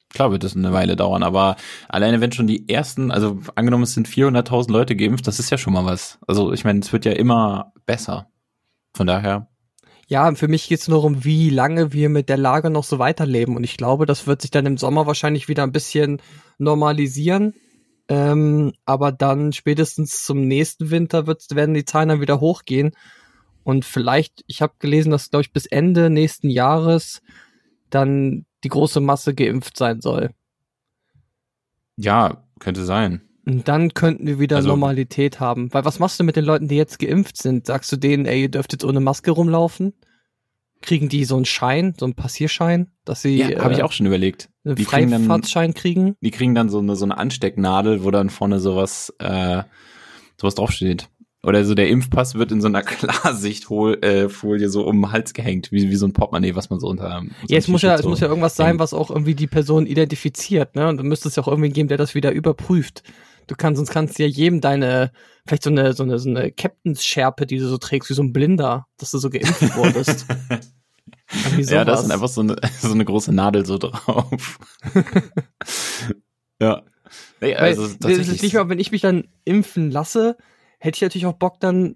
klar 0.09 0.31
wird 0.31 0.43
das 0.43 0.55
eine 0.55 0.73
Weile 0.73 0.95
dauern, 0.95 1.23
aber 1.23 1.55
alleine 1.89 2.21
wenn 2.21 2.31
schon 2.31 2.47
die 2.47 2.67
ersten, 2.69 3.11
also 3.11 3.39
angenommen 3.55 3.83
es 3.83 3.93
sind 3.93 4.07
400.000 4.07 4.71
Leute 4.71 4.95
geimpft, 4.95 5.27
das 5.27 5.39
ist 5.39 5.49
ja 5.51 5.57
schon 5.57 5.73
mal 5.73 5.85
was. 5.85 6.17
Also 6.27 6.51
ich 6.53 6.63
meine, 6.63 6.79
es 6.79 6.91
wird 6.91 7.05
ja 7.05 7.13
immer 7.13 7.73
besser. 7.85 8.29
Von 8.95 9.07
daher, 9.07 9.47
Ja, 10.11 10.35
für 10.35 10.49
mich 10.49 10.67
geht's 10.67 10.89
nur 10.89 11.05
um, 11.05 11.23
wie 11.23 11.49
lange 11.49 11.93
wir 11.93 12.09
mit 12.09 12.27
der 12.27 12.35
Lage 12.35 12.69
noch 12.69 12.83
so 12.83 12.99
weiterleben. 12.99 13.55
Und 13.55 13.63
ich 13.63 13.77
glaube, 13.77 14.05
das 14.05 14.27
wird 14.27 14.41
sich 14.41 14.51
dann 14.51 14.65
im 14.65 14.75
Sommer 14.77 15.07
wahrscheinlich 15.07 15.47
wieder 15.47 15.63
ein 15.63 15.71
bisschen 15.71 16.21
normalisieren. 16.57 17.53
Ähm, 18.09 18.73
aber 18.83 19.13
dann 19.13 19.53
spätestens 19.53 20.25
zum 20.25 20.45
nächsten 20.49 20.89
Winter 20.89 21.27
wird, 21.27 21.55
werden 21.55 21.73
die 21.73 21.85
Zahlen 21.85 22.09
dann 22.09 22.19
wieder 22.19 22.41
hochgehen. 22.41 22.91
Und 23.63 23.85
vielleicht, 23.85 24.43
ich 24.47 24.61
habe 24.61 24.73
gelesen, 24.79 25.11
dass, 25.11 25.29
glaube 25.29 25.43
ich, 25.43 25.53
bis 25.53 25.65
Ende 25.65 26.09
nächsten 26.09 26.49
Jahres 26.49 27.21
dann 27.89 28.45
die 28.65 28.69
große 28.69 28.99
Masse 28.99 29.33
geimpft 29.33 29.77
sein 29.77 30.01
soll. 30.01 30.31
ja, 31.95 32.43
könnte 32.59 32.83
sein. 32.83 33.21
Und 33.45 33.67
dann 33.67 33.93
könnten 33.93 34.27
wir 34.27 34.39
wieder 34.39 34.57
Also- 34.57 34.69
Normalität 34.69 35.39
haben. 35.39 35.73
Weil 35.73 35.83
was 35.85 35.99
machst 35.99 36.19
du 36.19 36.23
mit 36.23 36.35
den 36.35 36.45
Leuten, 36.45 36.67
die 36.67 36.75
jetzt 36.75 36.99
geimpft 36.99 37.37
sind? 37.37 37.65
Sagst 37.65 37.91
du 37.91 37.97
denen, 37.97 38.25
ey, 38.25 38.43
ihr 38.43 38.49
dürft 38.49 38.71
jetzt 38.73 38.85
ohne 38.85 38.99
Maske 38.99 39.31
rumlaufen? 39.31 39.93
Kriegen 40.81 41.09
die 41.09 41.25
so 41.25 41.35
einen 41.35 41.45
Schein, 41.45 41.93
so 41.99 42.05
einen 42.05 42.15
Passierschein, 42.15 42.91
dass 43.05 43.21
sie 43.21 43.37
Ja, 43.37 43.63
habe 43.63 43.73
ich 43.73 43.79
äh, 43.79 43.83
auch 43.83 43.91
schon 43.91 44.05
überlegt. 44.07 44.49
einen 44.65 44.75
Die 44.75 44.85
kriegen 44.85 45.11
dann- 45.11 45.21
Freifahrtschein 45.25 45.73
kriegen? 45.73 46.15
Die 46.21 46.31
kriegen 46.31 46.55
dann 46.55 46.69
so 46.69 46.79
eine, 46.79 46.95
so 46.95 47.05
eine 47.05 47.17
Anstecknadel, 47.17 48.03
wo 48.03 48.09
dann 48.11 48.29
vorne 48.31 48.59
sowas, 48.59 49.13
äh, 49.19 49.63
sowas 50.39 50.55
draufsteht. 50.55 51.07
Oder 51.43 51.65
so 51.65 51.73
der 51.73 51.89
Impfpass 51.89 52.35
wird 52.35 52.51
in 52.51 52.61
so 52.61 52.67
einer 52.67 52.83
Klarsichtfolie 52.83 54.29
Folie 54.29 54.69
so 54.69 54.85
um 54.85 55.01
den 55.01 55.11
Hals 55.11 55.33
gehängt, 55.33 55.71
wie, 55.71 55.89
wie 55.89 55.95
so 55.95 56.05
ein 56.05 56.13
Portemonnaie, 56.13 56.55
was 56.55 56.69
man 56.69 56.79
so 56.79 56.87
unter. 56.87 57.19
unter 57.19 57.33
Ja, 57.47 57.57
es 57.57 57.67
muss 57.67 57.81
ja, 57.81 57.95
es 57.95 58.01
so 58.01 58.09
muss 58.09 58.19
ja 58.19 58.27
irgendwas 58.27 58.55
sein, 58.55 58.77
was 58.79 58.93
auch 58.93 59.09
irgendwie 59.09 59.33
die 59.35 59.47
Person 59.47 59.85
identifiziert, 59.87 60.75
ne? 60.75 60.87
Und 60.87 60.97
dann 60.97 61.07
müsste 61.07 61.27
es 61.29 61.35
ja 61.35 61.43
auch 61.43 61.47
irgendwie 61.47 61.69
geben, 61.69 61.89
der 61.89 61.97
das 61.97 62.13
wieder 62.15 62.31
überprüft. 62.31 63.01
Du 63.47 63.55
kannst, 63.55 63.77
sonst 63.77 63.91
kannst 63.91 64.17
du 64.17 64.23
ja 64.23 64.29
jedem 64.29 64.61
deine, 64.61 65.11
vielleicht 65.45 65.63
so 65.63 65.69
eine, 65.69 65.93
so 65.93 66.03
eine, 66.03 66.19
so 66.19 66.29
eine 66.29 66.51
Captain's-Schärpe, 66.51 67.45
die 67.45 67.57
du 67.57 67.67
so 67.67 67.77
trägst, 67.77 68.09
wie 68.09 68.13
so 68.13 68.23
ein 68.23 68.33
Blinder, 68.33 68.87
dass 68.97 69.11
du 69.11 69.17
so 69.17 69.29
geimpft 69.29 69.75
wurdest. 69.75 70.25
Ja, 71.57 71.85
da 71.85 71.93
ist 71.93 72.11
einfach 72.11 72.27
so 72.27 72.41
eine, 72.41 72.57
so 72.81 72.91
eine 72.91 73.05
große 73.05 73.33
Nadel 73.33 73.65
so 73.65 73.77
drauf. 73.77 74.59
ja. 76.59 76.83
Nee, 77.39 77.55
Weil 77.55 77.57
also 77.57 77.85
ist 77.85 78.01
tatsächlich. 78.01 78.53
mal, 78.53 78.69
wenn 78.69 78.79
ich 78.79 78.91
mich 78.91 79.01
dann 79.01 79.27
impfen 79.43 79.91
lasse, 79.91 80.37
hätte 80.79 80.97
ich 80.97 81.01
natürlich 81.01 81.25
auch 81.25 81.33
Bock, 81.33 81.59
dann 81.59 81.95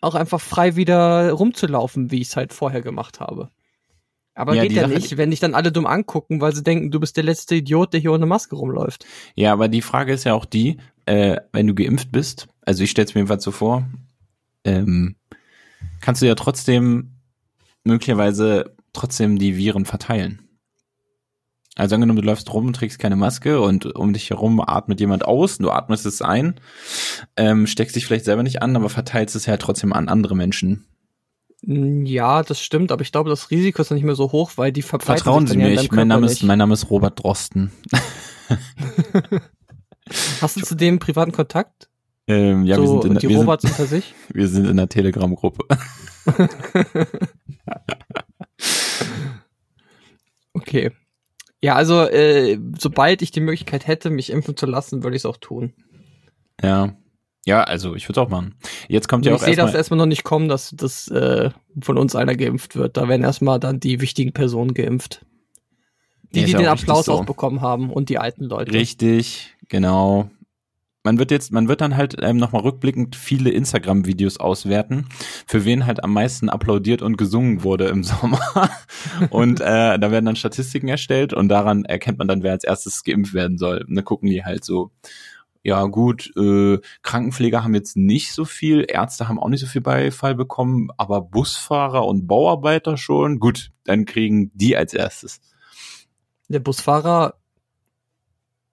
auch 0.00 0.14
einfach 0.14 0.40
frei 0.40 0.76
wieder 0.76 1.30
rumzulaufen, 1.32 2.10
wie 2.10 2.20
ich 2.20 2.28
es 2.28 2.36
halt 2.36 2.52
vorher 2.52 2.82
gemacht 2.82 3.20
habe. 3.20 3.50
Aber 4.40 4.54
Ja, 4.54 4.62
geht 4.62 4.72
ja 4.72 4.82
Sache- 4.82 4.94
nicht, 4.94 5.16
wenn 5.18 5.30
dich 5.30 5.40
dann 5.40 5.54
alle 5.54 5.70
dumm 5.70 5.86
angucken, 5.86 6.40
weil 6.40 6.54
sie 6.54 6.62
denken, 6.62 6.90
du 6.90 6.98
bist 6.98 7.16
der 7.16 7.24
letzte 7.24 7.56
Idiot, 7.56 7.92
der 7.92 8.00
hier 8.00 8.12
ohne 8.12 8.24
Maske 8.24 8.56
rumläuft. 8.56 9.04
Ja, 9.34 9.52
aber 9.52 9.68
die 9.68 9.82
Frage 9.82 10.14
ist 10.14 10.24
ja 10.24 10.32
auch 10.32 10.46
die, 10.46 10.78
äh, 11.04 11.36
wenn 11.52 11.66
du 11.66 11.74
geimpft 11.74 12.10
bist, 12.10 12.48
also 12.62 12.82
ich 12.82 12.90
stelle 12.90 13.06
es 13.06 13.14
mir 13.14 13.20
jedenfalls 13.20 13.44
so 13.44 13.50
vor, 13.50 13.86
ähm, 14.64 15.16
kannst 16.00 16.22
du 16.22 16.26
ja 16.26 16.34
trotzdem 16.34 17.16
möglicherweise 17.84 18.74
trotzdem 18.94 19.38
die 19.38 19.56
Viren 19.56 19.84
verteilen. 19.84 20.40
Also 21.76 21.94
angenommen, 21.94 22.20
du 22.20 22.26
läufst 22.26 22.52
rum 22.52 22.66
und 22.66 22.76
trägst 22.76 22.98
keine 22.98 23.16
Maske 23.16 23.60
und 23.60 23.94
um 23.94 24.12
dich 24.12 24.30
herum 24.30 24.60
atmet 24.60 25.00
jemand 25.00 25.24
aus, 25.24 25.58
du 25.58 25.70
atmest 25.70 26.04
es 26.06 26.22
ein, 26.22 26.60
ähm, 27.36 27.66
steckst 27.66 27.94
dich 27.94 28.06
vielleicht 28.06 28.24
selber 28.24 28.42
nicht 28.42 28.62
an, 28.62 28.74
aber 28.74 28.88
verteilst 28.88 29.36
es 29.36 29.46
ja 29.46 29.56
trotzdem 29.56 29.92
an 29.92 30.08
andere 30.08 30.34
Menschen. 30.34 30.86
Mm, 31.62 32.04
Ja, 32.06 32.42
das 32.42 32.60
stimmt, 32.60 32.92
aber 32.92 33.02
ich 33.02 33.12
glaube, 33.12 33.30
das 33.30 33.50
Risiko 33.50 33.82
ist 33.82 33.90
nicht 33.90 34.04
mehr 34.04 34.14
so 34.14 34.32
hoch, 34.32 34.52
weil 34.56 34.72
die 34.72 34.82
verbreiten 34.82 35.22
Vertrauen 35.22 35.46
sich 35.46 35.56
Sie 35.56 35.60
ja 35.60 35.68
mir, 35.68 35.74
deinem 35.76 35.84
ich, 35.84 35.92
mein, 35.92 36.08
Name 36.08 36.26
ist, 36.26 36.32
nicht. 36.32 36.42
mein 36.44 36.58
Name 36.58 36.74
ist 36.74 36.90
Robert 36.90 37.22
Drosten. 37.22 37.70
Hast 40.40 40.56
du 40.56 40.62
zu 40.62 40.74
dem 40.74 40.98
privaten 40.98 41.32
Kontakt? 41.32 41.88
Ähm, 42.26 42.64
ja, 42.64 42.76
so, 42.76 42.82
wir 42.82 42.88
sind 42.88 43.04
in, 43.04 43.14
die 43.18 43.28
wir 43.28 43.36
sind, 43.36 43.46
Robots 43.46 43.64
unter 43.64 43.86
sich? 43.86 44.14
wir 44.32 44.48
sind 44.48 44.66
in 44.66 44.76
der 44.76 44.88
Telegram-Gruppe. 44.88 45.64
Okay. 50.52 50.90
Ja, 51.62 51.74
also 51.74 52.02
äh, 52.02 52.58
sobald 52.78 53.22
ich 53.22 53.30
die 53.30 53.40
Möglichkeit 53.40 53.86
hätte, 53.86 54.10
mich 54.10 54.30
impfen 54.30 54.56
zu 54.56 54.66
lassen, 54.66 55.02
würde 55.02 55.16
ich 55.16 55.22
es 55.22 55.26
auch 55.26 55.36
tun. 55.36 55.72
Ja. 56.62 56.96
Ja, 57.46 57.62
also 57.62 57.94
ich 57.94 58.08
würde 58.08 58.20
es 58.20 58.26
auch 58.26 58.30
machen. 58.30 58.54
Jetzt 58.88 59.08
kommt 59.08 59.24
ja 59.24 59.32
ich 59.32 59.40
auch 59.40 59.44
sehe 59.44 59.56
das 59.56 59.66
erstmal. 59.66 59.78
erstmal 59.78 59.98
noch 59.98 60.06
nicht 60.06 60.24
kommen, 60.24 60.48
dass 60.48 60.70
dass 60.70 61.08
äh, 61.08 61.50
von 61.80 61.98
uns 61.98 62.14
einer 62.14 62.36
geimpft 62.36 62.76
wird. 62.76 62.96
Da 62.96 63.08
werden 63.08 63.22
erstmal 63.22 63.58
dann 63.58 63.80
die 63.80 64.00
wichtigen 64.00 64.32
Personen 64.32 64.74
geimpft. 64.74 65.24
Die, 66.34 66.40
ist 66.40 66.48
die 66.48 66.52
ja 66.52 66.58
den 66.58 66.68
Applaus 66.68 67.06
so. 67.06 67.12
auch 67.12 67.24
bekommen 67.24 67.60
haben 67.60 67.90
und 67.90 68.08
die 68.08 68.18
alten 68.18 68.44
Leute. 68.44 68.72
Richtig, 68.72 69.56
genau. 69.68 70.30
Man 71.02 71.18
wird 71.18 71.30
jetzt, 71.30 71.50
man 71.50 71.66
wird 71.66 71.80
dann 71.80 71.96
halt 71.96 72.16
ähm, 72.20 72.36
nochmal 72.36 72.60
rückblickend 72.60 73.16
viele 73.16 73.48
Instagram-Videos 73.50 74.36
auswerten, 74.36 75.06
für 75.46 75.64
wen 75.64 75.86
halt 75.86 76.04
am 76.04 76.12
meisten 76.12 76.50
applaudiert 76.50 77.00
und 77.00 77.16
gesungen 77.16 77.64
wurde 77.64 77.86
im 77.86 78.04
Sommer. 78.04 78.70
und 79.30 79.62
äh, 79.62 79.98
da 79.98 80.10
werden 80.10 80.26
dann 80.26 80.36
Statistiken 80.36 80.88
erstellt 80.88 81.32
und 81.32 81.48
daran 81.48 81.86
erkennt 81.86 82.18
man 82.18 82.28
dann, 82.28 82.42
wer 82.42 82.52
als 82.52 82.64
erstes 82.64 83.02
geimpft 83.02 83.32
werden 83.32 83.56
soll. 83.56 83.82
Und 83.88 83.94
dann 83.94 84.04
gucken 84.04 84.28
die 84.28 84.44
halt 84.44 84.62
so, 84.62 84.90
ja 85.62 85.84
gut, 85.84 86.32
äh, 86.36 86.78
Krankenpfleger 87.02 87.62
haben 87.62 87.74
jetzt 87.74 87.96
nicht 87.96 88.32
so 88.32 88.44
viel, 88.44 88.84
Ärzte 88.88 89.28
haben 89.28 89.38
auch 89.38 89.48
nicht 89.48 89.60
so 89.60 89.66
viel 89.66 89.82
Beifall 89.82 90.34
bekommen, 90.34 90.88
aber 90.96 91.20
Busfahrer 91.20 92.06
und 92.06 92.26
Bauarbeiter 92.26 92.96
schon. 92.96 93.38
Gut, 93.38 93.70
dann 93.84 94.06
kriegen 94.06 94.50
die 94.54 94.76
als 94.76 94.94
erstes. 94.94 95.40
Der 96.48 96.60
Busfahrer 96.60 97.34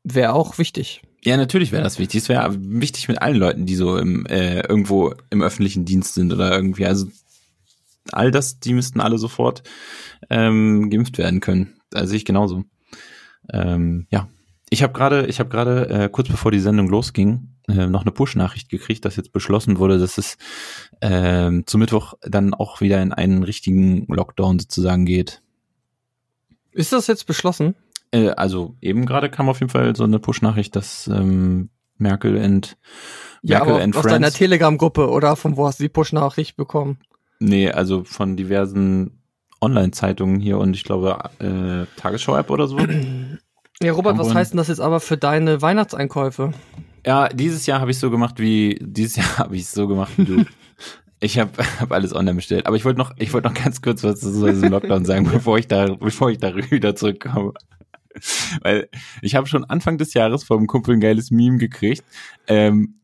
wäre 0.03 0.33
auch 0.33 0.57
wichtig. 0.57 1.01
Ja, 1.23 1.35
natürlich 1.35 1.73
wäre 1.73 1.83
das 1.83 1.99
wichtig. 1.99 2.21
Es 2.21 2.29
wäre 2.29 2.55
wichtig 2.57 3.09
mit 3.09 3.21
allen 3.21 3.35
Leuten, 3.35 3.65
die 3.65 3.75
so 3.75 3.97
im, 3.97 4.25
äh, 4.27 4.61
irgendwo 4.61 5.13
im 5.29 5.41
öffentlichen 5.41 5.83
Dienst 5.83 6.13
sind 6.13 6.31
oder 6.31 6.55
irgendwie. 6.55 6.85
Also 6.85 7.07
all 8.11 8.31
das, 8.31 8.59
die 8.59 8.73
müssten 8.73 9.01
alle 9.01 9.17
sofort 9.17 9.63
ähm, 10.29 10.89
geimpft 10.89 11.17
werden 11.17 11.41
können. 11.41 11.75
Also 11.93 12.15
ich 12.15 12.23
genauso. 12.23 12.63
Ähm, 13.51 14.07
ja. 14.09 14.29
Ich 14.69 14.83
habe 14.83 14.93
gerade, 14.93 15.27
ich 15.27 15.39
habe 15.39 15.49
gerade 15.49 15.89
äh, 15.89 16.09
kurz 16.09 16.27
bevor 16.27 16.51
die 16.51 16.59
Sendung 16.59 16.89
losging, 16.89 17.55
äh, 17.69 17.87
noch 17.87 18.01
eine 18.01 18.11
Push-Nachricht 18.11 18.69
gekriegt, 18.69 19.05
dass 19.05 19.15
jetzt 19.15 19.31
beschlossen 19.31 19.79
wurde, 19.79 19.97
dass 19.97 20.17
es 20.17 20.37
ähm, 21.01 21.65
zu 21.65 21.77
Mittwoch 21.77 22.15
dann 22.21 22.53
auch 22.53 22.81
wieder 22.81 23.01
in 23.01 23.13
einen 23.13 23.43
richtigen 23.43 24.05
Lockdown 24.07 24.59
sozusagen 24.59 25.05
geht. 25.05 25.41
Ist 26.71 26.91
das 26.91 27.07
jetzt 27.07 27.27
beschlossen? 27.27 27.75
Äh, 28.11 28.29
also 28.31 28.75
eben 28.81 29.05
gerade 29.05 29.29
kam 29.29 29.47
auf 29.47 29.61
jeden 29.61 29.71
Fall 29.71 29.95
so 29.95 30.03
eine 30.03 30.19
Push-Nachricht, 30.19 30.75
dass 30.75 31.07
ähm, 31.07 31.69
Merkel 31.97 32.37
and 32.37 32.77
Ja, 33.41 33.59
Merkel 33.59 33.73
aber 33.73 33.83
and 33.83 33.95
aus 33.95 34.03
deiner 34.03 34.27
Friends. 34.27 34.37
Telegram-Gruppe 34.37 35.09
oder 35.09 35.35
von 35.35 35.55
wo 35.55 35.65
hast 35.65 35.79
du 35.79 35.83
die 35.83 35.89
Push-Nachricht 35.89 36.57
bekommen? 36.57 36.99
Nee, 37.39 37.71
also 37.71 38.03
von 38.03 38.35
diversen 38.35 39.21
Online-Zeitungen 39.61 40.39
hier 40.39 40.57
und 40.57 40.75
ich 40.75 40.83
glaube 40.83 41.17
äh, 41.39 41.85
Tagesschau-App 41.99 42.49
oder 42.49 42.67
so. 42.67 42.77
Ja, 43.81 43.91
Robert, 43.91 44.17
was 44.17 44.33
heißt 44.33 44.53
denn 44.53 44.57
das 44.57 44.69
jetzt 44.69 44.79
aber 44.79 44.99
für 44.99 45.17
deine 45.17 45.61
Weihnachtseinkäufe? 45.61 46.53
ja, 47.07 47.29
dieses 47.29 47.65
Jahr 47.65 47.79
habe 47.79 47.91
ich 47.91 47.99
so 47.99 48.11
gemacht 48.11 48.37
wie 48.37 48.77
dieses 48.81 49.15
Jahr 49.15 49.37
habe 49.37 49.55
ich 49.55 49.67
so 49.67 49.87
gemacht 49.87 50.13
wie 50.17 50.25
du. 50.25 50.45
Ich 51.19 51.39
habe 51.39 51.49
hab 51.79 51.91
alles 51.91 52.13
online 52.13 52.35
bestellt, 52.35 52.67
aber 52.67 52.75
ich 52.75 52.85
wollte 52.85 52.99
noch 52.99 53.11
ich 53.17 53.33
wollte 53.33 53.47
noch 53.47 53.55
ganz 53.55 53.81
kurz 53.81 54.03
was 54.03 54.19
zu 54.19 54.45
diesem 54.45 54.69
Lockdown 54.69 55.03
sagen, 55.03 55.27
bevor 55.27 55.57
ich 55.57 55.67
da 55.67 55.95
bevor 55.95 56.29
ich 56.29 56.37
da 56.37 56.55
wieder 56.55 56.95
zurückkomme. 56.95 57.53
Weil 58.61 58.87
ich 59.23 59.33
habe 59.33 59.47
schon 59.47 59.65
Anfang 59.65 59.97
des 59.97 60.13
Jahres 60.13 60.43
vom 60.43 60.67
Kumpel 60.67 60.93
ein 60.93 60.99
geiles 60.99 61.31
Meme 61.31 61.57
gekriegt, 61.57 62.03
ähm, 62.45 63.01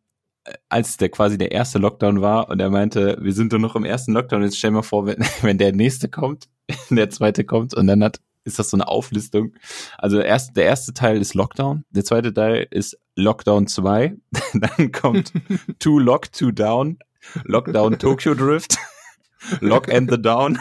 als 0.69 0.97
der 0.97 1.09
quasi 1.09 1.39
der 1.39 1.53
erste 1.53 1.79
Lockdown 1.79 2.21
war 2.21 2.49
und 2.49 2.59
er 2.59 2.69
meinte, 2.69 3.17
wir 3.19 3.33
sind 3.33 3.51
doch 3.51 3.57
noch 3.57 3.75
im 3.75 3.83
ersten 3.83 4.13
Lockdown, 4.13 4.43
jetzt 4.43 4.59
stell 4.59 4.69
mal 4.69 4.83
vor, 4.83 5.07
wenn, 5.07 5.17
wenn 5.41 5.57
der 5.57 5.73
nächste 5.73 6.07
kommt, 6.07 6.49
der 6.91 7.09
zweite 7.09 7.45
kommt 7.45 7.73
und 7.73 7.87
dann 7.87 8.03
hat 8.03 8.19
ist 8.43 8.59
das 8.59 8.69
so 8.69 8.77
eine 8.77 8.87
Auflistung. 8.87 9.53
Also 9.97 10.17
der 10.17 10.25
erste, 10.25 10.53
der 10.53 10.65
erste 10.65 10.93
Teil 10.93 11.21
ist 11.21 11.33
Lockdown, 11.33 11.85
der 11.89 12.03
zweite 12.03 12.33
Teil 12.33 12.67
ist 12.69 12.97
Lockdown 13.15 13.67
2, 13.67 14.15
dann 14.53 14.91
kommt 14.91 15.33
Two 15.79 15.99
Lock, 15.99 16.31
Two 16.31 16.51
Down, 16.51 16.99
Lockdown 17.45 17.99
Tokyo 17.99 18.33
Drift, 18.33 18.77
Lock 19.59 19.91
and 19.91 20.11
the 20.11 20.21
Down 20.21 20.59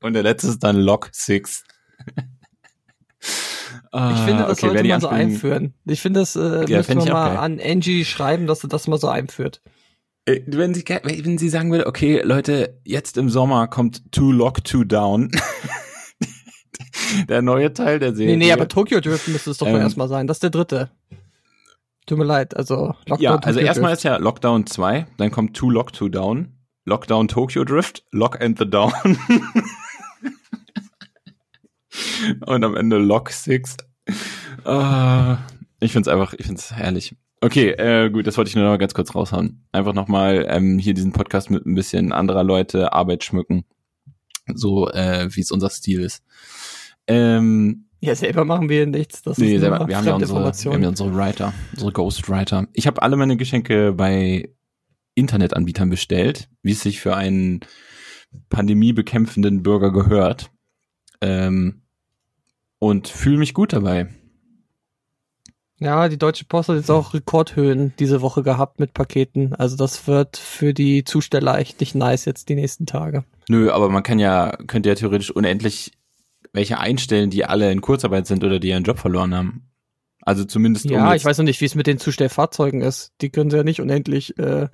und 0.00 0.14
der 0.14 0.22
letzte 0.22 0.48
ist 0.48 0.60
dann 0.62 0.76
Lock 0.76 1.08
6. 1.12 1.64
Ich 3.96 4.20
finde, 4.24 4.44
das 4.44 4.58
sollte 4.58 4.84
man 4.84 5.00
so 5.00 5.08
einführen. 5.08 5.74
Ich 5.86 6.02
finde, 6.02 6.20
das 6.20 6.36
äh, 6.36 6.64
Ja, 6.68 6.80
ich 6.80 6.90
auch 6.90 7.06
mal 7.06 7.36
an 7.36 7.60
Angie 7.60 8.04
schreiben, 8.04 8.46
dass 8.46 8.60
sie 8.60 8.68
das 8.68 8.88
mal 8.88 8.98
so 8.98 9.08
einführt. 9.08 9.62
Äh, 10.26 10.40
Wenn 10.46 10.74
sie, 10.74 10.84
wenn 10.84 11.38
sie 11.38 11.48
sagen 11.48 11.70
würde, 11.70 11.86
okay, 11.86 12.20
Leute, 12.22 12.80
jetzt 12.84 13.18
im 13.18 13.30
Sommer 13.30 13.68
kommt 13.68 14.10
Two 14.10 14.32
Lock, 14.32 14.64
Two 14.64 14.84
Down. 14.84 15.30
der 17.28 17.42
neue 17.42 17.72
Teil 17.72 17.98
der 17.98 18.14
Serie. 18.14 18.36
Nee, 18.36 18.46
nee, 18.46 18.52
aber 18.52 18.68
Tokyo 18.68 19.00
Drift 19.00 19.28
müsste 19.28 19.50
es 19.50 19.58
doch 19.58 19.66
Ähm, 19.66 19.76
erstmal 19.76 20.08
sein. 20.08 20.26
Das 20.26 20.36
ist 20.36 20.42
der 20.42 20.50
dritte. 20.50 20.90
Tut 22.06 22.18
mir 22.18 22.24
leid, 22.24 22.54
also 22.56 22.94
Lockdown 23.06 23.20
Ja, 23.20 23.36
also 23.36 23.48
Tokyo 23.52 23.66
erstmal 23.66 23.90
Drift. 23.92 23.98
ist 24.00 24.04
ja 24.04 24.16
Lockdown 24.18 24.66
2, 24.66 25.06
dann 25.16 25.30
kommt 25.30 25.56
Two 25.56 25.70
Lock, 25.70 25.92
Two 25.94 26.10
Down, 26.10 26.52
Lockdown 26.84 27.28
Tokyo 27.28 27.64
Drift, 27.64 28.04
Lock 28.12 28.40
and 28.42 28.58
the 28.58 28.68
Down. 28.68 28.92
Und 32.46 32.64
am 32.64 32.76
Ende 32.76 32.98
Lock 32.98 33.30
6. 33.30 33.76
Ah, 34.64 35.38
ich 35.80 35.92
find's 35.92 36.08
einfach, 36.08 36.34
ich 36.34 36.46
find's 36.46 36.72
herrlich. 36.72 37.14
Okay, 37.40 37.70
äh, 37.70 38.10
gut, 38.10 38.26
das 38.26 38.36
wollte 38.36 38.48
ich 38.48 38.56
nur 38.56 38.64
noch 38.64 38.78
ganz 38.78 38.94
kurz 38.94 39.14
raushauen. 39.14 39.64
Einfach 39.72 39.92
nochmal 39.92 40.46
ähm, 40.48 40.78
hier 40.78 40.94
diesen 40.94 41.12
Podcast 41.12 41.50
mit 41.50 41.66
ein 41.66 41.74
bisschen 41.74 42.12
anderer 42.12 42.42
Leute 42.42 42.92
Arbeit 42.92 43.22
schmücken. 43.24 43.64
So, 44.52 44.90
äh, 44.90 45.28
wie 45.30 45.40
es 45.40 45.50
unser 45.50 45.70
Stil 45.70 46.00
ist. 46.00 46.22
Ähm, 47.06 47.86
Ja, 48.00 48.14
selber 48.14 48.44
machen 48.44 48.68
wir 48.68 48.86
nichts. 48.86 49.22
Das 49.22 49.38
Nee, 49.38 49.58
selber, 49.58 49.86
wir 49.88 49.96
haben 49.96 50.06
ja 50.06 50.14
unsere, 50.14 50.52
wir 50.52 50.72
haben 50.72 50.82
ja 50.82 50.88
unsere 50.88 51.14
Writer, 51.14 51.52
unsere 51.72 51.92
Ghostwriter. 51.92 52.66
Ich 52.72 52.86
habe 52.86 53.02
alle 53.02 53.16
meine 53.16 53.36
Geschenke 53.36 53.92
bei 53.92 54.50
Internetanbietern 55.14 55.90
bestellt, 55.90 56.48
wie 56.62 56.72
es 56.72 56.80
sich 56.80 57.00
für 57.00 57.16
einen 57.16 57.60
pandemiebekämpfenden 58.48 59.62
Bürger 59.62 59.92
gehört. 59.92 60.50
Ähm, 61.20 61.82
und 62.78 63.08
fühle 63.08 63.38
mich 63.38 63.54
gut 63.54 63.72
dabei. 63.72 64.08
Ja, 65.80 66.08
die 66.08 66.18
Deutsche 66.18 66.44
Post 66.44 66.68
hat 66.68 66.76
jetzt 66.76 66.90
auch 66.90 67.14
Rekordhöhen 67.14 67.92
diese 67.98 68.20
Woche 68.22 68.42
gehabt 68.42 68.78
mit 68.78 68.94
Paketen. 68.94 69.54
Also 69.54 69.76
das 69.76 70.06
wird 70.06 70.36
für 70.36 70.72
die 70.72 71.04
Zusteller 71.04 71.58
echt 71.58 71.80
nicht 71.80 71.94
nice 71.94 72.24
jetzt 72.26 72.48
die 72.48 72.54
nächsten 72.54 72.86
Tage. 72.86 73.24
Nö, 73.48 73.70
aber 73.70 73.88
man 73.90 74.02
kann 74.04 74.18
ja, 74.18 74.56
könnte 74.68 74.88
ja 74.88 74.94
theoretisch 74.94 75.30
unendlich 75.32 75.92
welche 76.52 76.78
einstellen, 76.78 77.30
die 77.30 77.44
alle 77.44 77.72
in 77.72 77.80
Kurzarbeit 77.80 78.26
sind 78.28 78.44
oder 78.44 78.60
die 78.60 78.68
ihren 78.68 78.84
Job 78.84 78.98
verloren 79.00 79.34
haben. 79.34 79.70
Also 80.22 80.44
zumindest 80.44 80.86
um 80.86 80.92
Ja, 80.92 81.12
jetzt- 81.12 81.22
ich 81.22 81.26
weiß 81.26 81.38
noch 81.38 81.44
nicht, 81.44 81.60
wie 81.60 81.64
es 81.66 81.74
mit 81.74 81.88
den 81.88 81.98
Zustellfahrzeugen 81.98 82.80
ist. 82.80 83.12
Die 83.20 83.30
können 83.30 83.50
sie 83.50 83.56
ja 83.56 83.64
nicht 83.64 83.80
unendlich, 83.80 84.38
äh, 84.38 84.68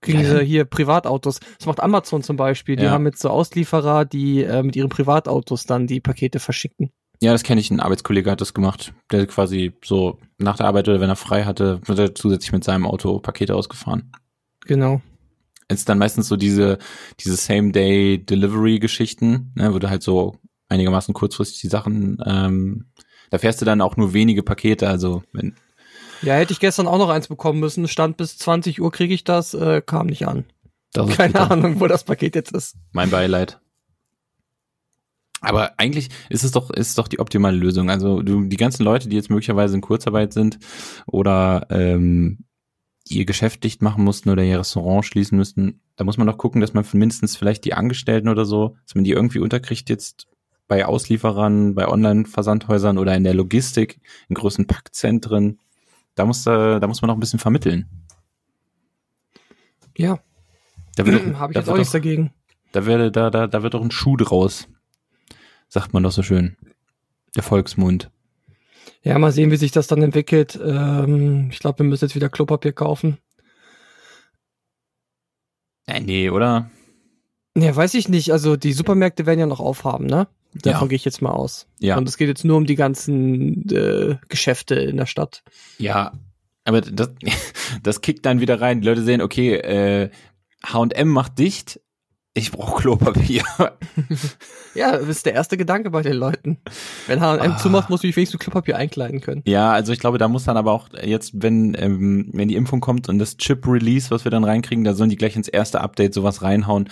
kriegen 0.00 0.20
Ja, 0.22 0.38
sie 0.38 0.44
hier 0.44 0.64
Privatautos. 0.64 1.40
Das 1.58 1.66
macht 1.66 1.80
Amazon 1.80 2.22
zum 2.22 2.36
Beispiel. 2.36 2.76
Die 2.76 2.84
Ja. 2.84 2.90
haben 2.92 3.04
jetzt 3.06 3.20
so 3.20 3.28
Auslieferer, 3.30 4.04
die 4.04 4.44
äh, 4.44 4.62
mit 4.62 4.76
ihren 4.76 4.88
Privatautos 4.88 5.64
dann 5.66 5.86
die 5.88 6.00
Pakete 6.00 6.38
verschicken. 6.38 6.90
Ja, 7.20 7.32
das 7.32 7.42
kenne 7.42 7.60
ich. 7.60 7.70
Ein 7.70 7.80
Arbeitskollege 7.80 8.30
hat 8.30 8.40
das 8.40 8.54
gemacht. 8.54 8.92
Der 9.10 9.26
quasi 9.26 9.72
so 9.84 10.18
nach 10.38 10.56
der 10.56 10.66
Arbeit 10.66 10.88
oder 10.88 11.00
wenn 11.00 11.08
er 11.08 11.16
frei 11.16 11.44
hatte, 11.44 11.80
wird 11.86 11.98
er 11.98 12.14
zusätzlich 12.14 12.52
mit 12.52 12.64
seinem 12.64 12.86
Auto 12.86 13.18
Pakete 13.18 13.54
ausgefahren. 13.54 14.12
Genau. 14.66 15.00
Es 15.68 15.80
ist 15.80 15.88
dann 15.88 15.98
meistens 15.98 16.28
so 16.28 16.36
diese, 16.36 16.78
diese 17.20 17.36
Same-Day-Delivery-Geschichten, 17.36 19.52
ne, 19.54 19.72
wo 19.72 19.78
du 19.78 19.88
halt 19.88 20.02
so 20.02 20.36
einigermaßen 20.68 21.14
kurzfristig 21.14 21.60
die 21.60 21.68
Sachen, 21.68 22.18
ähm, 22.26 22.86
da 23.30 23.38
fährst 23.38 23.60
du 23.60 23.64
dann 23.64 23.80
auch 23.80 23.96
nur 23.96 24.12
wenige 24.12 24.42
Pakete, 24.42 24.88
also 24.88 25.22
wenn, 25.32 25.54
Ja, 26.22 26.34
hätte 26.34 26.52
ich 26.52 26.60
gestern 26.60 26.86
auch 26.86 26.98
noch 26.98 27.08
eins 27.08 27.28
bekommen 27.28 27.60
müssen. 27.60 27.88
Stand 27.88 28.16
bis 28.16 28.38
20 28.38 28.80
Uhr 28.82 28.92
kriege 28.92 29.14
ich 29.14 29.24
das, 29.24 29.54
äh, 29.54 29.82
kam 29.84 30.06
nicht 30.06 30.26
an. 30.26 30.44
Keine 30.94 31.32
bitter. 31.32 31.50
Ahnung, 31.50 31.80
wo 31.80 31.86
das 31.86 32.04
Paket 32.04 32.34
jetzt 32.34 32.52
ist. 32.52 32.76
Mein 32.92 33.10
Beileid. 33.10 33.60
Aber 35.44 35.72
eigentlich 35.78 36.08
ist 36.28 36.44
es 36.44 36.52
doch, 36.52 36.70
ist 36.70 36.88
es 36.88 36.94
doch 36.94 37.08
die 37.08 37.18
optimale 37.18 37.56
Lösung. 37.56 37.90
Also 37.90 38.22
du, 38.22 38.44
die 38.44 38.56
ganzen 38.56 38.84
Leute, 38.84 39.08
die 39.08 39.16
jetzt 39.16 39.30
möglicherweise 39.30 39.74
in 39.74 39.80
Kurzarbeit 39.80 40.32
sind 40.32 40.58
oder 41.06 41.66
ähm, 41.70 42.44
ihr 43.08 43.24
Geschäft 43.24 43.64
dicht 43.64 43.82
machen 43.82 44.04
mussten 44.04 44.30
oder 44.30 44.42
ihr 44.42 44.58
Restaurant 44.58 45.04
schließen 45.04 45.36
müssten, 45.36 45.80
da 45.96 46.04
muss 46.04 46.16
man 46.16 46.26
doch 46.26 46.38
gucken, 46.38 46.60
dass 46.60 46.74
man 46.74 46.84
mindestens 46.92 47.36
vielleicht 47.36 47.64
die 47.64 47.74
Angestellten 47.74 48.28
oder 48.28 48.44
so, 48.44 48.76
dass 48.86 48.94
man 48.94 49.04
die 49.04 49.12
irgendwie 49.12 49.38
unterkriegt 49.38 49.90
jetzt 49.90 50.26
bei 50.66 50.86
Auslieferern, 50.86 51.74
bei 51.74 51.86
Online-Versandhäusern 51.86 52.98
oder 52.98 53.14
in 53.14 53.24
der 53.24 53.34
Logistik, 53.34 54.00
in 54.28 54.34
großen 54.34 54.66
Packzentren. 54.66 55.60
Da 56.14 56.24
muss, 56.24 56.44
da, 56.44 56.80
da 56.80 56.86
muss 56.86 57.02
man 57.02 57.08
noch 57.08 57.16
ein 57.16 57.20
bisschen 57.20 57.38
vermitteln. 57.38 57.86
Ja, 59.96 60.18
Da 60.96 61.06
wird 61.06 61.34
habe 61.38 61.52
ich 61.52 61.54
da 61.54 61.60
jetzt 61.60 61.68
auch 61.68 61.76
nichts 61.76 61.92
dagegen. 61.92 62.32
Da, 62.72 62.86
werde, 62.86 63.12
da, 63.12 63.30
da, 63.30 63.46
da 63.46 63.62
wird 63.62 63.74
doch 63.74 63.82
ein 63.82 63.90
Schuh 63.90 64.16
draus. 64.16 64.68
Sagt 65.74 65.92
man 65.92 66.04
doch 66.04 66.12
so 66.12 66.22
schön. 66.22 66.56
Der 67.34 67.42
Volksmund. 67.42 68.08
Ja, 69.02 69.18
mal 69.18 69.32
sehen, 69.32 69.50
wie 69.50 69.56
sich 69.56 69.72
das 69.72 69.88
dann 69.88 70.02
entwickelt. 70.02 70.56
Ähm, 70.64 71.48
ich 71.50 71.58
glaube, 71.58 71.80
wir 71.80 71.86
müssen 71.86 72.04
jetzt 72.04 72.14
wieder 72.14 72.28
Klopapier 72.28 72.70
kaufen. 72.70 73.18
Äh, 75.86 75.98
nee, 75.98 76.30
oder? 76.30 76.70
Ja, 77.58 77.74
weiß 77.74 77.94
ich 77.94 78.08
nicht. 78.08 78.30
Also 78.30 78.54
die 78.54 78.72
Supermärkte 78.72 79.26
werden 79.26 79.40
ja 79.40 79.46
noch 79.46 79.58
aufhaben, 79.58 80.06
ne? 80.06 80.28
Davon 80.54 80.82
Ja. 80.82 80.86
gehe 80.86 80.94
ich 80.96 81.04
jetzt 81.04 81.22
mal 81.22 81.32
aus. 81.32 81.66
Ja. 81.80 81.96
Und 81.98 82.08
es 82.08 82.18
geht 82.18 82.28
jetzt 82.28 82.44
nur 82.44 82.56
um 82.56 82.66
die 82.66 82.76
ganzen 82.76 83.68
äh, 83.70 84.16
Geschäfte 84.28 84.76
in 84.76 84.96
der 84.96 85.06
Stadt. 85.06 85.42
Ja. 85.78 86.12
Aber 86.62 86.82
das, 86.82 87.10
das 87.82 88.00
kickt 88.00 88.24
dann 88.26 88.38
wieder 88.40 88.60
rein. 88.60 88.80
Die 88.80 88.86
Leute 88.86 89.02
sehen, 89.02 89.20
okay, 89.22 89.56
äh, 89.56 90.10
H&M 90.64 91.08
macht 91.08 91.36
dicht. 91.40 91.80
Ich 92.36 92.50
brauche 92.52 92.80
Klopapier. 92.82 93.42
Ja, 94.76 94.90
das 94.98 95.06
ist 95.08 95.24
der 95.24 95.34
erste 95.34 95.56
Gedanke 95.56 95.88
bei 95.90 96.02
den 96.02 96.14
Leuten. 96.14 96.58
Wenn 97.06 97.20
H&M 97.20 97.52
Ah. 97.52 97.56
zumacht, 97.58 97.90
muss 97.90 98.02
ich 98.02 98.16
wenigstens 98.16 98.40
Klopapier 98.40 98.76
einkleiden 98.76 99.20
können. 99.20 99.42
ja, 99.46 99.70
also 99.70 99.92
ich 99.92 100.00
glaube, 100.00 100.18
da 100.18 100.26
muss 100.26 100.42
dann 100.42 100.56
aber 100.56 100.72
auch 100.72 100.88
jetzt, 101.00 101.30
wenn, 101.40 101.76
ähm, 101.78 102.30
wenn 102.32 102.48
die 102.48 102.56
Impfung 102.56 102.80
kommt 102.80 103.08
und 103.08 103.20
das 103.20 103.36
Chip-Release, 103.36 104.10
was 104.10 104.24
wir 104.24 104.32
dann 104.32 104.42
reinkriegen, 104.42 104.82
da 104.82 104.94
sollen 104.94 105.10
die 105.10 105.16
gleich 105.16 105.36
ins 105.36 105.46
erste 105.46 105.80
Update 105.80 106.12
sowas 106.12 106.42
reinhauen, 106.42 106.88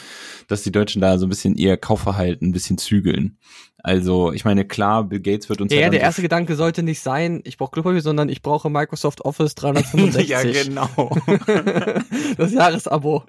dass 0.47 0.63
die 0.63 0.71
Deutschen 0.71 1.03
da 1.03 1.19
so 1.19 1.27
ein 1.27 1.29
bisschen 1.29 1.57
ihr 1.57 1.77
Kaufverhalten 1.77 2.51
ein 2.51 2.53
bisschen 2.53 2.79
zügeln. 2.79 3.37
Also, 3.83 4.33
ich 4.33 4.45
meine, 4.45 4.65
klar, 4.65 5.03
Bill 5.03 5.19
Gates 5.19 5.49
wird 5.49 5.61
uns 5.61 5.73
Ja, 5.75 5.81
dann 5.81 5.91
der 5.91 6.03
erste 6.03 6.23
Gedanke 6.23 6.55
sollte 6.55 6.85
nicht 6.85 7.01
sein, 7.01 7.41
ich 7.43 7.59
brauche 7.59 7.73
Klopapier, 7.73 8.01
sondern 8.01 8.29
ich 8.29 8.43
brauche 8.43 8.71
Microsoft 8.71 9.23
Office 9.25 9.55
365. 9.57 10.29
ja, 10.29 10.41
genau. 10.45 11.11
Das 12.37 12.53
Jahresabo. 12.53 13.25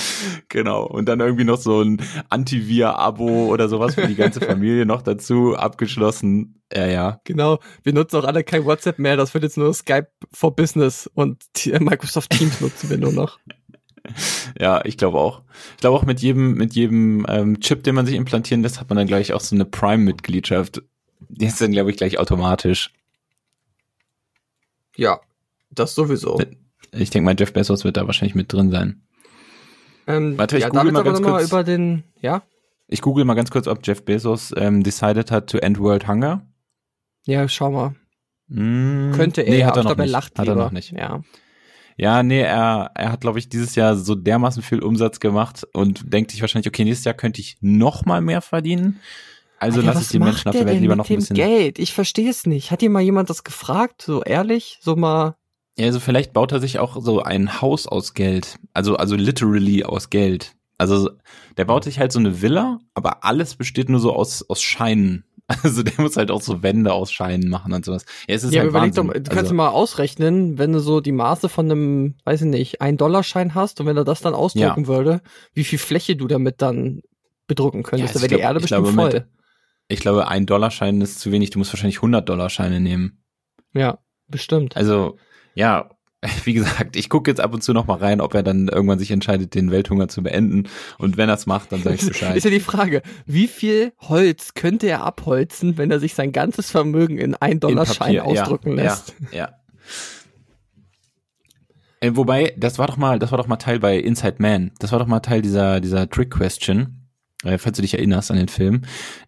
genau. 0.48 0.86
Und 0.86 1.06
dann 1.06 1.20
irgendwie 1.20 1.44
noch 1.44 1.58
so 1.58 1.82
ein 1.82 2.00
Antivir-Abo 2.28 3.46
oder 3.46 3.68
sowas 3.68 3.94
für 3.94 4.06
die 4.06 4.14
ganze 4.14 4.40
Familie 4.46 4.86
noch 4.86 5.02
dazu 5.02 5.56
abgeschlossen. 5.56 6.62
Ja, 6.72 6.86
ja. 6.86 7.20
Genau. 7.24 7.58
Wir 7.82 7.92
nutzen 7.92 8.16
auch 8.16 8.24
alle 8.24 8.44
kein 8.44 8.64
WhatsApp 8.64 8.98
mehr. 8.98 9.16
Das 9.16 9.34
wird 9.34 9.44
jetzt 9.44 9.58
nur 9.58 9.72
Skype 9.74 10.08
for 10.32 10.54
Business 10.54 11.10
und 11.14 11.42
T- 11.52 11.78
Microsoft 11.78 12.30
Teams 12.30 12.60
nutzen 12.60 12.90
wir 12.90 12.98
nur 12.98 13.12
noch. 13.12 13.38
Ja, 14.58 14.84
ich 14.84 14.96
glaube 14.96 15.18
auch. 15.18 15.42
Ich 15.76 15.80
glaube 15.80 15.96
auch 15.96 16.04
mit 16.04 16.18
jedem, 16.20 16.54
mit 16.54 16.74
jedem 16.74 17.24
ähm, 17.28 17.60
Chip, 17.60 17.84
den 17.84 17.94
man 17.94 18.04
sich 18.04 18.16
implantieren 18.16 18.60
lässt, 18.60 18.80
hat 18.80 18.88
man 18.88 18.96
dann 18.96 19.06
gleich 19.06 19.32
auch 19.32 19.40
so 19.40 19.54
eine 19.54 19.64
Prime-Mitgliedschaft. 19.64 20.82
Die 21.28 21.46
ist 21.46 21.60
dann, 21.60 21.70
glaube 21.70 21.92
ich, 21.92 21.96
gleich 21.98 22.18
automatisch. 22.18 22.90
Ja, 24.96 25.20
das 25.70 25.94
sowieso. 25.94 26.40
Ich 26.90 27.10
denke 27.10 27.24
mal, 27.24 27.36
Jeff 27.38 27.52
Bezos 27.52 27.84
wird 27.84 27.96
da 27.96 28.06
wahrscheinlich 28.06 28.34
mit 28.34 28.52
drin 28.52 28.70
sein. 28.70 29.02
Ähm, 30.06 30.36
Warte, 30.38 30.56
ich 30.56 30.62
ja, 30.62 30.68
google 30.68 30.92
mal 30.92 31.02
ganz 31.04 31.20
noch 31.20 31.28
mal 31.28 31.38
kurz. 31.38 31.48
über 31.48 31.64
den, 31.64 32.04
ja, 32.20 32.42
Ich 32.88 33.00
google 33.02 33.24
mal 33.24 33.34
ganz 33.34 33.50
kurz, 33.50 33.66
ob 33.68 33.78
Jeff 33.86 34.04
Bezos 34.04 34.52
ähm, 34.56 34.82
decided 34.82 35.30
hat 35.30 35.48
to 35.50 35.58
end 35.58 35.78
world 35.78 36.08
hunger. 36.08 36.46
ja, 37.24 37.46
schau 37.48 37.70
mal. 37.70 37.94
Hm, 38.48 39.12
Könnte 39.14 39.42
er, 39.42 39.50
nee, 39.50 39.64
hat 39.64 39.76
er 39.76 39.84
noch 39.84 39.96
nicht. 39.96 40.10
lacht 40.10 40.38
Hat 40.38 40.48
er 40.48 40.54
noch 40.54 40.72
nicht. 40.72 40.92
Ja. 40.92 41.22
Ja, 41.96 42.22
nee, 42.22 42.40
er, 42.40 42.90
er 42.94 43.12
hat, 43.12 43.20
glaube 43.20 43.38
ich, 43.38 43.48
dieses 43.48 43.74
Jahr 43.74 43.96
so 43.96 44.14
dermaßen 44.14 44.62
viel 44.62 44.80
Umsatz 44.82 45.20
gemacht 45.20 45.66
und 45.72 46.12
denkt 46.12 46.30
sich 46.30 46.40
wahrscheinlich, 46.40 46.66
okay, 46.68 46.84
nächstes 46.84 47.04
Jahr 47.04 47.14
könnte 47.14 47.40
ich 47.40 47.58
noch 47.60 48.04
mal 48.04 48.20
mehr 48.20 48.40
verdienen. 48.40 49.00
Also 49.58 49.78
Alter, 49.78 49.86
lasse 49.86 49.98
was 49.98 50.04
ich 50.06 50.10
die 50.10 50.18
Menschen 50.18 50.48
auf 50.48 50.56
der 50.56 50.66
Welt 50.66 50.80
lieber 50.80 50.96
noch 50.96 51.04
ein 51.04 51.08
dem 51.08 51.20
bisschen. 51.20 51.36
Geld? 51.36 51.78
Ich 51.78 51.92
verstehe 51.94 52.28
es 52.28 52.46
nicht. 52.46 52.70
Hat 52.72 52.80
dir 52.80 52.90
mal 52.90 53.00
jemand 53.02 53.30
das 53.30 53.44
gefragt? 53.44 54.02
So 54.02 54.22
ehrlich? 54.22 54.78
So 54.82 54.96
mal. 54.96 55.36
Ja, 55.78 55.86
also 55.86 56.00
vielleicht 56.00 56.32
baut 56.32 56.52
er 56.52 56.60
sich 56.60 56.78
auch 56.78 57.00
so 57.02 57.22
ein 57.22 57.60
Haus 57.60 57.86
aus 57.86 58.14
Geld. 58.14 58.58
Also, 58.74 58.96
also 58.96 59.16
literally 59.16 59.84
aus 59.84 60.10
Geld. 60.10 60.54
Also 60.78 61.10
der 61.56 61.64
baut 61.64 61.84
sich 61.84 61.98
halt 61.98 62.12
so 62.12 62.18
eine 62.18 62.42
Villa, 62.42 62.80
aber 62.94 63.24
alles 63.24 63.54
besteht 63.54 63.88
nur 63.88 64.00
so 64.00 64.12
aus, 64.14 64.44
aus 64.48 64.62
Scheinen. 64.62 65.24
Also 65.64 65.82
der 65.82 66.00
muss 66.00 66.16
halt 66.16 66.30
auch 66.30 66.40
so 66.40 66.62
Wände 66.62 66.92
aus 66.94 67.12
Scheinen 67.12 67.50
machen 67.50 67.74
und 67.74 67.84
sowas. 67.84 68.06
Ja, 68.26 68.36
es 68.36 68.44
ist 68.44 68.54
ja, 68.54 68.60
halt 68.60 68.70
überleg 68.70 68.94
doch, 68.94 69.04
Wahnsinn. 69.04 69.24
du 69.24 69.28
kannst 69.30 69.44
also, 69.46 69.54
mal 69.54 69.68
ausrechnen, 69.68 70.56
wenn 70.56 70.72
du 70.72 70.78
so 70.78 71.00
die 71.00 71.12
Maße 71.12 71.50
von 71.50 71.70
einem, 71.70 72.14
weiß 72.24 72.42
ich 72.42 72.46
nicht, 72.46 72.80
ein 72.80 72.96
Dollarschein 72.96 73.54
hast 73.54 73.78
und 73.80 73.86
wenn 73.86 73.96
er 73.96 74.04
das 74.04 74.20
dann 74.22 74.34
ausdrucken 74.34 74.86
würde, 74.86 75.20
wie 75.52 75.64
viel 75.64 75.78
Fläche 75.78 76.16
du 76.16 76.26
damit 76.26 76.62
dann 76.62 77.02
bedrucken 77.48 77.82
könntest. 77.82 78.14
Ja, 78.14 78.20
da 78.20 78.22
wäre 78.22 78.28
die 78.28 78.34
glaub- 78.36 78.48
Erde 78.48 78.60
bestimmt 78.60 78.84
glaube, 78.84 78.94
voll. 78.94 79.12
mit- 79.12 79.26
ich 79.88 80.00
glaube, 80.00 80.28
ein 80.28 80.46
Dollarschein 80.46 81.00
ist 81.02 81.20
zu 81.20 81.32
wenig. 81.32 81.50
Du 81.50 81.58
musst 81.58 81.72
wahrscheinlich 81.72 81.98
100 82.00 82.26
Dollarscheine 82.26 82.80
nehmen. 82.80 83.22
Ja, 83.74 83.98
bestimmt. 84.28 84.76
Also, 84.76 85.18
ja, 85.54 85.90
wie 86.44 86.52
gesagt, 86.52 86.96
ich 86.96 87.08
gucke 87.08 87.30
jetzt 87.30 87.40
ab 87.40 87.52
und 87.52 87.62
zu 87.62 87.72
noch 87.72 87.86
mal 87.86 87.98
rein, 87.98 88.20
ob 88.20 88.34
er 88.34 88.42
dann 88.42 88.68
irgendwann 88.68 88.98
sich 88.98 89.10
entscheidet, 89.10 89.54
den 89.54 89.70
Welthunger 89.70 90.08
zu 90.08 90.22
beenden. 90.22 90.68
Und 90.98 91.16
wenn 91.16 91.28
er 91.28 91.34
es 91.34 91.46
macht, 91.46 91.72
dann 91.72 91.82
sage 91.82 91.96
ich 91.96 92.02
ist 92.02 92.08
Bescheid. 92.08 92.42
ja 92.42 92.50
die 92.50 92.60
Frage, 92.60 93.02
wie 93.26 93.48
viel 93.48 93.92
Holz 93.98 94.54
könnte 94.54 94.86
er 94.86 95.02
abholzen, 95.02 95.78
wenn 95.78 95.90
er 95.90 95.98
sich 95.98 96.14
sein 96.14 96.32
ganzes 96.32 96.70
Vermögen 96.70 97.18
in 97.18 97.34
ein 97.34 97.58
Dollar 97.58 97.86
Schein 97.86 97.96
Papier, 97.96 98.14
ja, 98.14 98.22
ausdrücken 98.22 98.76
lässt? 98.76 99.14
Ja, 99.32 99.38
ja. 99.38 99.48
Äh, 102.00 102.16
wobei, 102.16 102.54
das 102.56 102.78
war 102.78 102.86
doch 102.86 102.96
mal, 102.96 103.18
das 103.18 103.30
war 103.30 103.38
doch 103.38 103.46
mal 103.46 103.56
Teil 103.56 103.80
bei 103.80 103.96
Inside 103.96 104.36
Man. 104.38 104.72
Das 104.78 104.92
war 104.92 104.98
doch 104.98 105.06
mal 105.06 105.20
Teil 105.20 105.42
dieser, 105.42 105.80
dieser 105.80 106.08
Trick 106.08 106.30
Question. 106.30 107.08
Äh, 107.44 107.58
falls 107.58 107.76
du 107.76 107.82
dich 107.82 107.94
erinnerst 107.94 108.30
an 108.30 108.36
den 108.36 108.48
Film. 108.48 108.82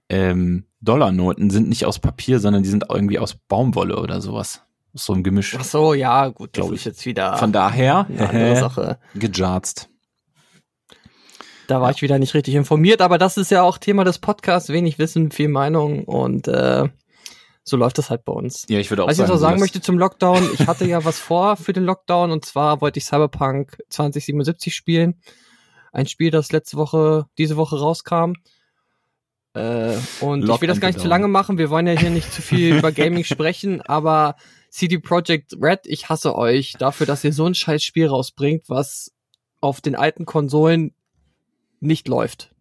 Ähm, 0.08 0.64
Dollarnoten 0.80 1.50
sind 1.50 1.68
nicht 1.68 1.86
aus 1.86 1.98
Papier, 1.98 2.38
sondern 2.38 2.62
die 2.62 2.68
sind 2.68 2.84
irgendwie 2.88 3.18
aus 3.18 3.36
Baumwolle 3.48 3.98
oder 3.98 4.20
sowas. 4.20 4.63
So 4.95 5.12
ein 5.12 5.24
Gemisch. 5.24 5.57
Ach 5.59 5.64
so, 5.64 5.92
ja, 5.92 6.28
gut, 6.28 6.53
Glaub 6.53 6.70
das 6.70 6.80
ich. 6.80 6.84
jetzt 6.84 7.05
wieder 7.05 7.36
Von 7.36 7.53
daher, 7.53 8.07
eine 8.09 8.28
andere 8.28 8.57
Sache. 8.57 8.99
gejarzt. 9.14 9.88
Da 11.66 11.80
war 11.80 11.90
ich 11.90 12.03
wieder 12.03 12.18
nicht 12.18 12.34
richtig 12.34 12.55
informiert, 12.55 13.01
aber 13.01 13.18
das 13.18 13.36
ist 13.36 13.51
ja 13.51 13.62
auch 13.62 13.78
Thema 13.78 14.05
des 14.05 14.18
Podcasts, 14.18 14.68
wenig 14.68 14.99
Wissen, 14.99 15.30
viel 15.30 15.49
Meinung 15.49 16.05
und 16.05 16.47
äh, 16.47 16.88
so 17.64 17.76
läuft 17.76 17.97
das 17.99 18.11
halt 18.11 18.24
bei 18.24 18.32
uns. 18.32 18.66
Ja, 18.68 18.78
ich 18.78 18.90
würde 18.90 19.03
auch 19.03 19.09
Was 19.09 19.14
ich 19.14 19.18
sagen, 19.18 19.28
jetzt 19.30 19.34
noch 19.34 19.40
sagen 19.40 19.61
möchte 19.61 19.80
zum 19.80 19.99
Lockdown, 19.99 20.49
ich 20.53 20.66
hatte 20.66 20.84
ja 20.84 21.05
was 21.05 21.18
vor 21.18 21.57
für 21.57 21.72
den 21.72 21.84
Lockdown 21.84 22.30
und 22.30 22.45
zwar 22.45 22.80
wollte 22.80 22.99
ich 22.99 23.07
Cyberpunk 23.07 23.78
2077 23.88 24.74
spielen. 24.74 25.20
Ein 25.90 26.07
Spiel, 26.07 26.30
das 26.30 26.53
letzte 26.53 26.76
Woche, 26.76 27.26
diese 27.38 27.57
Woche 27.57 27.78
rauskam. 27.80 28.34
Äh, 29.55 29.97
und 30.20 30.42
Lock 30.42 30.57
ich 30.57 30.61
will 30.62 30.68
das 30.68 30.80
gar 30.80 30.88
nicht 30.88 31.01
zu 31.01 31.09
lange 31.09 31.28
machen. 31.28 31.57
Wir 31.57 31.70
wollen 31.70 31.86
ja 31.86 31.99
hier 31.99 32.11
nicht 32.11 32.32
zu 32.32 32.42
viel 32.42 32.76
über 32.78 32.92
Gaming 32.92 33.24
sprechen, 33.24 33.80
aber 33.80 34.36
CD 34.74 34.98
Projekt 34.98 35.56
Red, 35.60 35.82
ich 35.84 36.08
hasse 36.08 36.34
euch 36.34 36.72
dafür, 36.72 37.06
dass 37.06 37.22
ihr 37.22 37.32
so 37.32 37.46
ein 37.46 37.54
scheiß 37.54 37.84
Spiel 37.84 38.08
rausbringt, 38.08 38.68
was 38.68 39.12
auf 39.60 39.80
den 39.80 39.94
alten 39.94 40.26
Konsolen 40.26 40.96
nicht 41.78 42.08
läuft. 42.08 42.52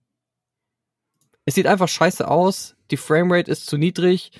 Es 1.45 1.55
sieht 1.55 1.66
einfach 1.66 1.88
scheiße 1.88 2.28
aus, 2.28 2.76
die 2.91 2.97
Framerate 2.97 3.49
ist 3.49 3.66
zu 3.66 3.78
niedrig 3.78 4.32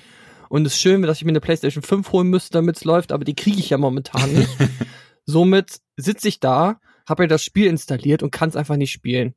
und 0.48 0.64
es 0.64 0.74
ist 0.74 0.80
schön, 0.80 1.02
dass 1.02 1.18
ich 1.18 1.24
mir 1.24 1.32
eine 1.32 1.40
PlayStation 1.40 1.82
5 1.82 2.12
holen 2.12 2.30
müsste, 2.30 2.52
damit 2.52 2.76
es 2.76 2.84
läuft, 2.84 3.10
aber 3.10 3.24
die 3.24 3.34
kriege 3.34 3.58
ich 3.58 3.70
ja 3.70 3.78
momentan 3.78 4.32
nicht. 4.32 4.56
Somit 5.26 5.80
sitze 5.96 6.28
ich 6.28 6.38
da, 6.38 6.80
habe 7.08 7.24
mir 7.24 7.28
das 7.28 7.42
Spiel 7.42 7.66
installiert 7.66 8.22
und 8.22 8.30
kann 8.30 8.50
es 8.50 8.56
einfach 8.56 8.76
nicht 8.76 8.92
spielen. 8.92 9.34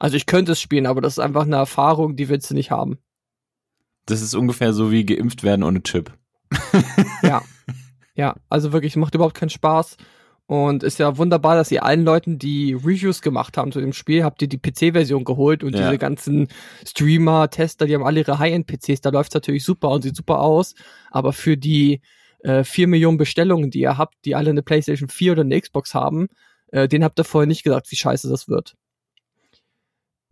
Also 0.00 0.16
ich 0.16 0.26
könnte 0.26 0.52
es 0.52 0.60
spielen, 0.60 0.86
aber 0.86 1.00
das 1.00 1.14
ist 1.14 1.20
einfach 1.20 1.42
eine 1.42 1.56
Erfahrung, 1.56 2.16
die 2.16 2.28
willst 2.28 2.50
du 2.50 2.54
nicht 2.54 2.72
haben. 2.72 2.98
Das 4.06 4.22
ist 4.22 4.34
ungefähr 4.34 4.72
so 4.72 4.90
wie 4.90 5.06
geimpft 5.06 5.44
werden 5.44 5.62
ohne 5.62 5.84
Chip. 5.84 6.12
Ja. 7.22 7.44
Ja, 8.16 8.34
also 8.48 8.72
wirklich, 8.72 8.96
macht 8.96 9.14
überhaupt 9.14 9.34
keinen 9.36 9.50
Spaß. 9.50 9.96
Und 10.48 10.84
ist 10.84 10.98
ja 11.00 11.18
wunderbar, 11.18 11.56
dass 11.56 11.72
ihr 11.72 11.84
allen 11.84 12.04
Leuten, 12.04 12.38
die 12.38 12.72
Reviews 12.72 13.20
gemacht 13.20 13.56
haben 13.56 13.72
zu 13.72 13.80
dem 13.80 13.92
Spiel, 13.92 14.22
habt 14.22 14.40
ihr 14.42 14.48
die 14.48 14.58
PC-Version 14.58 15.24
geholt 15.24 15.64
und 15.64 15.74
Ja. 15.74 15.86
diese 15.86 15.98
ganzen 15.98 16.48
Streamer, 16.86 17.50
Tester, 17.50 17.86
die 17.86 17.94
haben 17.96 18.04
alle 18.04 18.20
ihre 18.20 18.38
High-End-PCs, 18.38 19.00
da 19.00 19.10
läuft's 19.10 19.34
natürlich 19.34 19.64
super 19.64 19.90
und 19.90 20.02
sieht 20.02 20.14
super 20.14 20.40
aus. 20.40 20.74
Aber 21.10 21.32
für 21.32 21.56
die 21.56 22.00
äh, 22.44 22.62
4 22.62 22.86
Millionen 22.86 23.18
Bestellungen, 23.18 23.70
die 23.70 23.80
ihr 23.80 23.98
habt, 23.98 24.14
die 24.24 24.36
alle 24.36 24.50
eine 24.50 24.62
PlayStation 24.62 25.08
4 25.08 25.32
oder 25.32 25.42
eine 25.42 25.60
Xbox 25.60 25.94
haben, 25.94 26.28
äh, 26.68 26.86
den 26.86 27.02
habt 27.02 27.18
ihr 27.18 27.24
vorher 27.24 27.48
nicht 27.48 27.64
gesagt, 27.64 27.90
wie 27.90 27.96
scheiße 27.96 28.28
das 28.30 28.46
wird. 28.46 28.76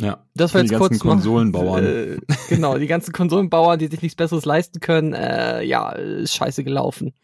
Ja. 0.01 0.25
Das 0.35 0.55
war 0.55 0.61
Die 0.61 0.67
jetzt 0.67 0.79
ganzen 0.79 0.99
kurz 0.99 1.01
Konsolenbauern. 1.01 1.85
Äh, 1.85 2.17
genau, 2.49 2.79
die 2.79 2.87
ganzen 2.87 3.13
Konsolenbauern, 3.13 3.79
die 3.79 3.87
sich 3.89 4.03
nichts 4.03 4.17
Besseres 4.17 4.45
leisten 4.45 4.81
können, 4.81 5.13
äh, 5.13 5.63
ja, 5.65 5.91
ist 5.91 6.35
scheiße 6.35 6.63
gelaufen. 6.65 7.15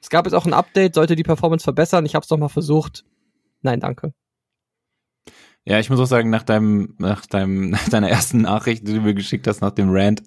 Es 0.00 0.10
gab 0.10 0.26
jetzt 0.26 0.34
auch 0.34 0.46
ein 0.46 0.54
Update, 0.54 0.94
sollte 0.94 1.16
die 1.16 1.22
Performance 1.22 1.64
verbessern. 1.64 2.06
Ich 2.06 2.14
habe 2.14 2.24
es 2.24 2.30
noch 2.30 2.38
mal 2.38 2.48
versucht. 2.48 3.04
Nein, 3.62 3.80
danke. 3.80 4.12
Ja, 5.64 5.78
ich 5.78 5.90
muss 5.90 6.00
auch 6.00 6.06
sagen, 6.06 6.30
nach 6.30 6.44
deinem, 6.44 6.94
nach 6.98 7.26
deinem, 7.26 7.70
nach 7.70 7.88
deiner 7.88 8.08
ersten 8.08 8.42
Nachricht, 8.42 8.86
die 8.86 8.94
du 8.94 9.00
mir 9.00 9.14
geschickt 9.14 9.46
hast, 9.46 9.60
nach 9.60 9.72
dem 9.72 9.90
Rant, 9.90 10.22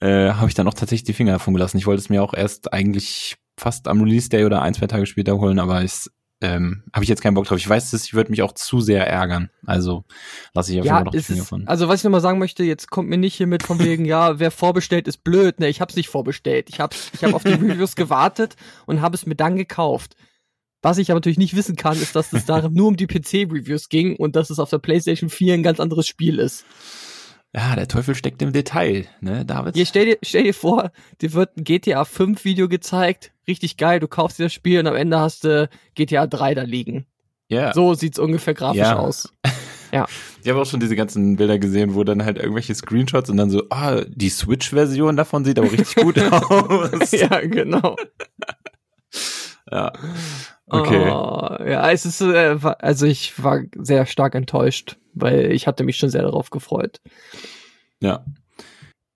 äh, 0.00 0.30
habe 0.32 0.48
ich 0.48 0.54
dann 0.54 0.68
auch 0.68 0.74
tatsächlich 0.74 1.04
die 1.04 1.14
Finger 1.14 1.32
davon 1.32 1.54
gelassen. 1.54 1.78
Ich 1.78 1.86
wollte 1.86 2.00
es 2.00 2.10
mir 2.10 2.22
auch 2.22 2.34
erst 2.34 2.72
eigentlich 2.72 3.36
fast 3.58 3.88
am 3.88 4.02
Release 4.02 4.28
Day 4.28 4.44
oder 4.44 4.60
ein, 4.60 4.74
zwei 4.74 4.86
Tage 4.86 5.06
später 5.06 5.38
holen, 5.38 5.58
aber 5.58 5.82
ich 5.82 6.10
ähm, 6.42 6.82
habe 6.92 7.02
ich 7.02 7.08
jetzt 7.08 7.22
keinen 7.22 7.34
Bock 7.34 7.46
drauf. 7.46 7.58
Ich 7.58 7.68
weiß, 7.68 7.90
das 7.92 8.12
würde 8.12 8.30
mich 8.30 8.42
auch 8.42 8.52
zu 8.52 8.80
sehr 8.80 9.06
ärgern. 9.06 9.50
Also 9.64 10.04
lasse 10.52 10.72
ich 10.72 10.78
auf 10.80 10.84
jeden 10.84 10.86
Ja, 10.86 10.94
Fall 10.96 11.04
noch 11.04 11.12
die 11.12 11.22
Finger 11.22 11.44
von. 11.44 11.66
also 11.66 11.88
was 11.88 12.00
ich 12.00 12.04
nochmal 12.04 12.20
sagen 12.20 12.38
möchte, 12.38 12.62
jetzt 12.62 12.90
kommt 12.90 13.08
mir 13.08 13.16
nicht 13.18 13.34
hier 13.34 13.46
mit 13.46 13.62
von 13.62 13.78
wegen, 13.78 14.04
ja, 14.04 14.38
wer 14.38 14.50
vorbestellt 14.50 15.08
ist 15.08 15.24
blöd. 15.24 15.60
Ne, 15.60 15.68
ich 15.68 15.80
hab's 15.80 15.96
nicht 15.96 16.08
vorbestellt. 16.08 16.68
Ich 16.68 16.78
hab's, 16.80 17.10
ich 17.14 17.24
habe 17.24 17.34
auf 17.34 17.42
die 17.44 17.52
Reviews 17.52 17.96
gewartet 17.96 18.56
und 18.86 19.00
habe 19.00 19.14
es 19.14 19.24
mir 19.26 19.36
dann 19.36 19.56
gekauft. 19.56 20.14
Was 20.82 20.98
ich 20.98 21.10
aber 21.10 21.16
natürlich 21.18 21.38
nicht 21.38 21.56
wissen 21.56 21.74
kann, 21.74 21.96
ist, 22.00 22.14
dass 22.14 22.32
es 22.32 22.44
da 22.44 22.68
nur 22.70 22.88
um 22.88 22.96
die 22.96 23.06
PC-Reviews 23.06 23.88
ging 23.88 24.14
und 24.16 24.36
dass 24.36 24.50
es 24.50 24.58
auf 24.58 24.70
der 24.70 24.78
PlayStation 24.78 25.30
4 25.30 25.54
ein 25.54 25.62
ganz 25.62 25.80
anderes 25.80 26.06
Spiel 26.06 26.38
ist. 26.38 26.64
Ja, 27.54 27.74
der 27.74 27.88
Teufel 27.88 28.14
steckt 28.14 28.42
im 28.42 28.52
Detail, 28.52 29.06
ne, 29.20 29.46
David? 29.46 29.74
Hier, 29.74 29.86
stell 29.86 30.04
dir, 30.04 30.18
stell 30.22 30.42
dir 30.44 30.52
vor, 30.52 30.92
dir 31.22 31.32
wird 31.32 31.56
ein 31.56 31.64
GTA 31.64 32.04
5 32.04 32.44
Video 32.44 32.68
gezeigt, 32.68 33.32
richtig 33.48 33.76
geil, 33.76 34.00
du 34.00 34.08
kaufst 34.08 34.38
dir 34.38 34.44
das 34.44 34.52
Spiel 34.52 34.80
und 34.80 34.86
am 34.86 34.96
Ende 34.96 35.18
hast 35.18 35.44
du 35.44 35.68
GTA 35.94 36.26
3 36.26 36.54
da 36.54 36.62
liegen. 36.62 37.06
ja. 37.48 37.72
So 37.74 37.94
sieht's 37.94 38.18
ungefähr 38.18 38.54
grafisch 38.54 38.78
Ja. 38.80 38.96
aus. 38.98 39.32
Ich 40.42 40.50
habe 40.50 40.60
auch 40.60 40.66
schon 40.66 40.80
diese 40.80 40.94
ganzen 40.94 41.36
Bilder 41.36 41.58
gesehen, 41.58 41.94
wo 41.94 42.04
dann 42.04 42.22
halt 42.22 42.36
irgendwelche 42.36 42.74
Screenshots 42.74 43.30
und 43.30 43.38
dann 43.38 43.48
so, 43.50 43.62
ah, 43.70 44.02
die 44.06 44.28
Switch-Version 44.28 45.16
davon 45.16 45.42
sieht 45.46 45.58
aber 45.58 45.72
richtig 45.72 45.94
gut 45.96 46.18
aus. 46.32 47.12
ja, 47.12 47.40
genau. 47.40 47.96
ja. 49.70 49.92
Okay. 50.66 51.08
Oh, 51.10 51.64
ja, 51.64 51.90
es 51.90 52.04
ist, 52.04 52.20
äh, 52.20 52.58
also 52.80 53.06
ich 53.06 53.42
war 53.42 53.60
sehr 53.78 54.04
stark 54.04 54.34
enttäuscht, 54.34 54.98
weil 55.14 55.50
ich 55.52 55.66
hatte 55.66 55.82
mich 55.82 55.96
schon 55.96 56.10
sehr 56.10 56.22
darauf 56.22 56.50
gefreut. 56.50 57.00
Ja. 58.00 58.24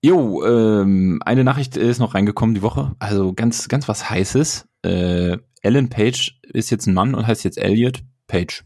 Jo, 0.03 0.43
ähm, 0.43 1.21
eine 1.25 1.43
Nachricht 1.43 1.77
ist 1.77 1.99
noch 1.99 2.15
reingekommen 2.15 2.55
die 2.55 2.61
Woche. 2.61 2.95
Also 2.99 3.33
ganz, 3.33 3.67
ganz 3.67 3.87
was 3.87 4.09
Heißes. 4.09 4.67
Äh, 4.83 5.37
Ellen 5.61 5.89
Page 5.89 6.39
ist 6.41 6.71
jetzt 6.71 6.87
ein 6.87 6.93
Mann 6.93 7.13
und 7.13 7.27
heißt 7.27 7.43
jetzt 7.43 7.57
Elliot 7.57 8.03
Page. 8.27 8.63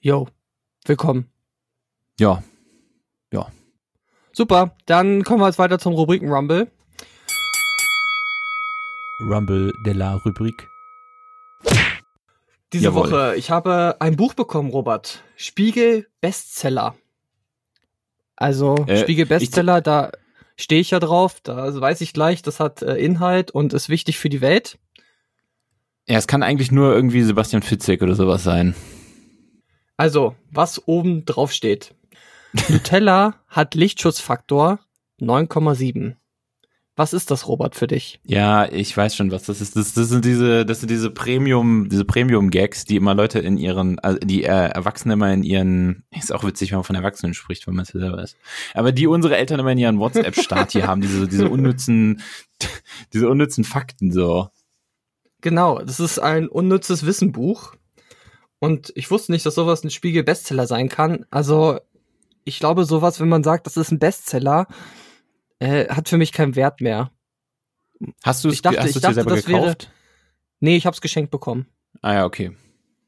Yo, 0.00 0.28
willkommen. 0.84 1.30
Ja, 2.18 2.42
Super, 4.36 4.76
dann 4.84 5.24
kommen 5.24 5.40
wir 5.40 5.46
jetzt 5.46 5.58
weiter 5.58 5.78
zum 5.78 5.94
Rubriken 5.94 6.30
Rumble. 6.30 6.70
Rumble 9.26 9.72
de 9.86 9.94
la 9.94 10.16
Rubrik. 10.16 10.68
Diese 12.74 12.84
Jawohl. 12.84 13.10
Woche, 13.10 13.36
ich 13.36 13.50
habe 13.50 13.96
ein 14.00 14.16
Buch 14.16 14.34
bekommen, 14.34 14.68
Robert. 14.68 15.24
Spiegel 15.36 16.06
Bestseller. 16.20 16.96
Also 18.36 18.74
Äh, 18.86 18.98
Spiegel 18.98 19.24
Bestseller, 19.24 19.80
da 19.80 20.12
stehe 20.56 20.80
ich 20.80 20.90
ja 20.90 20.98
drauf, 20.98 21.40
da 21.42 21.80
weiß 21.80 22.00
ich 22.00 22.12
gleich, 22.12 22.42
das 22.42 22.60
hat 22.60 22.82
äh, 22.82 22.96
Inhalt 22.96 23.50
und 23.50 23.72
ist 23.72 23.88
wichtig 23.88 24.18
für 24.18 24.28
die 24.28 24.40
Welt. 24.40 24.78
Ja, 26.06 26.18
es 26.18 26.26
kann 26.26 26.42
eigentlich 26.42 26.70
nur 26.70 26.94
irgendwie 26.94 27.22
Sebastian 27.22 27.62
Fitzek 27.62 28.02
oder 28.02 28.14
sowas 28.14 28.42
sein. 28.44 28.74
Also, 29.96 30.36
was 30.50 30.86
oben 30.86 31.24
drauf 31.24 31.52
steht. 31.52 31.94
Nutella 32.68 33.42
hat 33.48 33.74
Lichtschutzfaktor 33.74 34.78
9,7. 35.20 36.16
Was 36.98 37.12
ist 37.12 37.30
das, 37.30 37.46
Robert, 37.46 37.76
für 37.76 37.86
dich? 37.86 38.20
Ja, 38.24 38.64
ich 38.72 38.96
weiß 38.96 39.14
schon, 39.14 39.30
was 39.30 39.42
das 39.42 39.60
ist. 39.60 39.76
Das, 39.76 39.92
das 39.92 40.08
sind 40.08 40.24
diese, 40.24 40.64
das 40.64 40.80
sind 40.80 40.90
diese 40.90 41.10
Premium, 41.10 41.90
diese 41.90 42.06
Premium-Gags, 42.06 42.86
die 42.86 42.96
immer 42.96 43.14
Leute 43.14 43.38
in 43.38 43.58
ihren, 43.58 43.98
also 43.98 44.18
die 44.18 44.44
äh, 44.44 44.70
Erwachsene 44.70 45.12
immer 45.12 45.30
in 45.30 45.42
ihren, 45.42 46.04
ist 46.10 46.32
auch 46.32 46.42
witzig, 46.42 46.70
wenn 46.70 46.78
man 46.78 46.84
von 46.84 46.96
Erwachsenen 46.96 47.34
spricht, 47.34 47.66
wenn 47.66 47.74
man 47.74 47.82
es 47.82 47.90
selber 47.90 48.22
ist. 48.22 48.38
Aber 48.72 48.92
die 48.92 49.06
unsere 49.06 49.36
Eltern 49.36 49.60
immer 49.60 49.72
in 49.72 49.78
ihren 49.78 49.98
WhatsApp-Start 49.98 50.72
hier 50.72 50.86
haben, 50.86 51.02
diese, 51.02 51.28
diese 51.28 51.50
unnützen, 51.50 52.22
diese 53.12 53.28
unnützen 53.28 53.64
Fakten 53.64 54.10
so. 54.10 54.48
Genau, 55.42 55.80
das 55.80 56.00
ist 56.00 56.18
ein 56.18 56.48
unnützes 56.48 57.04
Wissenbuch. 57.04 57.74
Und 58.58 58.90
ich 58.96 59.10
wusste 59.10 59.32
nicht, 59.32 59.44
dass 59.44 59.54
sowas 59.54 59.84
ein 59.84 59.90
Spiegel-Bestseller 59.90 60.66
sein 60.66 60.88
kann. 60.88 61.26
Also, 61.30 61.78
ich 62.44 62.58
glaube, 62.58 62.86
sowas, 62.86 63.20
wenn 63.20 63.28
man 63.28 63.44
sagt, 63.44 63.66
das 63.66 63.76
ist 63.76 63.92
ein 63.92 63.98
Bestseller, 63.98 64.66
äh, 65.58 65.88
hat 65.88 66.08
für 66.08 66.18
mich 66.18 66.32
keinen 66.32 66.56
Wert 66.56 66.80
mehr. 66.80 67.10
Hast 68.22 68.44
du 68.44 68.48
es 68.48 68.54
Ich 68.54 68.62
dachte- 68.62 68.78
hast 68.78 68.88
ich 68.88 68.92
du's 68.94 69.02
dachte, 69.02 69.14
dir 69.14 69.22
selber 69.22 69.36
das 69.36 69.48
wäre- 69.48 69.60
gekauft? 69.60 69.90
Nee, 70.60 70.76
ich 70.76 70.86
hab's 70.86 71.00
geschenkt 71.00 71.30
bekommen. 71.30 71.66
Ah 72.02 72.14
ja, 72.14 72.24
okay. 72.24 72.52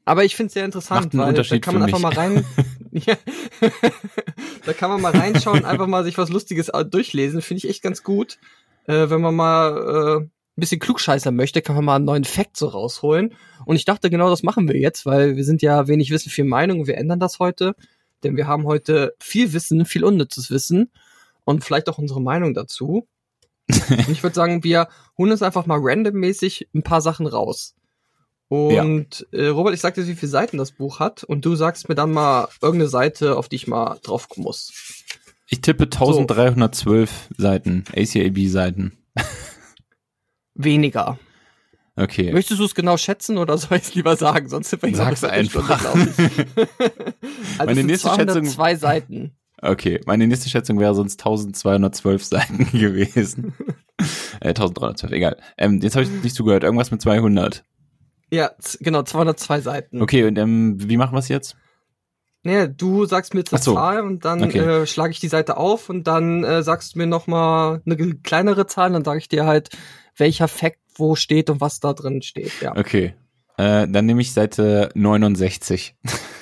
Aber 0.05 0.23
ich 0.25 0.35
find's 0.35 0.53
sehr 0.55 0.65
interessant, 0.65 1.15
weil 1.15 1.33
da 1.33 1.43
kann 1.59 1.75
man 1.75 1.83
einfach 1.83 1.99
mal 1.99 2.13
rein. 2.13 2.43
da 4.65 4.73
kann 4.73 4.89
man 4.89 5.01
mal 5.01 5.11
reinschauen, 5.15 5.65
einfach 5.65 5.87
mal 5.87 6.03
sich 6.03 6.17
was 6.17 6.29
Lustiges 6.29 6.69
äh, 6.69 6.85
durchlesen. 6.85 7.41
Finde 7.41 7.59
ich 7.59 7.69
echt 7.69 7.83
ganz 7.83 8.03
gut. 8.03 8.39
Äh, 8.87 9.09
wenn 9.09 9.21
man 9.21 9.35
mal 9.35 9.77
äh, 9.77 10.23
ein 10.23 10.31
bisschen 10.55 10.79
klugscheißer 10.79 11.31
möchte, 11.31 11.61
kann 11.61 11.75
man 11.75 11.85
mal 11.85 11.95
einen 11.97 12.05
neuen 12.05 12.23
Fact 12.23 12.57
so 12.57 12.67
rausholen. 12.67 13.35
Und 13.65 13.75
ich 13.75 13.85
dachte, 13.85 14.09
genau 14.09 14.29
das 14.29 14.41
machen 14.43 14.67
wir 14.67 14.77
jetzt, 14.77 15.05
weil 15.05 15.35
wir 15.35 15.43
sind 15.43 15.61
ja 15.61 15.87
wenig 15.87 16.09
Wissen, 16.11 16.31
viel 16.31 16.45
Meinung 16.45 16.79
und 16.81 16.87
wir 16.87 16.97
ändern 16.97 17.19
das 17.19 17.37
heute. 17.39 17.75
Denn 18.23 18.35
wir 18.35 18.47
haben 18.47 18.65
heute 18.65 19.13
viel 19.19 19.53
Wissen, 19.53 19.85
viel 19.85 20.03
unnützes 20.03 20.49
Wissen 20.49 20.91
und 21.49 21.63
vielleicht 21.63 21.89
auch 21.89 21.97
unsere 21.97 22.21
Meinung 22.21 22.53
dazu. 22.53 23.07
und 23.67 24.09
ich 24.09 24.21
würde 24.21 24.35
sagen, 24.35 24.63
wir 24.63 24.87
holen 25.17 25.31
uns 25.31 25.41
einfach 25.41 25.65
mal 25.65 25.79
randommäßig 25.81 26.69
ein 26.75 26.83
paar 26.83 27.01
Sachen 27.01 27.25
raus. 27.25 27.75
Und 28.49 29.27
äh, 29.31 29.47
Robert, 29.47 29.73
ich 29.73 29.81
sag 29.81 29.95
dir, 29.95 30.07
wie 30.07 30.15
viele 30.15 30.29
Seiten 30.29 30.57
das 30.57 30.71
Buch 30.71 30.99
hat 30.99 31.23
und 31.23 31.45
du 31.45 31.55
sagst 31.55 31.89
mir 31.89 31.95
dann 31.95 32.11
mal 32.11 32.49
irgendeine 32.61 32.89
Seite, 32.89 33.35
auf 33.35 33.49
die 33.49 33.55
ich 33.57 33.67
mal 33.67 33.99
drauf 34.03 34.27
muss. 34.37 34.71
Ich 35.47 35.61
tippe 35.61 35.85
1312 35.85 37.29
Seiten, 37.37 37.83
ACAB-Seiten. 37.95 38.97
Weniger. 40.53 41.17
Okay. 41.95 42.31
Möchtest 42.31 42.59
du 42.59 42.65
es 42.65 42.75
genau 42.75 42.97
schätzen 42.97 43.37
oder 43.39 43.57
soll 43.57 43.77
ich 43.77 43.83
es 43.83 43.95
lieber 43.95 44.15
sagen? 44.15 44.49
Sonst 44.49 44.69
sind 44.69 44.81
wir 44.83 44.89
hier 44.89 44.97
Sag's 44.97 45.19
Stunde, 45.19 45.33
einfach. 45.35 45.79
glaub 45.81 45.97
ich. 45.97 46.17
also 47.59 47.65
Meine 47.65 47.83
nächste 47.83 48.09
Schätzung- 48.09 48.45
202 48.45 48.75
Seiten. 48.75 49.38
Okay, 49.61 49.99
meine 50.05 50.27
nächste 50.27 50.49
Schätzung 50.49 50.79
wäre 50.79 50.95
sonst 50.95 51.19
1212 51.19 52.23
Seiten 52.25 52.57
gewesen. 52.71 53.53
äh, 54.41 54.49
1312, 54.49 55.11
egal. 55.11 55.37
Ähm, 55.57 55.79
jetzt 55.81 55.95
habe 55.95 56.03
ich 56.03 56.11
nicht 56.23 56.35
zugehört. 56.35 56.63
Irgendwas 56.63 56.91
mit 56.91 57.01
200. 57.01 57.63
Ja, 58.31 58.51
genau, 58.79 59.03
202 59.03 59.61
Seiten. 59.61 60.01
Okay, 60.01 60.23
und 60.25 60.37
ähm, 60.37 60.75
wie 60.79 60.97
machen 60.97 61.13
wir 61.13 61.19
es 61.19 61.27
jetzt? 61.29 61.57
Ja, 62.43 62.67
du 62.67 63.05
sagst 63.05 63.33
mir 63.33 63.41
jetzt 63.41 63.53
eine 63.53 63.61
so. 63.61 63.73
Zahl 63.73 64.01
und 64.01 64.23
dann 64.23 64.43
Okay. 64.43 64.59
äh, 64.59 64.85
schlage 64.87 65.11
ich 65.11 65.19
die 65.19 65.27
Seite 65.27 65.57
auf 65.57 65.89
und 65.89 66.05
dann 66.05 66.43
äh, 66.43 66.63
sagst 66.63 66.95
du 66.95 66.99
mir 66.99 67.07
noch 67.07 67.27
mal 67.27 67.81
eine 67.85 67.97
kleinere 68.23 68.65
Zahl 68.65 68.87
und 68.87 68.93
dann 68.93 69.03
sage 69.03 69.19
ich 69.19 69.27
dir 69.27 69.45
halt, 69.45 69.69
welcher 70.15 70.47
Fact 70.47 70.79
wo 70.95 71.15
steht 71.15 71.49
und 71.49 71.59
was 71.59 71.79
da 71.79 71.93
drin 71.93 72.21
steht. 72.21 72.51
Ja. 72.61 72.75
Okay. 72.77 73.13
Äh, 73.57 73.87
dann 73.89 74.05
nehme 74.05 74.21
ich 74.21 74.31
Seite 74.31 74.89
69. 74.95 75.95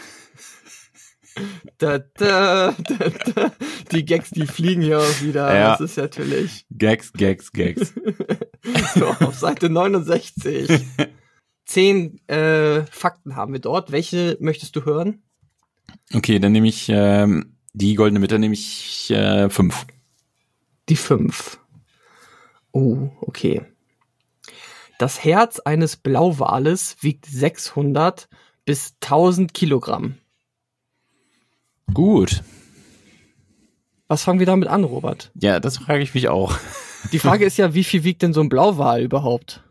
Da, 1.77 1.99
da, 1.99 2.73
da. 2.73 3.51
Die 3.91 4.03
Gags, 4.03 4.31
die 4.31 4.47
fliegen 4.47 4.81
hier 4.81 4.99
auch 4.99 5.21
wieder. 5.21 5.53
Ja. 5.53 5.71
Das 5.71 5.81
ist 5.81 5.97
natürlich 5.97 6.65
Gags, 6.71 7.13
Gags, 7.13 7.51
Gags. 7.51 7.93
so 8.95 9.07
auf 9.07 9.35
Seite 9.35 9.69
69. 9.69 10.85
Zehn 11.65 12.19
äh, 12.27 12.81
Fakten 12.89 13.35
haben 13.35 13.53
wir 13.53 13.59
dort. 13.59 13.91
Welche 13.91 14.37
möchtest 14.39 14.75
du 14.75 14.85
hören? 14.85 15.21
Okay, 16.13 16.39
dann 16.39 16.51
nehme 16.51 16.67
ich 16.67 16.87
ähm, 16.89 17.57
die 17.73 17.93
goldene 17.93 18.19
Mitte, 18.19 18.39
nehme 18.39 18.53
ich 18.53 19.11
äh, 19.11 19.49
fünf. 19.49 19.85
Die 20.89 20.95
fünf. 20.95 21.59
Oh, 22.71 23.09
okay. 23.21 23.61
Das 24.97 25.23
Herz 25.23 25.59
eines 25.59 25.95
Blauwales 25.95 26.97
wiegt 27.01 27.25
600 27.27 28.29
bis 28.65 28.95
1000 29.01 29.53
Kilogramm. 29.53 30.17
Gut. 31.93 32.43
Was 34.07 34.23
fangen 34.23 34.39
wir 34.39 34.45
damit 34.45 34.69
an, 34.69 34.83
Robert? 34.83 35.31
Ja, 35.35 35.59
das 35.59 35.77
frage 35.77 36.01
ich 36.01 36.13
mich 36.13 36.29
auch. 36.29 36.57
Die 37.11 37.19
Frage 37.19 37.45
ist 37.45 37.57
ja, 37.57 37.73
wie 37.73 37.83
viel 37.83 38.03
wiegt 38.03 38.21
denn 38.21 38.33
so 38.33 38.41
ein 38.41 38.49
Blauwal 38.49 39.01
überhaupt? 39.01 39.63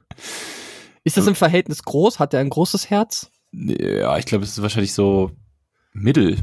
Ist 1.04 1.16
das 1.16 1.26
im 1.26 1.34
Verhältnis 1.34 1.82
groß? 1.82 2.18
Hat 2.18 2.34
er 2.34 2.40
ein 2.40 2.50
großes 2.50 2.90
Herz? 2.90 3.30
Ja, 3.52 4.18
ich 4.18 4.26
glaube, 4.26 4.44
es 4.44 4.50
ist 4.50 4.62
wahrscheinlich 4.62 4.92
so 4.92 5.30
mittel. 5.92 6.38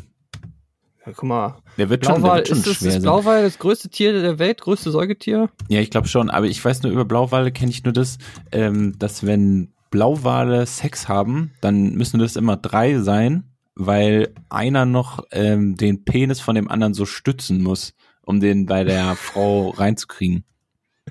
Ja, 1.05 1.11
guck 1.13 1.24
mal. 1.24 1.57
Der 1.78 1.89
wird 1.89 2.05
schon, 2.05 2.15
der 2.15 2.21
Blauwal, 2.21 2.38
wird 2.38 2.47
schon 2.47 2.57
ist 2.59 2.67
das, 2.67 2.76
schwer 2.78 2.95
ist. 2.95 3.01
Blauwal 3.03 3.43
das 3.43 3.59
größte 3.59 3.89
Tier 3.89 4.21
der 4.21 4.39
Welt, 4.39 4.61
größte 4.61 4.89
Säugetier? 4.91 5.49
Ja, 5.67 5.82
ich 5.82 5.91
glaube 5.91 6.07
schon, 6.07 6.30
aber 6.30 6.45
ich 6.45 6.63
weiß 6.63 6.84
nur 6.84 6.91
über 6.91 7.05
Blauwale 7.05 7.51
kenne 7.51 7.71
ich 7.71 7.84
nur 7.84 7.93
das, 7.93 8.17
ähm, 8.51 8.97
dass 8.97 9.26
wenn 9.26 9.74
Blauwale 9.91 10.65
Sex 10.65 11.07
haben, 11.07 11.51
dann 11.61 11.93
müssen 11.93 12.19
das 12.19 12.36
immer 12.36 12.57
drei 12.57 12.99
sein, 12.99 13.53
weil 13.76 14.34
einer 14.49 14.86
noch 14.86 15.24
ähm, 15.32 15.76
den 15.76 16.03
Penis 16.05 16.39
von 16.39 16.55
dem 16.55 16.69
anderen 16.69 16.93
so 16.93 17.05
stützen 17.05 17.61
muss, 17.61 17.93
um 18.21 18.39
den 18.39 18.65
bei 18.65 18.84
der 18.84 19.15
Frau 19.15 19.69
reinzukriegen. 19.69 20.45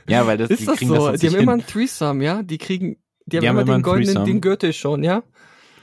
Ja, 0.08 0.26
weil 0.26 0.38
das, 0.38 0.48
die 0.48 0.54
Ist 0.54 0.68
das 0.68 0.78
kriegen 0.78 0.94
so? 0.94 1.10
das 1.10 1.20
die 1.20 1.26
haben 1.26 1.32
nicht 1.34 1.42
immer 1.42 1.52
hin. 1.52 1.60
ein 1.62 1.66
Threesome, 1.66 2.24
ja? 2.24 2.42
Die 2.42 2.58
kriegen 2.58 2.96
Die 3.26 3.36
haben 3.36 3.42
Die 3.42 3.48
haben 3.48 3.56
immer 3.58 3.62
immer 3.62 3.78
den 3.78 3.82
goldenen, 3.82 4.24
den 4.24 4.40
Gürtel 4.40 4.72
schon, 4.72 5.04
ja? 5.04 5.22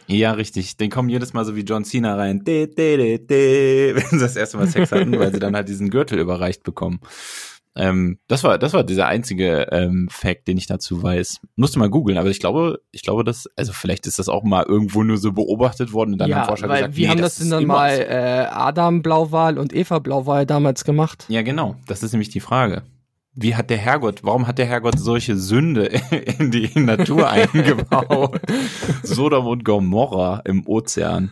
Ja, 0.08 0.32
richtig. 0.32 0.76
Den 0.78 0.90
kommen 0.90 1.10
jedes 1.10 1.34
Mal 1.34 1.46
so 1.46 1.56
wie 1.56 1.62
John 1.62 1.86
Cena 1.86 2.16
rein, 2.16 2.44
de, 2.44 2.66
de, 2.66 2.98
de, 2.98 3.18
de, 3.20 3.96
wenn 3.96 4.10
sie 4.10 4.20
das 4.20 4.36
erste 4.36 4.58
Mal 4.58 4.68
Sex 4.68 4.92
hatten, 4.92 5.18
weil 5.20 5.32
sie 5.32 5.40
dann 5.40 5.56
halt 5.56 5.70
diesen 5.70 5.92
Gürtel 5.92 6.18
überreicht 6.18 6.64
bekommen. 6.64 7.00
Ähm, 7.76 8.20
das 8.28 8.44
war, 8.44 8.58
das 8.58 8.74
war 8.74 8.84
dieser 8.84 9.08
einzige 9.08 9.68
ähm, 9.72 10.10
Fact, 10.12 10.48
den 10.48 10.58
ich 10.58 10.68
dazu 10.68 11.02
weiß. 11.02 11.40
Musste 11.56 11.80
mal 11.80 11.90
googeln, 11.90 12.18
aber 12.18 12.30
ich 12.30 12.40
glaube, 12.40 12.82
ich 12.92 13.04
glaube, 13.04 13.24
dass, 13.24 13.48
also 13.56 13.74
vielleicht 13.74 14.08
ist 14.08 14.20
das 14.20 14.28
auch 14.28 14.44
mal 14.44 14.66
irgendwo 14.66 15.04
nur 15.04 15.18
so 15.18 15.32
beobachtet 15.32 15.94
worden 15.94 16.14
und 16.14 16.18
dann 16.20 16.32
haben 16.32 16.40
ja, 16.40 16.46
Forscher 16.46 16.68
weil 16.68 16.80
gesagt, 16.80 16.98
wie 16.98 17.04
nee, 17.04 17.08
haben 17.10 17.22
das, 17.22 17.34
ist 17.34 17.44
denn 17.44 17.52
dann 17.52 17.66
mal 17.66 17.92
äh, 17.92 18.48
Adam 18.50 19.02
Blauwal 19.02 19.58
und 19.58 19.74
Eva 19.74 20.00
Blauwal 20.00 20.46
damals 20.46 20.84
gemacht? 20.84 21.26
Ja, 21.30 21.42
genau. 21.42 21.76
Das 21.88 22.04
ist 22.04 22.12
nämlich 22.12 22.30
die 22.30 22.40
Frage. 22.40 22.84
Wie 23.34 23.56
hat 23.56 23.70
der 23.70 23.78
Herrgott, 23.78 24.22
warum 24.24 24.48
hat 24.48 24.58
der 24.58 24.66
Herrgott 24.66 25.00
solche 25.00 25.38
Sünde 25.38 25.86
in 26.40 26.52
die 26.52 26.78
Natur 26.78 27.30
eingebaut? 27.30 28.42
Sodom 29.04 29.48
und 29.48 29.64
Gomorra 29.64 30.42
im 30.44 30.68
Ozean. 30.68 31.32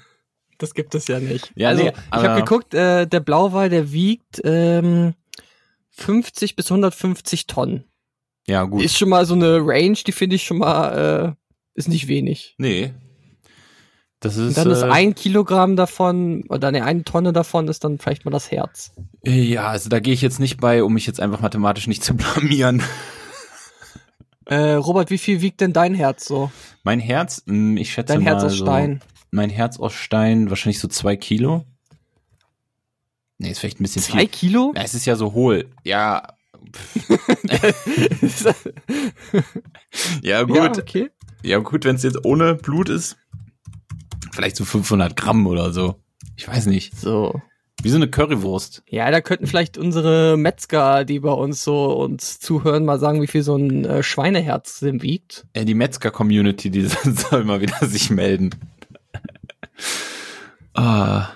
Das 0.59 0.73
gibt 0.73 0.95
es 0.95 1.07
ja 1.07 1.19
nicht. 1.19 1.51
Ja, 1.55 1.69
also, 1.69 1.83
nee, 1.83 1.89
ich 1.91 2.11
habe 2.11 2.41
geguckt, 2.41 2.73
äh, 2.73 3.05
der 3.05 3.19
Blauwal, 3.19 3.69
der 3.69 3.91
wiegt 3.91 4.41
ähm, 4.43 5.13
50 5.97 6.55
bis 6.55 6.71
150 6.71 7.47
Tonnen. 7.47 7.83
Ja, 8.47 8.63
gut. 8.63 8.83
Ist 8.83 8.97
schon 8.97 9.09
mal 9.09 9.25
so 9.25 9.33
eine 9.33 9.57
Range, 9.61 9.97
die 10.05 10.11
finde 10.11 10.35
ich 10.37 10.43
schon 10.43 10.59
mal, 10.59 11.35
äh, 11.35 11.35
ist 11.73 11.89
nicht 11.89 12.07
wenig. 12.07 12.55
nee. 12.57 12.93
Das 14.19 14.35
ist, 14.35 14.57
Und 14.57 14.57
dann 14.57 14.71
ist 14.71 14.81
äh, 14.81 14.89
ein 14.89 15.13
Kilogramm 15.13 15.75
davon, 15.75 16.43
oder 16.49 16.71
ne, 16.71 16.83
eine 16.83 17.03
Tonne 17.03 17.33
davon 17.33 17.67
ist 17.67 17.83
dann 17.83 17.99
vielleicht 17.99 18.25
mal 18.25 18.31
das 18.31 18.49
Herz. 18.49 18.91
Ja, 19.23 19.67
also 19.67 19.89
da 19.89 19.99
gehe 19.99 20.15
ich 20.15 20.23
jetzt 20.23 20.39
nicht 20.39 20.59
bei, 20.59 20.83
um 20.83 20.95
mich 20.95 21.05
jetzt 21.05 21.19
einfach 21.19 21.39
mathematisch 21.39 21.85
nicht 21.85 22.03
zu 22.03 22.15
blamieren. 22.17 22.81
Äh, 24.45 24.71
Robert, 24.73 25.11
wie 25.11 25.19
viel 25.19 25.41
wiegt 25.41 25.61
denn 25.61 25.71
dein 25.71 25.93
Herz 25.93 26.25
so? 26.25 26.51
Mein 26.83 26.99
Herz, 26.99 27.43
mh, 27.45 27.79
ich 27.79 27.93
schätze 27.93 28.13
Dein 28.13 28.23
mal 28.23 28.31
Herz 28.31 28.43
aus 28.43 28.53
so, 28.53 28.65
Stein. 28.65 29.01
Mein 29.29 29.51
Herz 29.51 29.77
aus 29.77 29.93
Stein, 29.93 30.49
wahrscheinlich 30.49 30.79
so 30.79 30.87
zwei 30.87 31.15
Kilo. 31.15 31.65
Nee, 33.39 33.51
ist 33.51 33.59
vielleicht 33.59 33.79
ein 33.79 33.83
bisschen 33.83 34.01
Zwei 34.01 34.21
viel. 34.21 34.29
Kilo? 34.29 34.73
Ja, 34.75 34.83
es 34.83 34.93
ist 34.93 35.05
ja 35.05 35.15
so 35.15 35.33
hohl. 35.33 35.69
Ja, 35.83 36.23
ja 40.21 40.43
gut. 40.43 40.55
Ja, 40.55 40.71
okay. 40.71 41.09
Ja, 41.43 41.59
gut, 41.59 41.85
wenn 41.85 41.95
es 41.95 42.03
jetzt 42.03 42.25
ohne 42.25 42.55
Blut 42.55 42.89
ist. 42.89 43.17
Vielleicht 44.31 44.57
so 44.57 44.65
500 44.65 45.15
Gramm 45.15 45.47
oder 45.47 45.71
so. 45.71 45.95
Ich 46.35 46.47
weiß 46.47 46.65
nicht. 46.67 46.99
So. 46.99 47.41
Wie 47.81 47.89
so 47.89 47.95
eine 47.95 48.09
Currywurst. 48.09 48.83
Ja, 48.87 49.09
da 49.11 49.21
könnten 49.21 49.47
vielleicht 49.47 49.77
unsere 49.77 50.35
Metzger, 50.35 51.05
die 51.05 51.19
bei 51.19 51.31
uns 51.31 51.63
so 51.63 51.93
uns 51.93 52.39
zuhören, 52.39 52.85
mal 52.85 52.99
sagen, 52.99 53.21
wie 53.21 53.27
viel 53.27 53.43
so 53.43 53.55
ein 53.55 53.85
äh, 53.85 54.03
Schweineherz 54.03 54.79
denn 54.79 55.03
wiegt. 55.03 55.45
Ja, 55.55 55.63
die 55.63 55.75
Metzger-Community, 55.75 56.71
die 56.71 56.85
soll 56.87 57.43
mal 57.43 57.61
wieder 57.61 57.85
sich 57.85 58.09
melden. 58.09 58.49
ah, 60.73 61.27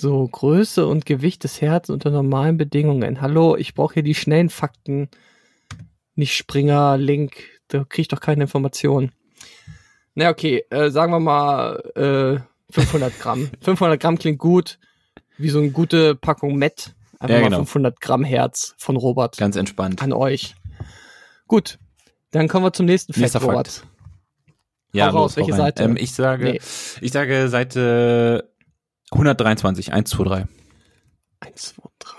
So, 0.00 0.26
Größe 0.26 0.86
und 0.86 1.04
Gewicht 1.04 1.44
des 1.44 1.60
Herzens 1.60 1.92
unter 1.92 2.10
normalen 2.10 2.56
Bedingungen. 2.56 3.20
Hallo, 3.20 3.54
ich 3.54 3.74
brauche 3.74 3.92
hier 3.94 4.02
die 4.02 4.14
schnellen 4.14 4.48
Fakten. 4.48 5.10
Nicht 6.14 6.34
Springer, 6.34 6.96
Link, 6.96 7.42
da 7.68 7.84
krieg 7.84 8.04
ich 8.04 8.08
doch 8.08 8.20
keine 8.20 8.44
Informationen. 8.44 9.12
Na 10.14 10.30
okay, 10.30 10.64
äh, 10.70 10.88
sagen 10.90 11.12
wir 11.12 11.20
mal 11.20 11.82
äh, 12.70 12.72
500 12.72 13.18
Gramm. 13.20 13.50
500 13.60 14.00
Gramm 14.00 14.18
klingt 14.18 14.38
gut, 14.38 14.78
wie 15.36 15.50
so 15.50 15.58
eine 15.58 15.70
gute 15.70 16.14
Packung 16.14 16.56
Met. 16.56 16.94
Einfach 17.18 17.34
Ja, 17.34 17.40
mal 17.42 17.48
genau. 17.50 17.56
500 17.58 18.00
Gramm 18.00 18.24
Herz 18.24 18.74
von 18.78 18.96
Robert 18.96 19.36
ganz 19.36 19.56
entspannt. 19.56 20.02
an 20.02 20.14
euch. 20.14 20.54
Gut, 21.46 21.78
dann 22.30 22.48
kommen 22.48 22.64
wir 22.64 22.72
zum 22.72 22.86
nächsten 22.86 23.12
Fact, 23.12 23.20
Nächster 23.20 23.40
Robert. 23.42 23.68
Fakt. 23.68 23.86
Ja, 24.92 25.12
Hau 25.12 25.18
raus, 25.18 25.36
los, 25.36 25.46
welche. 25.46 25.52
Seite? 25.58 25.82
Ähm, 25.84 25.96
ich 25.98 26.12
sage, 26.12 26.44
Nee. 26.52 26.60
ich 27.02 27.12
sage 27.12 27.48
Seite 27.50 28.49
123, 29.12 29.92
1, 29.92 30.10
2, 30.10 30.24
3. 30.24 30.46
1, 31.40 31.54
2, 31.74 31.82
3. 31.98 32.16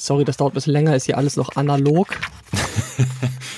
Sorry, 0.00 0.24
das 0.24 0.36
dauert 0.36 0.52
ein 0.52 0.54
bisschen 0.54 0.72
länger, 0.72 0.94
ist 0.94 1.04
hier 1.06 1.18
alles 1.18 1.36
noch 1.36 1.56
analog. 1.56 2.08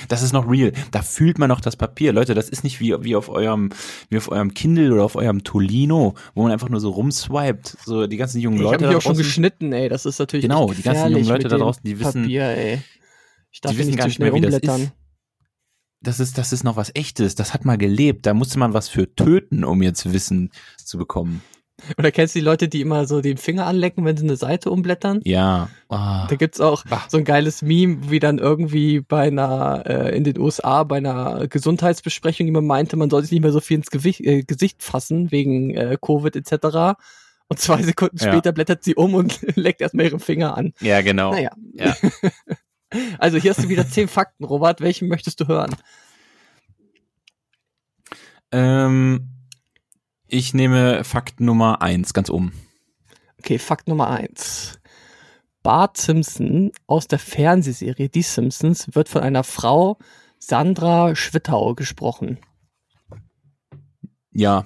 Das 0.07 0.23
ist 0.23 0.33
noch 0.33 0.49
real. 0.51 0.73
Da 0.91 1.03
fühlt 1.03 1.39
man 1.39 1.47
noch 1.47 1.61
das 1.61 1.77
Papier. 1.77 2.11
Leute, 2.11 2.33
das 2.33 2.49
ist 2.49 2.65
nicht 2.65 2.81
wie, 2.81 2.93
wie 3.01 3.15
auf 3.15 3.29
eurem, 3.29 3.69
wie 4.09 4.17
auf 4.17 4.29
eurem 4.29 4.53
Kindle 4.53 4.91
oder 4.91 5.05
auf 5.05 5.15
eurem 5.15 5.45
Tolino, 5.45 6.15
wo 6.35 6.43
man 6.43 6.51
einfach 6.51 6.67
nur 6.67 6.81
so 6.81 6.89
rumswiped. 6.89 7.77
So 7.85 8.07
die 8.07 8.17
ganzen 8.17 8.41
jungen 8.41 8.57
Ich 8.57 8.63
habe 8.63 8.71
Leute. 8.73 8.83
mich 8.87 8.91
da 8.91 8.97
auch 8.97 9.01
schon 9.01 9.15
geschnitten, 9.15 9.71
ey. 9.71 9.87
Das 9.87 10.05
ist 10.05 10.19
natürlich 10.19 10.43
Genau, 10.43 10.69
die 10.73 10.81
ganzen 10.81 11.11
jungen 11.13 11.23
Leute 11.25 11.47
da 11.47 11.57
draußen, 11.57 11.81
die 11.85 11.97
wissen- 11.97 12.23
Papier, 12.23 12.43
ey. 12.43 12.81
Ich 13.51 13.61
darf 13.61 13.71
die 13.71 13.77
wissen 13.77 13.87
nicht 13.91 13.97
gar 13.99 14.03
zu 14.03 14.07
nicht 14.09 14.15
schnell 14.17 14.31
mehr, 14.33 14.41
wie 14.41 14.45
das 14.45 14.55
ist. 14.81 14.91
Das 16.03 16.19
ist, 16.19 16.37
das 16.37 16.51
ist 16.51 16.63
noch 16.63 16.77
was 16.77 16.91
echtes. 16.95 17.35
Das 17.35 17.53
hat 17.53 17.63
mal 17.65 17.77
gelebt. 17.77 18.25
Da 18.25 18.33
musste 18.33 18.57
man 18.59 18.73
was 18.73 18.89
für 18.89 19.13
töten, 19.15 19.63
um 19.63 19.81
jetzt 19.83 20.11
Wissen 20.13 20.49
zu 20.83 20.97
bekommen. 20.97 21.41
Oder 21.97 22.11
kennst 22.11 22.35
du 22.35 22.39
die 22.39 22.45
Leute, 22.45 22.67
die 22.67 22.81
immer 22.81 23.07
so 23.07 23.21
den 23.21 23.37
Finger 23.37 23.65
anlecken, 23.65 24.05
wenn 24.05 24.15
sie 24.17 24.23
eine 24.23 24.35
Seite 24.35 24.69
umblättern? 24.69 25.19
Ja. 25.23 25.69
Ah. 25.89 26.27
Da 26.27 26.35
gibt's 26.35 26.61
auch 26.61 26.83
so 27.07 27.17
ein 27.17 27.23
geiles 27.23 27.61
Meme, 27.63 28.09
wie 28.11 28.19
dann 28.19 28.37
irgendwie 28.37 29.01
bei 29.01 29.21
einer, 29.27 29.83
äh, 29.87 30.15
in 30.15 30.23
den 30.23 30.37
USA, 30.39 30.83
bei 30.83 30.97
einer 30.97 31.47
Gesundheitsbesprechung 31.47 32.45
jemand 32.45 32.67
meinte, 32.67 32.97
man 32.97 33.09
soll 33.09 33.23
sich 33.23 33.31
nicht 33.31 33.41
mehr 33.41 33.51
so 33.51 33.61
viel 33.61 33.77
ins 33.77 33.89
Gewicht, 33.89 34.21
äh, 34.21 34.43
Gesicht 34.43 34.83
fassen, 34.83 35.31
wegen 35.31 35.71
äh, 35.75 35.97
Covid 35.99 36.35
etc. 36.35 36.99
Und 37.47 37.59
zwei 37.59 37.81
Sekunden 37.81 38.17
Ja. 38.17 38.31
später 38.31 38.51
blättert 38.51 38.83
sie 38.83 38.95
um 38.95 39.15
und 39.15 39.39
leckt 39.55 39.81
erstmal 39.81 40.05
ihre 40.05 40.19
Finger 40.19 40.55
an. 40.55 40.73
Ja, 40.81 41.01
genau. 41.01 41.31
Naja. 41.31 41.51
Ja. 41.73 41.95
Also 43.17 43.37
hier 43.37 43.51
hast 43.51 43.63
du 43.63 43.69
wieder 43.69 43.87
zehn 43.87 44.07
Fakten, 44.07 44.43
Robert. 44.43 44.81
Welchen 44.81 45.07
möchtest 45.07 45.39
du 45.39 45.47
hören? 45.47 45.75
Ähm, 48.51 49.29
ich 50.27 50.53
nehme 50.53 51.03
Fakt 51.03 51.39
Nummer 51.39 51.81
eins 51.81 52.13
ganz 52.13 52.29
oben. 52.29 52.53
Okay, 53.39 53.57
Fakt 53.59 53.87
Nummer 53.87 54.09
eins. 54.09 54.79
Bart 55.63 55.97
Simpson 55.97 56.71
aus 56.87 57.07
der 57.07 57.19
Fernsehserie 57.19 58.09
Die 58.09 58.23
Simpsons 58.23 58.93
wird 58.93 59.09
von 59.09 59.21
einer 59.21 59.43
Frau, 59.43 59.97
Sandra 60.39 61.15
Schwittau, 61.15 61.75
gesprochen. 61.75 62.39
Ja. 64.31 64.65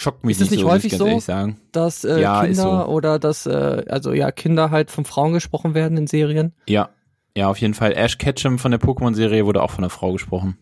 Schockt 0.00 0.22
mich 0.24 0.36
Ist 0.36 0.42
nicht, 0.42 0.50
nicht 0.52 0.60
so, 0.60 0.70
häufig 0.70 0.84
ich 0.84 0.90
ganz 0.92 0.98
so? 1.00 1.06
ehrlich 1.08 1.24
sagen. 1.24 1.60
Dass 1.72 2.04
äh, 2.04 2.20
Ja, 2.20 2.42
Kinder 2.44 2.84
so. 2.84 2.92
oder 2.92 3.18
dass, 3.18 3.46
äh, 3.46 3.84
also 3.88 4.12
ja, 4.12 4.30
Kinder 4.30 4.70
halt 4.70 4.92
von 4.92 5.04
Frauen 5.04 5.32
gesprochen 5.32 5.74
werden 5.74 5.98
in 5.98 6.06
Serien. 6.06 6.52
Ja. 6.68 6.90
Ja, 7.36 7.48
auf 7.50 7.58
jeden 7.58 7.74
Fall. 7.74 7.94
Ash 7.94 8.16
Ketchum 8.16 8.60
von 8.60 8.70
der 8.70 8.78
Pokémon-Serie 8.78 9.44
wurde 9.44 9.60
auch 9.60 9.72
von 9.72 9.82
einer 9.82 9.90
Frau 9.90 10.12
gesprochen. 10.12 10.56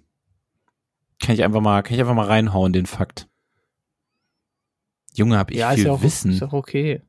Kann 1.21 1.35
ich 1.35 1.45
einfach 1.45 1.61
mal, 1.61 1.83
kann 1.83 1.93
ich 1.97 2.01
einfach 2.01 2.15
mal 2.15 2.25
reinhauen, 2.25 2.73
den 2.73 2.87
Fakt. 2.87 3.29
Junge, 5.13 5.37
hab 5.37 5.51
ich 5.51 5.59
ja, 5.59 5.73
viel 5.73 5.85
ja 5.85 5.93
auch, 5.93 6.03
Wissen. 6.03 6.33
ist 6.33 6.43
auch 6.43 6.55
okay. 6.55 7.03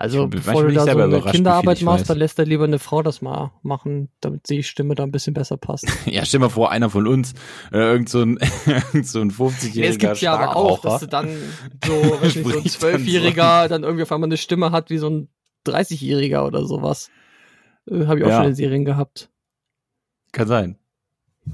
Also 0.00 0.24
Ich 0.26 0.30
bevor 0.30 0.62
du 0.62 0.72
da 0.72 0.84
so 0.84 0.96
eine 0.96 1.20
Kinderarbeit 1.22 1.82
machst, 1.82 2.08
dann 2.08 2.18
lässt 2.18 2.38
er 2.38 2.44
lieber 2.46 2.62
eine 2.64 2.78
Frau 2.78 3.02
das 3.02 3.20
mal 3.20 3.50
machen, 3.62 4.10
damit 4.20 4.48
die 4.48 4.62
Stimme 4.62 4.94
da 4.94 5.02
ein 5.02 5.10
bisschen 5.10 5.34
besser 5.34 5.56
passt. 5.56 5.86
Ja, 6.06 6.24
stell 6.24 6.38
mal 6.38 6.48
vor, 6.50 6.70
einer 6.70 6.88
von 6.88 7.08
uns, 7.08 7.32
äh, 7.72 7.78
irgend 7.78 8.08
so 8.08 8.22
ein, 8.22 8.38
so 9.02 9.20
ein 9.20 9.32
50-jähriger 9.32 9.74
Nee, 9.80 9.86
es 9.88 9.98
gibt 9.98 10.20
ja 10.20 10.34
aber 10.34 10.54
auch, 10.56 10.80
dass 10.82 11.00
du 11.00 11.06
dann 11.08 11.28
so, 11.84 11.92
weiß 11.92 12.36
nicht, 12.36 12.44
so 12.48 12.48
ein 12.48 12.52
Spricht 12.52 12.64
dann. 12.64 12.70
Zwölfjähriger 12.80 13.68
dann 13.68 13.82
irgendwie 13.82 14.04
auf 14.04 14.12
einmal 14.12 14.28
eine 14.28 14.36
Stimme 14.36 14.70
hat 14.70 14.88
wie 14.90 14.98
so 14.98 15.10
ein 15.10 15.28
30-Jähriger 15.66 16.46
oder 16.46 16.64
sowas. 16.64 17.10
Äh, 17.90 18.06
Habe 18.06 18.20
ich 18.20 18.24
auch 18.24 18.28
Ja. 18.28 18.36
schon 18.38 18.46
in 18.50 18.54
Serien 18.54 18.84
gehabt. 18.84 19.30
Kann 20.30 20.46
sein. 20.46 20.78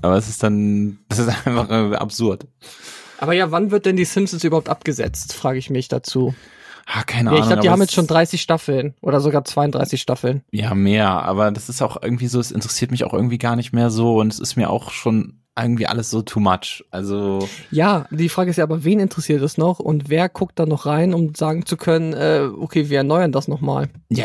Aber 0.02 0.16
es 0.18 0.28
ist 0.28 0.42
dann, 0.42 0.98
das 1.08 1.18
ist 1.20 1.28
einfach 1.46 1.70
äh, 1.70 1.94
absurd. 1.96 2.46
Aber 3.16 3.32
ja, 3.32 3.50
wann 3.52 3.70
wird 3.70 3.86
denn 3.86 3.96
die 3.96 4.04
Simpsons 4.04 4.44
überhaupt 4.44 4.68
abgesetzt, 4.68 5.32
frage 5.32 5.58
ich 5.58 5.70
mich 5.70 5.88
dazu. 5.88 6.34
Ah, 6.86 7.02
keine 7.02 7.30
Ja, 7.30 7.36
ich 7.36 7.42
Ahnung. 7.42 7.48
glaube, 7.48 7.62
die 7.62 7.70
haben 7.70 7.80
jetzt 7.80 7.94
schon 7.94 8.06
30 8.06 8.42
Staffeln 8.42 8.94
oder 9.00 9.20
sogar 9.20 9.44
32 9.44 10.00
Staffeln. 10.00 10.42
Ja, 10.52 10.74
mehr, 10.74 11.08
aber 11.08 11.50
das 11.50 11.68
ist 11.68 11.80
auch 11.82 12.02
irgendwie 12.02 12.26
so, 12.26 12.40
es 12.40 12.50
interessiert 12.52 12.90
mich 12.90 13.04
auch 13.04 13.14
irgendwie 13.14 13.38
gar 13.38 13.56
nicht 13.56 13.72
mehr 13.72 13.90
so 13.90 14.16
und 14.20 14.32
es 14.32 14.38
ist 14.38 14.56
mir 14.56 14.68
auch 14.70 14.90
schon 14.90 15.40
irgendwie 15.58 15.86
alles 15.86 16.10
so 16.10 16.20
too 16.22 16.40
much. 16.40 16.84
Also, 16.90 17.48
Ja, 17.70 18.06
die 18.10 18.28
Frage 18.28 18.50
ist 18.50 18.56
ja 18.56 18.64
aber, 18.64 18.84
wen 18.84 18.98
interessiert 19.00 19.40
es 19.42 19.56
noch 19.56 19.78
und 19.78 20.08
wer 20.10 20.28
guckt 20.28 20.58
da 20.58 20.66
noch 20.66 20.84
rein, 20.86 21.14
um 21.14 21.34
sagen 21.34 21.64
zu 21.64 21.76
können, 21.76 22.12
äh, 22.12 22.48
okay, 22.58 22.90
wir 22.90 22.98
erneuern 22.98 23.32
das 23.32 23.48
nochmal. 23.48 23.88
ja, 24.10 24.24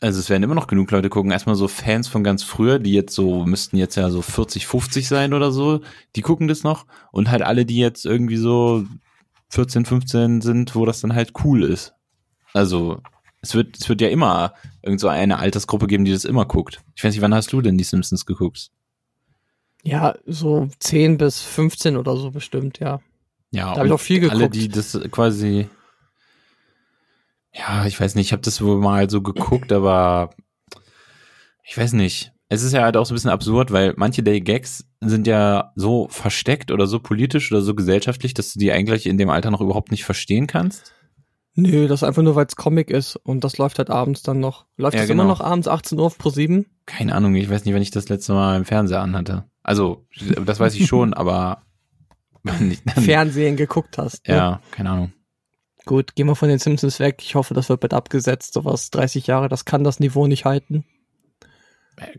also 0.00 0.20
es 0.20 0.30
werden 0.30 0.44
immer 0.44 0.54
noch 0.54 0.68
genug 0.68 0.92
Leute 0.92 1.08
gucken. 1.08 1.32
Erstmal 1.32 1.56
so 1.56 1.66
Fans 1.66 2.06
von 2.06 2.22
ganz 2.22 2.44
früher, 2.44 2.78
die 2.78 2.92
jetzt 2.92 3.12
so, 3.16 3.44
müssten 3.44 3.76
jetzt 3.76 3.96
ja 3.96 4.08
so 4.10 4.22
40, 4.22 4.64
50 4.68 5.08
sein 5.08 5.34
oder 5.34 5.50
so, 5.50 5.80
die 6.14 6.22
gucken 6.22 6.46
das 6.46 6.62
noch. 6.62 6.86
Und 7.10 7.28
halt 7.32 7.42
alle, 7.42 7.66
die 7.66 7.78
jetzt 7.78 8.06
irgendwie 8.06 8.36
so 8.36 8.84
14, 9.50 9.84
15 9.86 10.40
sind, 10.40 10.76
wo 10.76 10.86
das 10.86 11.00
dann 11.00 11.16
halt 11.16 11.32
cool 11.42 11.64
ist. 11.64 11.94
Also, 12.54 13.00
es 13.40 13.54
wird, 13.54 13.76
es 13.78 13.88
wird 13.88 14.00
ja 14.00 14.08
immer 14.08 14.54
irgend 14.82 15.00
so 15.00 15.08
eine 15.08 15.38
Altersgruppe 15.38 15.86
geben, 15.86 16.04
die 16.04 16.12
das 16.12 16.24
immer 16.24 16.44
guckt. 16.44 16.80
Ich 16.96 17.04
weiß 17.04 17.12
nicht, 17.14 17.22
wann 17.22 17.34
hast 17.34 17.52
du 17.52 17.60
denn 17.60 17.78
die 17.78 17.84
Simpsons 17.84 18.26
geguckt? 18.26 18.70
Ja, 19.84 20.16
so 20.26 20.68
10 20.80 21.18
bis 21.18 21.40
15 21.42 21.96
oder 21.96 22.16
so 22.16 22.30
bestimmt, 22.30 22.78
ja. 22.80 23.00
Ja, 23.50 23.72
Da 23.72 23.80
hab 23.80 23.86
ich 23.86 23.92
auch 23.92 24.00
viel 24.00 24.28
Alle, 24.28 24.48
geguckt. 24.50 24.54
die 24.56 24.68
das 24.68 24.98
quasi, 25.10 25.68
ja, 27.52 27.86
ich 27.86 27.98
weiß 28.00 28.14
nicht, 28.14 28.26
ich 28.26 28.32
habe 28.32 28.42
das 28.42 28.60
wohl 28.60 28.78
mal 28.78 29.08
so 29.10 29.22
geguckt, 29.22 29.72
aber 29.72 30.30
Ich 31.62 31.76
weiß 31.76 31.92
nicht. 31.92 32.32
Es 32.50 32.62
ist 32.62 32.72
ja 32.72 32.82
halt 32.82 32.96
auch 32.96 33.04
so 33.04 33.12
ein 33.12 33.16
bisschen 33.16 33.30
absurd, 33.30 33.72
weil 33.72 33.92
manche 33.98 34.22
der 34.22 34.40
Gags 34.40 34.86
sind 35.00 35.26
ja 35.26 35.70
so 35.76 36.08
versteckt 36.08 36.70
oder 36.70 36.86
so 36.86 36.98
politisch 36.98 37.52
oder 37.52 37.60
so 37.60 37.74
gesellschaftlich, 37.74 38.32
dass 38.32 38.54
du 38.54 38.58
die 38.58 38.72
eigentlich 38.72 39.06
in 39.06 39.18
dem 39.18 39.28
Alter 39.28 39.50
noch 39.50 39.60
überhaupt 39.60 39.90
nicht 39.90 40.04
verstehen 40.04 40.46
kannst. 40.46 40.94
Nö, 41.60 41.88
das 41.88 42.02
ist 42.02 42.08
einfach 42.08 42.22
nur, 42.22 42.36
weil 42.36 42.46
es 42.46 42.54
Comic 42.54 42.88
ist 42.88 43.16
und 43.16 43.42
das 43.42 43.58
läuft 43.58 43.78
halt 43.78 43.90
abends 43.90 44.22
dann 44.22 44.38
noch. 44.38 44.66
Läuft 44.76 44.94
Ja, 44.94 45.00
das 45.00 45.08
genau. 45.08 45.24
immer 45.24 45.32
noch 45.32 45.40
abends 45.40 45.66
18 45.66 45.98
Uhr 45.98 46.06
auf 46.06 46.16
Pro 46.16 46.30
7? 46.30 46.66
Keine 46.86 47.14
Ahnung, 47.16 47.34
ich 47.34 47.50
weiß 47.50 47.64
nicht, 47.64 47.74
wenn 47.74 47.82
ich 47.82 47.90
das 47.90 48.08
letzte 48.08 48.32
Mal 48.32 48.56
im 48.58 48.64
Fernseher 48.64 49.00
anhatte. 49.00 49.44
Also, 49.64 50.06
das 50.44 50.60
weiß 50.60 50.76
ich 50.76 50.86
schon, 50.86 51.14
aber 51.14 51.62
nicht, 52.60 52.88
Fernsehen 52.92 53.56
geguckt 53.56 53.98
hast. 53.98 54.28
Ne? 54.28 54.36
Ja, 54.36 54.60
keine 54.70 54.90
Ahnung. 54.90 55.12
Gut, 55.84 56.14
gehen 56.14 56.28
wir 56.28 56.36
von 56.36 56.48
den 56.48 56.60
Simpsons 56.60 57.00
weg. 57.00 57.16
Ich 57.22 57.34
hoffe, 57.34 57.54
das 57.54 57.68
wird 57.68 57.80
bald 57.80 57.92
abgesetzt. 57.94 58.52
Sowas 58.52 58.90
30 58.90 59.26
Jahre, 59.26 59.48
das 59.48 59.64
kann 59.64 59.82
das 59.82 59.98
Niveau 59.98 60.28
nicht 60.28 60.44
halten. 60.44 60.84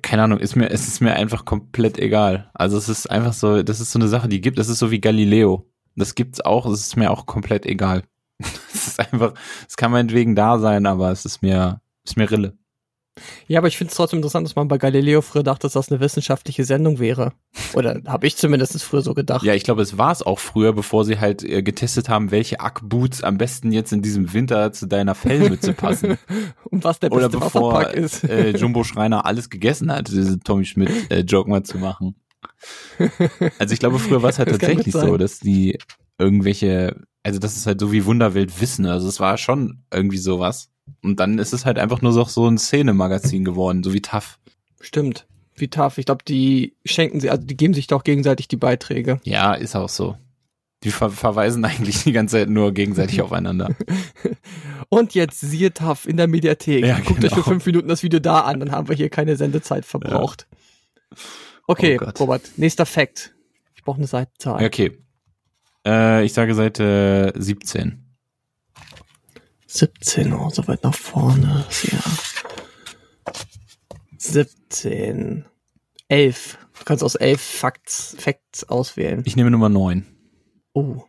Keine 0.02 0.24
Ahnung, 0.24 0.40
ist 0.40 0.58
mir, 0.58 0.70
es 0.70 0.86
ist 0.88 1.00
mir 1.00 1.14
einfach 1.14 1.46
komplett 1.46 1.98
egal. 1.98 2.50
Also 2.54 2.78
es 2.78 2.90
ist 2.90 3.10
einfach 3.10 3.32
so, 3.32 3.64
das 3.64 3.80
ist 3.80 3.94
so 3.94 4.00
eine 4.00 4.10
Sache, 4.10 4.28
die 4.28 4.42
gibt, 4.42 4.60
das 4.60 4.68
ist 4.68 4.80
so 4.80 4.92
wie 4.92 5.00
Galileo. 5.00 5.66
Das 5.96 6.16
gibt's 6.16 6.42
auch, 6.42 6.66
es 6.66 6.82
ist 6.82 6.98
mir 6.98 7.10
auch 7.12 7.26
komplett 7.26 7.66
egal. 7.66 8.04
Es 8.80 8.88
ist 8.88 9.00
einfach, 9.00 9.34
es 9.68 9.76
kann 9.78 9.92
meinetwegen 9.92 10.36
da 10.36 10.60
sein, 10.60 10.86
aber 10.86 11.12
es 11.12 11.26
ist 11.26 11.42
mir, 11.42 11.82
ist 12.06 12.18
mir 12.18 12.30
Rille. 12.30 12.58
Ja, 13.48 13.60
aber 13.60 13.68
ich 13.68 13.78
finde 13.78 13.92
es 13.92 13.98
trotzdem 13.98 14.20
interessant, 14.20 14.48
dass 14.48 14.56
man 14.56 14.68
bei 14.68 14.78
Galileo 14.78 15.22
früher 15.22 15.44
dachte, 15.44 15.64
dass 15.64 15.74
das 15.74 15.90
eine 15.90 16.00
wissenschaftliche 16.00 16.64
Sendung 16.64 17.00
wäre. 17.00 17.34
Oder 17.74 18.02
habe 18.08 18.28
ich 18.28 18.38
zumindest 18.38 18.82
früher 18.84 19.02
so 19.02 19.14
gedacht. 19.14 19.44
Ja, 19.44 19.54
ich 19.54 19.64
glaube, 19.64 19.82
es 19.82 19.98
war 19.98 20.12
es 20.12 20.24
auch 20.24 20.40
früher, 20.40 20.74
bevor 20.74 21.06
sie 21.06 21.20
halt 21.20 21.44
äh, 21.44 21.62
getestet 21.62 22.10
haben, 22.10 22.32
welche 22.32 22.60
Ackboots 22.60 23.24
am 23.24 23.38
besten 23.38 23.72
jetzt 23.72 23.92
in 23.92 24.02
diesem 24.02 24.34
Winter 24.34 24.72
zu 24.72 24.88
deiner 24.88 25.16
Fellmütze 25.16 25.74
passen. 25.74 26.18
Und 26.66 26.84
was 26.84 27.00
der 27.00 27.12
Oder 27.12 27.30
beste 27.30 27.40
bevor 27.40 27.74
Wasserpark 27.74 27.96
ist. 27.96 28.24
äh, 28.24 28.52
Jumbo 28.52 28.84
Schreiner 28.84 29.26
alles 29.26 29.50
gegessen 29.50 29.92
hat, 29.92 30.08
diese 30.08 30.40
Tommy 30.40 30.66
Schmidt 30.66 30.90
äh, 31.12 31.26
mal 31.46 31.64
zu 31.64 31.78
machen. 31.78 32.16
Also 33.60 33.74
ich 33.74 33.80
glaube, 33.80 34.00
früher 34.00 34.22
war 34.22 34.30
es 34.30 34.40
halt 34.40 34.50
Das 34.50 34.58
tatsächlich 34.58 34.94
so, 34.94 35.18
dass 35.18 35.40
die 35.40 35.78
irgendwelche, 36.20 36.96
also 37.24 37.40
das 37.40 37.58
ist 37.58 37.66
halt 37.66 37.80
so 37.80 37.92
wie 37.92 38.06
Wunderwelt 38.06 38.62
Wissen, 38.62 38.86
also 38.86 39.08
es 39.08 39.20
war 39.20 39.38
schon 39.38 39.84
irgendwie 39.92 40.18
sowas. 40.18 40.70
Und 41.02 41.20
dann 41.20 41.40
ist 41.40 41.54
es 41.54 41.66
halt 41.66 41.80
einfach 41.80 42.02
nur 42.02 42.12
so, 42.14 42.24
so 42.26 42.48
ein 42.48 42.58
Szenemagazin 42.58 43.46
geworden, 43.46 43.84
so 43.84 43.94
wie 43.94 44.02
TAF. 44.02 44.40
Stimmt. 44.82 45.28
Wie 45.56 45.68
tough. 45.68 45.98
Ich 45.98 46.06
glaube, 46.06 46.24
die 46.26 46.76
schenken 46.86 47.20
sie, 47.20 47.30
also 47.30 47.46
die 47.46 47.58
geben 47.58 47.74
sich 47.74 47.88
doch 47.88 48.04
gegenseitig 48.04 48.48
die 48.48 48.56
Beiträge. 48.56 49.20
Ja, 49.24 49.54
ist 49.54 49.76
auch 49.76 49.90
so. 49.90 50.18
Die 50.84 50.92
ver 50.92 51.10
verweisen 51.10 51.66
eigentlich 51.66 52.04
die 52.04 52.14
ganze 52.14 52.38
Zeit 52.38 52.50
nur 52.50 52.74
gegenseitig 52.74 53.22
aufeinander. 53.24 53.76
Und 54.88 55.14
jetzt 55.14 55.42
siehe 55.42 55.74
tough 55.74 56.08
in 56.08 56.18
der 56.18 56.28
Mediathek. 56.28 56.86
Ja, 56.86 57.00
Guckt 57.00 57.24
euch 57.24 57.32
genau. 57.32 57.36
für 57.36 57.44
fünf 57.44 57.66
Minuten 57.66 57.90
das 57.90 58.04
Video 58.04 58.20
da 58.20 58.42
an, 58.42 58.62
dann 58.62 58.72
haben 58.72 58.88
wir 58.88 58.96
hier 58.96 59.10
keine 59.10 59.36
Sendezeit 59.36 59.86
verbraucht. 59.86 60.48
Okay, 61.68 62.00
Oh. 62.02 62.10
Robert, 62.20 62.50
nächster 62.58 62.86
Fact. 62.86 63.34
Ich 63.76 63.84
brauche 63.84 63.98
eine 63.98 64.08
Seitenzahl. 64.08 64.66
Okay. 64.66 64.98
Äh, 65.86 66.26
ich 66.26 66.34
sage 66.34 66.56
Seite 66.56 67.34
17. 67.36 68.06
17, 69.68 70.34
oh, 70.34 70.50
so 70.50 70.68
weit 70.68 70.84
nach 70.84 70.96
vorne. 70.96 71.66
Ja. 71.84 72.00
17. 74.18 75.46
11. 76.08 76.58
Du 76.80 76.86
kannst 76.86 77.04
aus 77.04 77.16
11 77.16 77.40
Facts, 77.40 78.16
Facts 78.18 78.64
auswählen. 78.68 79.22
Ich 79.26 79.36
nehme 79.36 79.52
Nummer 79.52 79.70
9. 79.70 80.06
Oh. 80.74 81.04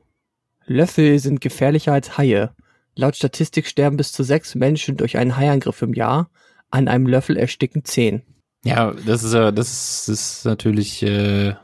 Löffel 0.67 1.19
sind 1.19 1.41
gefährlicher 1.41 1.93
als 1.93 2.19
Haie. 2.19 2.55
Laut 2.95 3.17
Statistik 3.17 3.67
sterben 3.67 3.97
bis 3.97 4.13
zu 4.13 4.23
sechs 4.23 4.55
Menschen 4.55 4.97
durch 4.97 5.17
einen 5.17 5.37
Haiangriff 5.37 5.81
im 5.83 5.95
Jahr. 5.95 6.31
An 6.71 6.87
einem 6.87 7.07
Löffel 7.07 7.37
ersticken 7.37 7.85
zehn. 7.85 8.23
Ja, 8.63 8.93
das 8.93 9.25
ist 9.25 9.33
ja, 9.33 9.53
das 9.53 10.09
ist 10.09 10.45
natürlich 10.45 11.03
äh, 11.03 11.55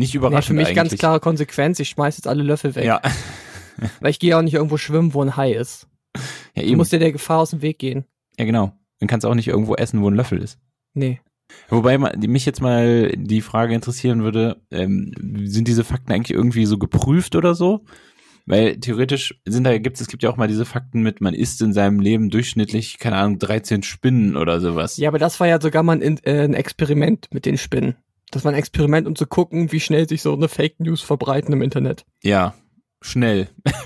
nicht 0.00 0.14
überraschend 0.14 0.46
für 0.46 0.54
mich 0.54 0.74
ganz 0.74 0.90
eigentlich. 0.90 1.00
klare 1.00 1.20
Konsequenz. 1.20 1.78
Ich 1.80 1.90
schmeiß 1.90 2.16
jetzt 2.16 2.26
alle 2.26 2.42
Löffel 2.42 2.74
weg. 2.74 2.84
Ja. 2.84 3.00
Weil 4.00 4.10
ich 4.10 4.18
gehe 4.18 4.36
auch 4.36 4.42
nicht 4.42 4.54
irgendwo 4.54 4.76
schwimmen, 4.76 5.14
wo 5.14 5.22
ein 5.22 5.36
Hai 5.36 5.52
ist. 5.52 5.86
ja, 6.54 6.62
Du 6.62 6.68
eben. 6.68 6.76
musst 6.76 6.92
dir 6.92 6.98
der 6.98 7.12
Gefahr 7.12 7.38
aus 7.38 7.50
dem 7.50 7.62
Weg 7.62 7.78
gehen. 7.78 8.04
ja, 8.38 8.44
genau. 8.44 8.72
Dann 8.98 9.08
kannst 9.08 9.24
du 9.24 9.28
auch 9.28 9.34
nicht 9.34 9.48
irgendwo 9.48 9.74
essen, 9.76 10.02
wo 10.02 10.10
ein 10.10 10.14
Löffel 10.14 10.42
ist. 10.42 10.58
Nee. 10.92 11.20
Wobei 11.70 11.96
mich 11.98 12.44
jetzt 12.44 12.60
mal 12.60 13.10
die 13.16 13.40
Frage 13.40 13.74
interessieren 13.74 14.22
würde, 14.22 14.60
ähm, 14.70 15.12
sind 15.44 15.66
diese 15.68 15.84
Fakten 15.84 16.12
eigentlich 16.12 16.36
irgendwie 16.36 16.66
so 16.66 16.76
geprüft 16.76 17.34
oder 17.34 17.54
so? 17.54 17.80
Weil 18.46 18.76
theoretisch 18.78 19.40
sind 19.46 19.64
da 19.64 19.78
gibt's 19.78 20.00
es 20.00 20.08
gibt 20.08 20.22
ja 20.22 20.30
auch 20.30 20.36
mal 20.36 20.48
diese 20.48 20.64
Fakten 20.66 21.02
mit 21.02 21.20
man 21.20 21.34
isst 21.34 21.62
in 21.62 21.72
seinem 21.72 22.00
Leben 22.00 22.30
durchschnittlich 22.30 22.98
keine 22.98 23.16
Ahnung 23.16 23.38
13 23.38 23.82
Spinnen 23.82 24.36
oder 24.36 24.60
sowas. 24.60 24.96
Ja, 24.98 25.08
aber 25.08 25.18
das 25.18 25.40
war 25.40 25.46
ja 25.48 25.60
sogar 25.60 25.82
mal 25.82 26.02
ein, 26.02 26.18
äh, 26.24 26.42
ein 26.44 26.54
Experiment 26.54 27.28
mit 27.32 27.46
den 27.46 27.56
Spinnen. 27.58 27.96
Das 28.30 28.44
war 28.44 28.52
ein 28.52 28.58
Experiment, 28.58 29.06
um 29.06 29.16
zu 29.16 29.26
gucken, 29.26 29.72
wie 29.72 29.80
schnell 29.80 30.08
sich 30.08 30.22
so 30.22 30.32
eine 30.32 30.48
Fake 30.48 30.78
News 30.78 31.00
verbreiten 31.00 31.52
im 31.52 31.62
Internet. 31.62 32.04
Ja, 32.22 32.54
schnell. 33.00 33.48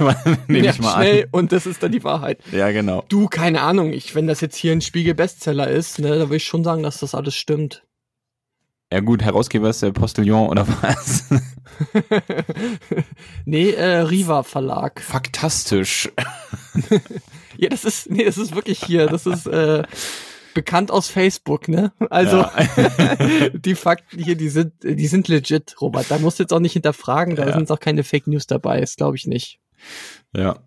Nehme 0.48 0.66
ja, 0.66 0.72
ich 0.72 0.80
mal 0.80 0.94
schnell 0.94 1.28
und 1.32 1.52
das 1.52 1.66
ist 1.66 1.82
dann 1.82 1.92
die 1.92 2.04
Wahrheit. 2.04 2.40
an. 2.52 2.58
Ja, 2.58 2.70
genau. 2.70 3.04
Du, 3.08 3.28
keine 3.28 3.62
Ahnung, 3.62 3.92
ich, 3.92 4.14
wenn 4.14 4.26
das 4.26 4.40
jetzt 4.40 4.56
hier 4.56 4.72
ein 4.72 4.80
Spiegel-Bestseller 4.80 5.68
ist, 5.68 5.98
ne, 5.98 6.18
da 6.18 6.30
will 6.30 6.36
ich 6.36 6.44
schon 6.44 6.64
sagen, 6.64 6.82
dass 6.82 6.98
das 6.98 7.14
alles 7.14 7.34
stimmt. 7.34 7.84
Ja 8.92 9.00
gut, 9.00 9.22
Herausgeber 9.22 9.70
ist 9.70 9.82
der 9.82 9.92
Postillon 9.92 10.48
oder 10.48 10.68
was? 10.68 11.24
nee, 13.44 13.70
äh, 13.70 14.00
Riva 14.00 14.42
Verlag. 14.42 15.00
Faktastisch. 15.00 16.10
Ja, 17.56 17.68
das 17.68 17.84
ist, 17.84 18.10
nee, 18.10 18.24
das 18.24 18.36
ist 18.36 18.54
wirklich 18.54 18.84
hier, 18.84 19.06
das 19.06 19.26
ist 19.26 19.46
äh, 19.46 19.84
bekannt 20.54 20.90
aus 20.90 21.08
Facebook, 21.08 21.68
ne? 21.68 21.92
Also 22.10 22.38
Ja. 22.38 22.52
die 23.54 23.74
Fakten 23.74 24.18
hier, 24.22 24.36
die 24.36 24.48
sind, 24.48 24.72
die 24.82 25.06
sind 25.06 25.28
legit, 25.28 25.74
Robert. 25.80 26.10
Da 26.10 26.18
musst 26.18 26.38
du 26.38 26.42
jetzt 26.44 26.52
auch 26.52 26.60
nicht 26.60 26.72
hinterfragen, 26.74 27.36
da 27.36 27.46
Ja. 27.46 27.54
sind 27.54 27.70
auch 27.70 27.80
keine 27.80 28.04
Fake 28.04 28.26
News 28.26 28.46
dabei, 28.46 28.80
das 28.80 28.96
glaube 28.96 29.16
ich 29.16 29.26
nicht. 29.26 29.60
ja. 30.34 30.58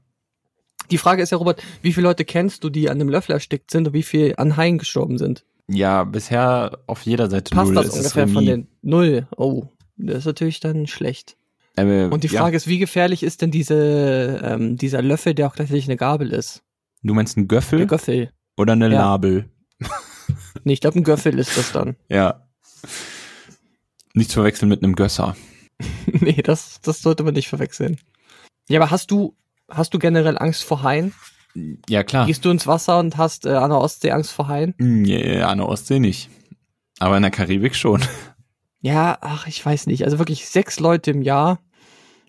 Die 0.89 0.97
Frage 0.97 1.21
ist 1.21 1.31
ja, 1.31 1.37
Robert, 1.37 1.61
wie 1.81 1.91
viele 1.91 2.07
Leute 2.07 2.23
kennst 2.23 2.63
du, 2.63 2.69
die 2.69 2.89
an 2.89 3.01
einem 3.01 3.09
Löffel 3.09 3.33
erstickt 3.33 3.71
sind 3.71 3.87
und 3.87 3.93
wie 3.93 4.03
viele 4.03 4.37
an 4.39 4.55
Haien 4.55 4.77
gestorben 4.77 5.17
sind? 5.17 5.43
Ja, 5.67 6.05
bisher 6.05 6.79
auf 6.87 7.01
jeder 7.01 7.29
Seite 7.29 7.53
Passt 7.53 7.65
null. 7.73 7.75
das 7.75 7.87
Es 7.87 7.91
ist 7.91 7.97
ungefähr 8.15 8.27
von 8.29 8.45
den 8.45 8.67
Null? 8.83 9.27
Oh, 9.35 9.65
das 9.97 10.19
ist 10.19 10.25
natürlich 10.25 10.61
dann 10.61 10.87
schlecht. 10.87 11.35
Äh, 11.75 12.05
Und 12.05 12.23
die 12.23 12.27
ja, 12.29 12.39
Frage 12.39 12.55
ist, 12.55 12.67
wie 12.69 12.77
gefährlich 12.79 13.21
ist 13.23 13.41
denn 13.41 13.51
diese, 13.51 14.39
ähm, 14.45 14.77
dieser 14.77 15.01
Löffel, 15.01 15.33
der 15.33 15.47
auch 15.47 15.55
gleichzeitig 15.55 15.87
eine 15.89 15.97
Gabel 15.97 16.31
ist? 16.31 16.63
Du 17.03 17.13
meinst 17.13 17.35
einen 17.35 17.49
Göffel 17.49 17.85
Göffel. 17.85 18.31
oder 18.55 18.71
eine 18.71 18.85
Ja. 18.89 19.11
Label? 19.11 19.49
Nee, 20.63 20.73
ich 20.73 20.81
glaube, 20.81 20.99
ein 20.99 21.03
Göffel 21.05 21.39
ist 21.39 21.55
das 21.57 21.71
dann. 21.71 21.95
Ja. 22.09 22.45
Nicht 24.13 24.29
zu 24.31 24.35
verwechseln 24.35 24.67
mit 24.67 24.83
einem 24.83 24.95
Gösser. 24.95 25.35
nee, 26.07 26.41
das, 26.41 26.81
das 26.81 27.01
sollte 27.01 27.23
man 27.23 27.33
nicht 27.35 27.47
verwechseln. 27.47 27.97
Ja, 28.67 28.81
aber 28.81 28.91
hast 28.91 29.11
du, 29.11 29.35
hast 29.69 29.93
du 29.93 29.99
generell 29.99 30.37
Angst 30.37 30.63
vor 30.63 30.83
Haien? 30.83 31.13
Ja, 31.87 32.03
klar. 32.03 32.25
Gehst 32.25 32.43
du 32.43 32.49
ins 32.49 32.67
Wasser 32.67 32.99
und 32.99 33.15
hast 33.17 33.45
äh, 33.45 33.51
an 33.53 33.69
der 33.69 33.79
Ostsee 33.79 34.11
Angst 34.11 34.31
vor 34.31 34.47
Haien? 34.47 34.73
Hm, 34.77 35.05
Ja, 35.05 35.47
an 35.47 35.59
der 35.59 35.69
Ostsee 35.69 35.99
nicht. 35.99 36.29
Aber 36.99 37.15
in 37.15 37.21
der 37.23 37.31
Karibik 37.31 37.75
schon. 37.75 38.03
Ja, 38.81 39.17
ach, 39.21 39.47
ich 39.47 39.65
weiß 39.65 39.87
nicht. 39.87 40.03
Also 40.03 40.19
wirklich 40.19 40.47
sechs 40.47 40.79
Leute 40.79 41.11
im 41.11 41.21
Jahr. 41.21 41.59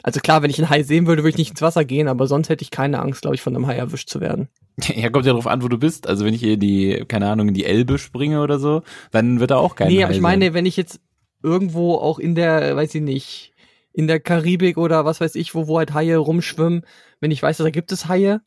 Also 0.02 0.20
klar, 0.20 0.42
wenn 0.42 0.50
ich 0.50 0.58
einen 0.58 0.70
Hai 0.70 0.82
sehen 0.82 1.06
würde, 1.06 1.22
würde 1.22 1.30
ich 1.30 1.38
nicht 1.38 1.50
ins 1.50 1.62
Wasser 1.62 1.84
gehen, 1.84 2.06
aber 2.08 2.26
sonst 2.26 2.48
hätte 2.50 2.62
ich 2.62 2.70
keine 2.70 3.00
Angst, 3.00 3.22
glaube 3.22 3.34
ich, 3.34 3.42
von 3.42 3.56
einem 3.56 3.66
Hai 3.66 3.76
erwischt 3.76 4.08
zu 4.08 4.20
werden. 4.20 4.48
Ja, 4.94 5.10
kommt 5.10 5.26
ja 5.26 5.32
drauf 5.32 5.46
an, 5.46 5.62
wo 5.62 5.68
du 5.68 5.78
bist. 5.78 6.06
Also 6.06 6.24
wenn 6.24 6.34
ich 6.34 6.40
hier 6.40 6.56
die, 6.56 7.04
keine 7.08 7.28
Ahnung, 7.28 7.48
in 7.48 7.54
die 7.54 7.64
Elbe 7.64 7.98
springe 7.98 8.42
oder 8.42 8.58
so, 8.58 8.82
dann 9.10 9.40
wird 9.40 9.50
da 9.50 9.56
auch 9.56 9.74
kein 9.74 9.88
nee, 9.88 9.98
Hai 9.98 10.04
aber 10.04 10.12
ich 10.12 10.16
sein. 10.18 10.22
meine, 10.22 10.54
wenn 10.54 10.66
ich 10.66 10.76
jetzt 10.76 11.00
irgendwo 11.42 11.94
auch 11.94 12.18
in 12.18 12.34
der, 12.34 12.76
weiß 12.76 12.94
ich 12.94 13.02
nicht, 13.02 13.52
in 13.92 14.06
der 14.06 14.20
Karibik 14.20 14.78
oder 14.78 15.04
was 15.04 15.20
weiß 15.20 15.34
ich, 15.34 15.54
wo, 15.54 15.66
wo 15.66 15.78
halt 15.78 15.94
Haie 15.94 16.16
rumschwimmen, 16.16 16.82
wenn 17.20 17.30
ich 17.30 17.42
weiß, 17.42 17.56
da 17.58 17.70
gibt 17.70 17.90
es 17.90 18.08
Haie, 18.08 18.40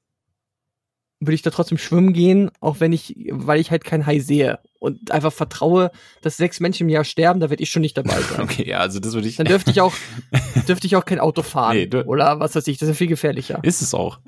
würde 1.19 1.35
ich 1.35 1.41
da 1.43 1.51
trotzdem 1.51 1.77
schwimmen 1.77 2.13
gehen, 2.13 2.49
auch 2.61 2.79
wenn 2.79 2.93
ich, 2.93 3.15
weil 3.29 3.59
ich 3.59 3.69
halt 3.69 3.83
kein 3.83 4.05
Hai 4.05 4.19
sehe 4.19 4.59
und 4.79 5.11
einfach 5.11 5.31
vertraue, 5.31 5.91
dass 6.21 6.37
sechs 6.37 6.59
Menschen 6.59 6.83
im 6.83 6.89
Jahr 6.89 7.03
sterben, 7.03 7.39
da 7.39 7.49
werde 7.49 7.61
ich 7.61 7.69
schon 7.69 7.83
nicht 7.83 7.97
dabei 7.97 8.19
sein. 8.29 8.41
Okay, 8.41 8.67
ja, 8.67 8.79
also 8.79 8.99
das 8.99 9.13
würde 9.13 9.27
ich. 9.27 9.35
Dann 9.35 9.45
dürfte 9.45 9.69
ich 9.71 9.81
auch, 9.81 9.93
dürfte 10.67 10.87
ich 10.87 10.95
auch 10.95 11.05
kein 11.05 11.19
Auto 11.19 11.43
fahren 11.43 11.77
Nee, 11.77 12.03
oder 12.03 12.39
was 12.39 12.55
weiß 12.55 12.65
ich, 12.67 12.77
das 12.77 12.89
ist 12.89 12.95
ja 12.95 12.97
viel 12.97 13.07
gefährlicher. 13.07 13.59
Ist 13.63 13.81
es 13.81 13.93
auch. 13.93 14.19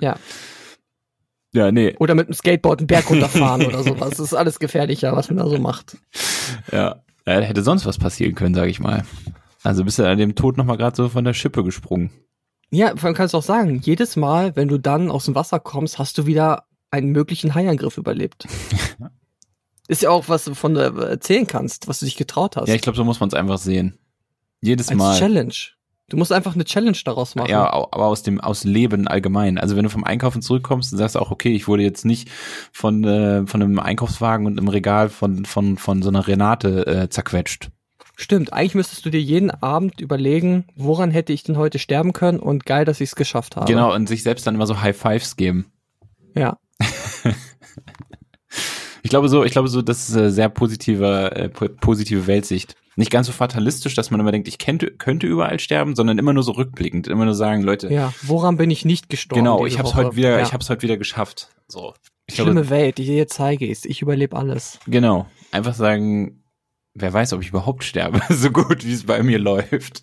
Ja. 0.00 0.16
Ja, 1.52 1.72
nee. 1.72 1.96
Oder 1.98 2.14
mit 2.14 2.28
dem 2.28 2.34
Skateboard 2.34 2.80
einen 2.80 2.86
Berg 2.86 3.10
runterfahren 3.10 3.66
oder 3.66 3.82
sowas. 3.82 4.10
Das 4.10 4.20
ist 4.20 4.34
alles 4.34 4.58
gefährlicher, 4.58 5.16
was 5.16 5.28
man 5.30 5.38
da 5.38 5.48
so 5.48 5.58
macht. 5.58 5.96
Ja. 6.70 7.02
ja 7.26 7.40
hätte 7.40 7.62
sonst 7.62 7.86
was 7.86 7.98
passieren 7.98 8.34
können, 8.34 8.54
sage 8.54 8.70
ich 8.70 8.80
mal. 8.80 9.04
Also 9.62 9.84
bist 9.84 9.98
du 9.98 10.08
an 10.08 10.18
dem 10.18 10.34
Tod 10.34 10.56
nochmal 10.56 10.76
gerade 10.76 10.96
so 10.96 11.08
von 11.08 11.24
der 11.24 11.34
Schippe 11.34 11.64
gesprungen. 11.64 12.10
Ja, 12.70 12.96
vor 12.96 13.06
allem 13.06 13.14
kannst 13.14 13.34
du 13.34 13.38
auch 13.38 13.42
sagen, 13.42 13.80
jedes 13.82 14.16
Mal, 14.16 14.54
wenn 14.54 14.68
du 14.68 14.78
dann 14.78 15.10
aus 15.10 15.24
dem 15.24 15.34
Wasser 15.34 15.58
kommst, 15.58 15.98
hast 15.98 16.16
du 16.18 16.26
wieder 16.26 16.64
einen 16.90 17.10
möglichen 17.10 17.54
Haiangriff 17.54 17.98
überlebt. 17.98 18.46
Ist 19.88 20.02
ja 20.02 20.10
auch, 20.10 20.28
was 20.28 20.44
du 20.44 20.54
von 20.54 20.74
der 20.74 20.94
erzählen 20.94 21.48
kannst, 21.48 21.88
was 21.88 21.98
du 21.98 22.04
dich 22.04 22.16
getraut 22.16 22.56
hast. 22.56 22.68
Ja, 22.68 22.76
ich 22.76 22.80
glaube, 22.80 22.96
so 22.96 23.04
muss 23.04 23.18
man 23.18 23.28
es 23.28 23.34
einfach 23.34 23.58
sehen. 23.58 23.98
Jedes 24.60 24.88
Als 24.88 24.98
Mal. 24.98 25.18
Challenge. 25.18 25.54
Du 26.10 26.16
musst 26.18 26.32
einfach 26.32 26.54
eine 26.54 26.64
Challenge 26.64 26.98
daraus 27.04 27.34
machen. 27.34 27.50
Ja, 27.50 27.64
aber 27.72 28.04
aus 28.06 28.22
dem 28.22 28.40
aus 28.40 28.64
Leben 28.64 29.08
allgemein. 29.08 29.56
Also 29.58 29.76
wenn 29.76 29.84
du 29.84 29.88
vom 29.90 30.04
Einkaufen 30.04 30.42
zurückkommst 30.42 30.92
und 30.92 30.98
sagst 30.98 31.16
auch, 31.16 31.30
okay, 31.30 31.54
ich 31.54 31.66
wurde 31.68 31.82
jetzt 31.82 32.04
nicht 32.04 32.28
von 32.72 33.02
äh, 33.04 33.46
von 33.46 33.62
einem 33.62 33.78
Einkaufswagen 33.78 34.44
und 34.46 34.58
einem 34.58 34.68
Regal 34.68 35.08
von 35.08 35.44
von 35.46 35.78
von 35.78 36.02
so 36.02 36.10
einer 36.10 36.26
Renate 36.26 36.86
äh, 36.86 37.08
zerquetscht. 37.08 37.70
Stimmt, 38.16 38.52
eigentlich 38.52 38.74
müsstest 38.74 39.06
du 39.06 39.10
dir 39.10 39.22
jeden 39.22 39.50
Abend 39.50 40.00
überlegen, 40.02 40.66
woran 40.76 41.10
hätte 41.10 41.32
ich 41.32 41.42
denn 41.42 41.56
heute 41.56 41.78
sterben 41.78 42.12
können 42.12 42.38
und 42.38 42.66
geil, 42.66 42.84
dass 42.84 43.00
ich 43.00 43.08
es 43.08 43.16
geschafft 43.16 43.56
habe. 43.56 43.64
Genau 43.64 43.94
und 43.94 44.08
sich 44.08 44.22
selbst 44.22 44.46
dann 44.46 44.54
immer 44.56 44.66
so 44.66 44.82
High 44.82 44.94
Fives 44.96 45.36
geben. 45.36 45.72
Ja. 46.34 46.58
Ich 49.02 49.08
glaube 49.10 49.28
so, 49.28 49.44
ich 49.44 49.52
glaube 49.52 49.68
so, 49.68 49.80
das 49.82 50.08
ist 50.08 50.16
eine 50.16 50.30
sehr 50.30 50.48
positive 50.48 51.32
äh, 51.34 51.48
po- 51.48 51.68
positive 51.70 52.26
Weltsicht. 52.26 52.76
Nicht 53.00 53.10
ganz 53.10 53.26
so 53.28 53.32
fatalistisch, 53.32 53.94
dass 53.94 54.10
man 54.10 54.20
immer 54.20 54.30
denkt, 54.30 54.46
ich 54.46 54.58
könnte 54.58 54.90
könnte 54.90 55.26
überall 55.26 55.58
sterben, 55.58 55.96
sondern 55.96 56.18
immer 56.18 56.34
nur 56.34 56.42
so 56.42 56.52
rückblickend, 56.52 57.08
immer 57.08 57.24
nur 57.24 57.34
sagen, 57.34 57.62
Leute, 57.62 57.90
Ja, 57.90 58.12
woran 58.20 58.58
bin 58.58 58.70
ich 58.70 58.84
nicht 58.84 59.08
gestorben? 59.08 59.42
genau, 59.42 59.64
ich 59.64 59.78
hab's 59.78 59.94
Woche? 59.94 60.04
heute 60.04 60.16
wieder, 60.16 60.38
ja. 60.38 60.42
ich 60.42 60.52
hab's 60.52 60.68
heute 60.68 60.82
wieder 60.82 60.98
geschafft. 60.98 61.48
So. 61.66 61.94
Ich 62.26 62.34
glaube, 62.34 62.50
Schlimme 62.50 62.68
Welt, 62.68 62.98
die 62.98 63.06
dir 63.06 63.26
zeige 63.26 63.64
ich, 63.64 63.86
ich 63.86 64.02
überlebe 64.02 64.36
alles. 64.36 64.78
Genau. 64.86 65.26
Einfach 65.50 65.72
sagen, 65.72 66.44
wer 66.92 67.10
weiß, 67.10 67.32
ob 67.32 67.40
ich 67.40 67.48
überhaupt 67.48 67.84
sterbe, 67.84 68.20
so 68.28 68.50
gut 68.50 68.84
wie 68.84 68.92
es 68.92 69.04
bei 69.06 69.22
mir 69.22 69.38
läuft. 69.38 70.02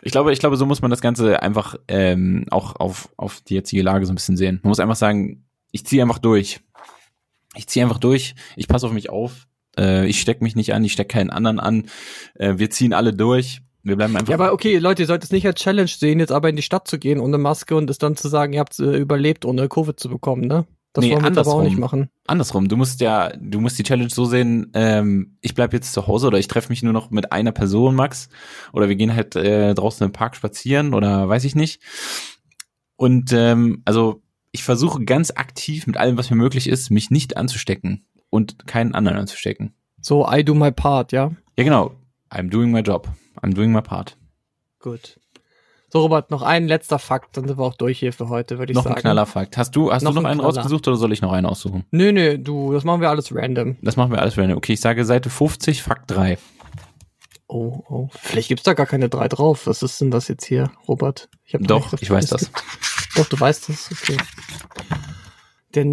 Ich 0.00 0.12
glaube, 0.12 0.32
ich 0.32 0.38
glaube, 0.38 0.56
so 0.56 0.64
muss 0.64 0.80
man 0.80 0.90
das 0.90 1.02
Ganze 1.02 1.42
einfach 1.42 1.76
ähm, 1.88 2.46
auch 2.50 2.76
auf, 2.76 3.10
auf 3.18 3.42
die 3.42 3.52
jetzige 3.54 3.82
Lage 3.82 4.06
so 4.06 4.12
ein 4.12 4.16
bisschen 4.16 4.38
sehen. 4.38 4.60
Man 4.62 4.70
muss 4.70 4.80
einfach 4.80 4.96
sagen, 4.96 5.44
ich 5.72 5.84
ziehe 5.84 6.00
einfach 6.00 6.20
durch. 6.20 6.60
Ich 7.54 7.66
ziehe 7.66 7.84
einfach 7.84 7.98
durch, 7.98 8.34
ich 8.56 8.66
passe 8.66 8.86
auf 8.86 8.92
mich 8.94 9.10
auf, 9.10 9.46
äh, 9.78 10.06
ich 10.06 10.20
steck 10.20 10.42
mich 10.42 10.56
nicht 10.56 10.74
an, 10.74 10.84
ich 10.84 10.92
steck 10.92 11.08
keinen 11.08 11.30
anderen 11.30 11.60
an. 11.60 11.86
Äh, 12.34 12.54
wir 12.58 12.70
ziehen 12.70 12.92
alle 12.92 13.12
durch. 13.12 13.60
Wir 13.82 13.96
bleiben 13.96 14.16
einfach. 14.16 14.30
Ja, 14.30 14.36
aber 14.36 14.52
okay, 14.52 14.78
Leute, 14.78 15.02
ihr 15.02 15.06
sollt 15.06 15.24
es 15.24 15.30
nicht 15.30 15.46
als 15.46 15.60
Challenge 15.60 15.88
sehen, 15.88 16.18
jetzt 16.18 16.32
aber 16.32 16.48
in 16.48 16.56
die 16.56 16.62
Stadt 16.62 16.88
zu 16.88 16.98
gehen 16.98 17.20
ohne 17.20 17.36
Maske 17.36 17.76
und 17.76 17.90
es 17.90 17.98
dann 17.98 18.16
zu 18.16 18.28
sagen, 18.28 18.54
ihr 18.54 18.60
habt 18.60 18.78
äh, 18.78 18.96
überlebt, 18.96 19.44
ohne 19.44 19.68
Covid 19.68 19.98
zu 20.00 20.08
bekommen, 20.08 20.46
ne? 20.46 20.66
Das 20.94 21.04
Nee, 21.04 21.10
wollen 21.10 21.22
wir 21.22 21.28
jetzt 21.28 21.38
aber 21.38 21.48
auch 21.50 21.58
andersrum. 21.58 21.64
nicht 21.64 21.78
machen. 21.78 22.08
andersrum. 22.26 22.68
Du 22.68 22.76
musst 22.76 23.00
ja, 23.00 23.30
du 23.36 23.60
musst 23.60 23.78
die 23.78 23.82
Challenge 23.82 24.10
so 24.10 24.24
sehen, 24.26 24.70
ähm, 24.74 25.36
ich 25.40 25.54
bleib 25.54 25.72
jetzt 25.72 25.92
zu 25.92 26.06
Hause 26.06 26.28
oder 26.28 26.38
ich 26.38 26.46
treffe 26.46 26.68
mich 26.70 26.84
nur 26.84 26.92
noch 26.92 27.10
mit 27.10 27.32
einer 27.32 27.50
Person, 27.52 27.96
Max. 27.96 28.28
Oder 28.72 28.88
wir 28.88 28.94
gehen 28.96 29.14
halt 29.14 29.34
äh, 29.34 29.74
draußen 29.74 30.06
im 30.06 30.12
Park 30.12 30.36
spazieren 30.36 30.94
oder 30.94 31.28
weiß 31.28 31.44
ich 31.44 31.56
nicht. 31.56 31.82
Und 32.96 33.32
ähm, 33.32 33.82
also 33.84 34.22
ich 34.52 34.62
versuche 34.62 35.04
ganz 35.04 35.32
aktiv 35.32 35.88
mit 35.88 35.96
allem, 35.96 36.16
was 36.16 36.30
mir 36.30 36.36
möglich 36.36 36.68
ist, 36.68 36.90
mich 36.90 37.10
nicht 37.10 37.36
anzustecken 37.36 38.06
und 38.34 38.66
keinen 38.66 38.94
anderen 38.94 39.18
anzustecken. 39.18 39.74
So, 40.00 40.26
I 40.30 40.44
do 40.44 40.54
my 40.54 40.70
part, 40.70 41.12
ja? 41.12 41.30
Ja, 41.56 41.64
genau. 41.64 41.94
I'm 42.30 42.50
doing 42.50 42.70
my 42.72 42.80
job. 42.80 43.08
I'm 43.42 43.54
doing 43.54 43.72
my 43.72 43.80
part. 43.80 44.16
Gut. 44.80 45.18
So, 45.92 46.00
Robert, 46.00 46.30
noch 46.32 46.42
ein 46.42 46.66
letzter 46.66 46.98
Fakt, 46.98 47.36
dann 47.36 47.46
sind 47.46 47.56
wir 47.56 47.62
auch 47.64 47.76
durch 47.76 48.00
hier 48.00 48.12
für 48.12 48.28
heute, 48.28 48.58
würde 48.58 48.72
ich 48.72 48.74
noch 48.76 48.82
sagen. 48.82 48.96
ein 48.96 49.00
Knallerfakt. 49.00 49.56
Hast 49.56 49.76
du, 49.76 49.92
hast 49.92 50.02
Noch 50.02 50.10
du 50.10 50.16
noch 50.16 50.22
ein 50.24 50.32
einen 50.32 50.40
Knaller. 50.40 50.56
rausgesucht 50.56 50.88
oder 50.88 50.96
soll 50.96 51.12
ich 51.12 51.22
noch 51.22 51.32
einen 51.32 51.46
aussuchen? 51.46 51.84
Nö, 51.92 52.10
nö, 52.12 52.36
du, 52.36 52.72
das 52.72 52.82
machen 52.82 53.00
wir 53.00 53.08
alles 53.10 53.32
random. 53.34 53.76
Das 53.80 53.96
machen 53.96 54.10
wir 54.10 54.20
alles 54.20 54.36
random. 54.36 54.56
Okay, 54.58 54.72
ich 54.72 54.80
sage 54.80 55.04
Seite 55.04 55.30
50, 55.30 55.82
Fakt 55.82 56.10
3. 56.10 56.36
Oh, 57.46 57.84
oh. 57.88 58.08
Vielleicht 58.20 58.48
gibt's 58.48 58.64
da 58.64 58.72
gar 58.74 58.86
keine 58.86 59.08
drei 59.08 59.28
drauf. 59.28 59.66
Was 59.68 59.82
ist 59.84 60.00
denn 60.00 60.10
das 60.10 60.26
jetzt 60.28 60.44
hier, 60.44 60.72
Robert? 60.88 61.28
Ich 61.44 61.52
Doch, 61.60 61.92
ich 62.00 62.10
weiß 62.10 62.24
es 62.24 62.30
das. 62.30 62.40
gibt- 62.52 62.64
Doch, 63.16 63.26
du 63.28 63.38
weißt 63.38 63.68
das? 63.68 63.90
Okay. 63.92 64.16
Der 65.74 65.84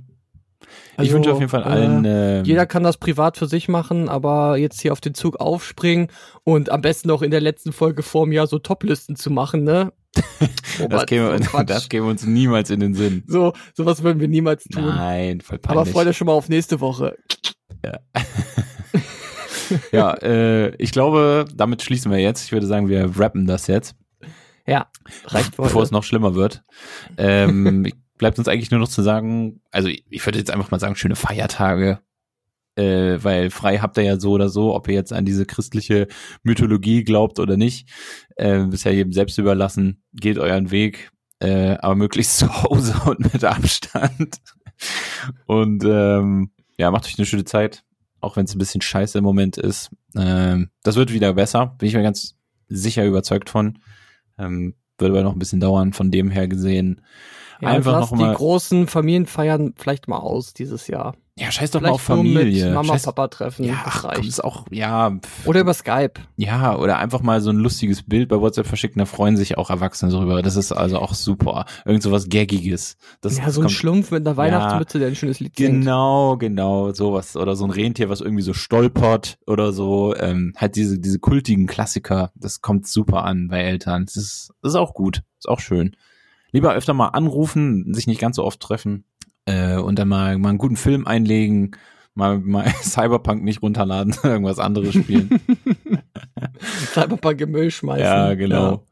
ich 0.93 0.99
Also, 0.99 1.13
wünsche 1.13 1.31
auf 1.31 1.39
jeden 1.39 1.49
Fall 1.49 1.63
allen. 1.63 2.05
Äh, 2.05 2.39
ähm, 2.39 2.45
jeder 2.45 2.65
kann 2.65 2.83
das 2.83 2.97
privat 2.97 3.37
für 3.37 3.47
sich 3.47 3.67
machen, 3.69 4.07
aber 4.07 4.57
jetzt 4.57 4.81
hier 4.81 4.91
auf 4.91 5.01
den 5.01 5.13
Zug 5.13 5.39
aufspringen 5.39 6.07
und 6.43 6.69
am 6.69 6.81
besten 6.81 7.09
auch 7.11 7.21
in 7.21 7.31
der 7.31 7.41
letzten 7.41 7.71
Folge 7.71 8.03
vorm 8.03 8.31
Jahr 8.31 8.47
so 8.47 8.59
Toplisten 8.59 9.15
zu 9.15 9.31
machen, 9.31 9.63
ne? 9.63 9.91
Das, 10.13 10.25
Robert, 10.79 11.07
käme, 11.07 11.37
so 11.37 11.49
Quatsch. 11.49 11.69
das 11.69 11.89
käme 11.89 12.07
uns 12.07 12.25
niemals 12.25 12.69
in 12.69 12.79
den 12.79 12.93
Sinn. 12.93 13.23
So, 13.27 13.53
sowas 13.75 14.03
würden 14.03 14.19
wir 14.19 14.27
niemals 14.27 14.63
tun. 14.63 14.85
Nein, 14.85 15.41
voll 15.41 15.59
aber 15.63 15.75
peinlich. 15.75 15.93
freut 15.93 16.07
euch 16.07 16.17
schon 16.17 16.27
mal 16.27 16.33
auf 16.33 16.49
nächste 16.49 16.79
Woche. 16.79 17.15
ja, 19.91 20.13
äh, 20.15 20.75
ich 20.75 20.91
glaube, 20.91 21.45
damit 21.53 21.81
schließen 21.81 22.11
wir 22.11 22.19
jetzt. 22.19 22.45
Ich 22.45 22.51
würde 22.51 22.67
sagen, 22.67 22.89
wir 22.89 23.17
rappen 23.17 23.45
das 23.45 23.67
jetzt. 23.67 23.95
Ja, 24.65 24.87
reicht 25.25 25.55
für 25.55 25.63
bevor 25.63 25.83
es 25.83 25.91
noch 25.91 26.03
schlimmer 26.03 26.35
wird. 26.35 26.63
Ähm, 27.17 27.91
bleibt 28.17 28.37
uns 28.37 28.47
eigentlich 28.47 28.71
nur 28.71 28.79
noch 28.79 28.89
zu 28.89 29.01
sagen, 29.01 29.61
also 29.71 29.87
ich 29.87 30.25
würde 30.25 30.37
jetzt 30.37 30.51
einfach 30.51 30.71
mal 30.71 30.79
sagen, 30.79 30.95
schöne 30.95 31.15
Feiertage. 31.15 31.99
Äh, 32.79 33.21
weil 33.23 33.49
frei 33.49 33.79
habt 33.79 33.97
ihr 33.97 34.03
ja 34.03 34.19
so 34.19 34.31
oder 34.31 34.47
so, 34.47 34.73
ob 34.73 34.87
ihr 34.87 34.93
jetzt 34.93 35.11
an 35.11 35.25
diese 35.25 35.45
christliche 35.45 36.07
Mythologie 36.43 37.03
glaubt 37.03 37.39
oder 37.39 37.57
nicht. 37.57 37.89
Äh, 38.37 38.69
ist 38.69 38.85
ja 38.85 38.91
jedem 38.91 39.11
selbst 39.11 39.37
überlassen. 39.37 40.01
Geht 40.13 40.37
euren 40.37 40.71
Weg, 40.71 41.11
äh, 41.39 41.71
aber 41.79 41.95
möglichst 41.95 42.37
zu 42.39 42.63
Hause 42.63 42.95
und 43.05 43.33
mit 43.33 43.43
Abstand. 43.43 44.37
Und 45.45 45.83
ähm, 45.85 46.51
ja, 46.77 46.89
macht 46.91 47.05
euch 47.05 47.17
eine 47.19 47.25
schöne 47.25 47.43
Zeit, 47.43 47.83
auch 48.21 48.37
wenn 48.37 48.45
es 48.45 48.55
ein 48.55 48.59
bisschen 48.59 48.81
scheiße 48.81 49.17
im 49.17 49.25
Moment 49.25 49.57
ist. 49.57 49.89
Ähm, 50.15 50.69
das 50.83 50.95
wird 50.95 51.11
wieder 51.11 51.33
besser, 51.33 51.75
bin 51.77 51.89
ich 51.89 51.95
mir 51.95 52.03
ganz 52.03 52.35
sicher 52.69 53.05
überzeugt 53.05 53.49
von. 53.49 53.79
Ähm, 54.37 54.75
wird 54.97 55.11
aber 55.11 55.23
noch 55.23 55.33
ein 55.33 55.39
bisschen 55.39 55.59
dauern, 55.59 55.91
von 55.91 56.11
dem 56.11 56.29
her 56.31 56.47
gesehen. 56.47 57.01
Ja, 57.61 57.69
einfach 57.69 57.99
noch 57.99 58.11
mal- 58.11 58.29
die 58.29 58.35
großen 58.37 58.87
Familienfeiern 58.87 59.73
vielleicht 59.75 60.07
mal 60.07 60.19
aus 60.19 60.53
dieses 60.53 60.87
Jahr. 60.87 61.15
Ja, 61.39 61.51
scheiß 61.51 61.71
doch 61.71 61.79
mal 61.81 61.91
auf 61.91 62.01
Vielleicht 62.01 62.17
Familie. 62.35 62.65
mit 62.65 62.73
Mama, 62.73 62.93
scheiß, 62.93 63.03
Papa 63.03 63.27
treffen. 63.29 63.63
ja, 63.65 63.75
ach, 63.85 64.05
komm, 64.13 64.25
ist 64.27 64.43
auch, 64.43 64.65
ja, 64.71 65.11
pff, 65.11 65.47
Oder 65.47 65.61
über 65.61 65.73
Skype. 65.73 66.13
ja, 66.35 66.75
oder 66.77 66.97
einfach 66.99 67.21
mal 67.21 67.39
so 67.41 67.49
ein 67.49 67.57
lustiges 67.57 68.03
Bild 68.03 68.27
bei 68.29 68.39
WhatsApp 68.41 68.67
verschicken, 68.67 68.99
da 68.99 69.05
freuen 69.05 69.37
sich 69.37 69.57
auch 69.57 69.69
Erwachsene 69.69 70.11
drüber. 70.11 70.41
Das 70.41 70.55
ist 70.57 70.71
also 70.71 70.99
auch 70.99 71.13
super. 71.13 71.65
Irgend 71.85 72.03
so 72.03 72.11
was 72.11 72.27
Gaggiges. 72.29 72.97
Das, 73.21 73.37
ja, 73.37 73.49
so 73.51 73.61
ein 73.61 73.63
kommt- 73.63 73.71
Schlumpf 73.71 74.11
mit 74.11 74.27
einer 74.27 74.35
Weihnachtsmütze, 74.37 74.99
der 74.99 75.07
ein 75.07 75.15
schönes 75.15 75.39
Lied 75.39 75.55
singt. 75.55 75.81
Genau, 75.81 76.35
genau, 76.37 76.91
sowas. 76.93 77.37
Oder 77.37 77.55
so 77.55 77.63
ein 77.65 77.71
Rentier, 77.71 78.09
was 78.09 78.21
irgendwie 78.21 78.43
so 78.43 78.53
stolpert 78.53 79.37
oder 79.47 79.71
so. 79.71 80.13
Ähm, 80.17 80.53
halt 80.57 80.75
diese, 80.75 80.99
diese 80.99 81.19
kultigen 81.19 81.67
Klassiker, 81.67 82.31
das 82.35 82.61
kommt 82.61 82.85
super 82.87 83.23
an 83.23 83.47
bei 83.47 83.61
Eltern. 83.61 84.05
Das 84.05 84.17
ist, 84.17 84.51
das 84.61 84.73
ist 84.73 84.75
auch 84.75 84.93
gut, 84.93 85.23
ist 85.37 85.47
auch 85.47 85.59
schön. 85.61 85.95
Lieber 86.51 86.73
öfter 86.73 86.93
mal 86.93 87.09
anrufen, 87.09 87.93
sich 87.93 88.07
nicht 88.07 88.19
ganz 88.19 88.35
so 88.35 88.43
oft 88.43 88.59
treffen 88.59 89.05
äh, 89.49 89.77
und 89.77 89.97
dann 89.97 90.07
mal, 90.07 90.37
mal 90.37 90.49
einen 90.49 90.57
guten 90.57 90.75
Film 90.75 91.07
einlegen, 91.07 91.71
mal, 92.13 92.39
mal 92.39 92.67
Cyberpunk 92.83 93.43
nicht 93.43 93.61
runterladen, 93.61 94.15
irgendwas 94.23 94.59
anderes 94.59 94.93
spielen. 94.93 95.29
Cyberpunk 96.93 97.41
im 97.41 97.51
Müll 97.51 97.71
schmeißen. 97.71 98.05
ja, 98.05 98.33
genau. 98.35 98.85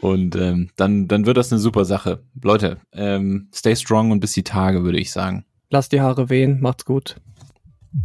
Und 0.00 0.34
ähm, 0.34 0.70
dann, 0.76 1.06
dann 1.06 1.26
wird 1.26 1.36
das 1.36 1.52
eine 1.52 1.60
super 1.60 1.84
Sache. 1.84 2.24
Leute, 2.42 2.78
ähm, 2.92 3.48
stay 3.54 3.76
strong 3.76 4.10
und 4.10 4.20
bis 4.20 4.32
die 4.32 4.42
Tage, 4.42 4.82
würde 4.82 4.98
ich 4.98 5.12
sagen. 5.12 5.44
Lasst 5.70 5.92
die 5.92 6.00
Haare 6.00 6.28
wehen, 6.28 6.60
macht's 6.60 6.84
gut. 6.84 7.16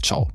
Ciao. 0.04 0.30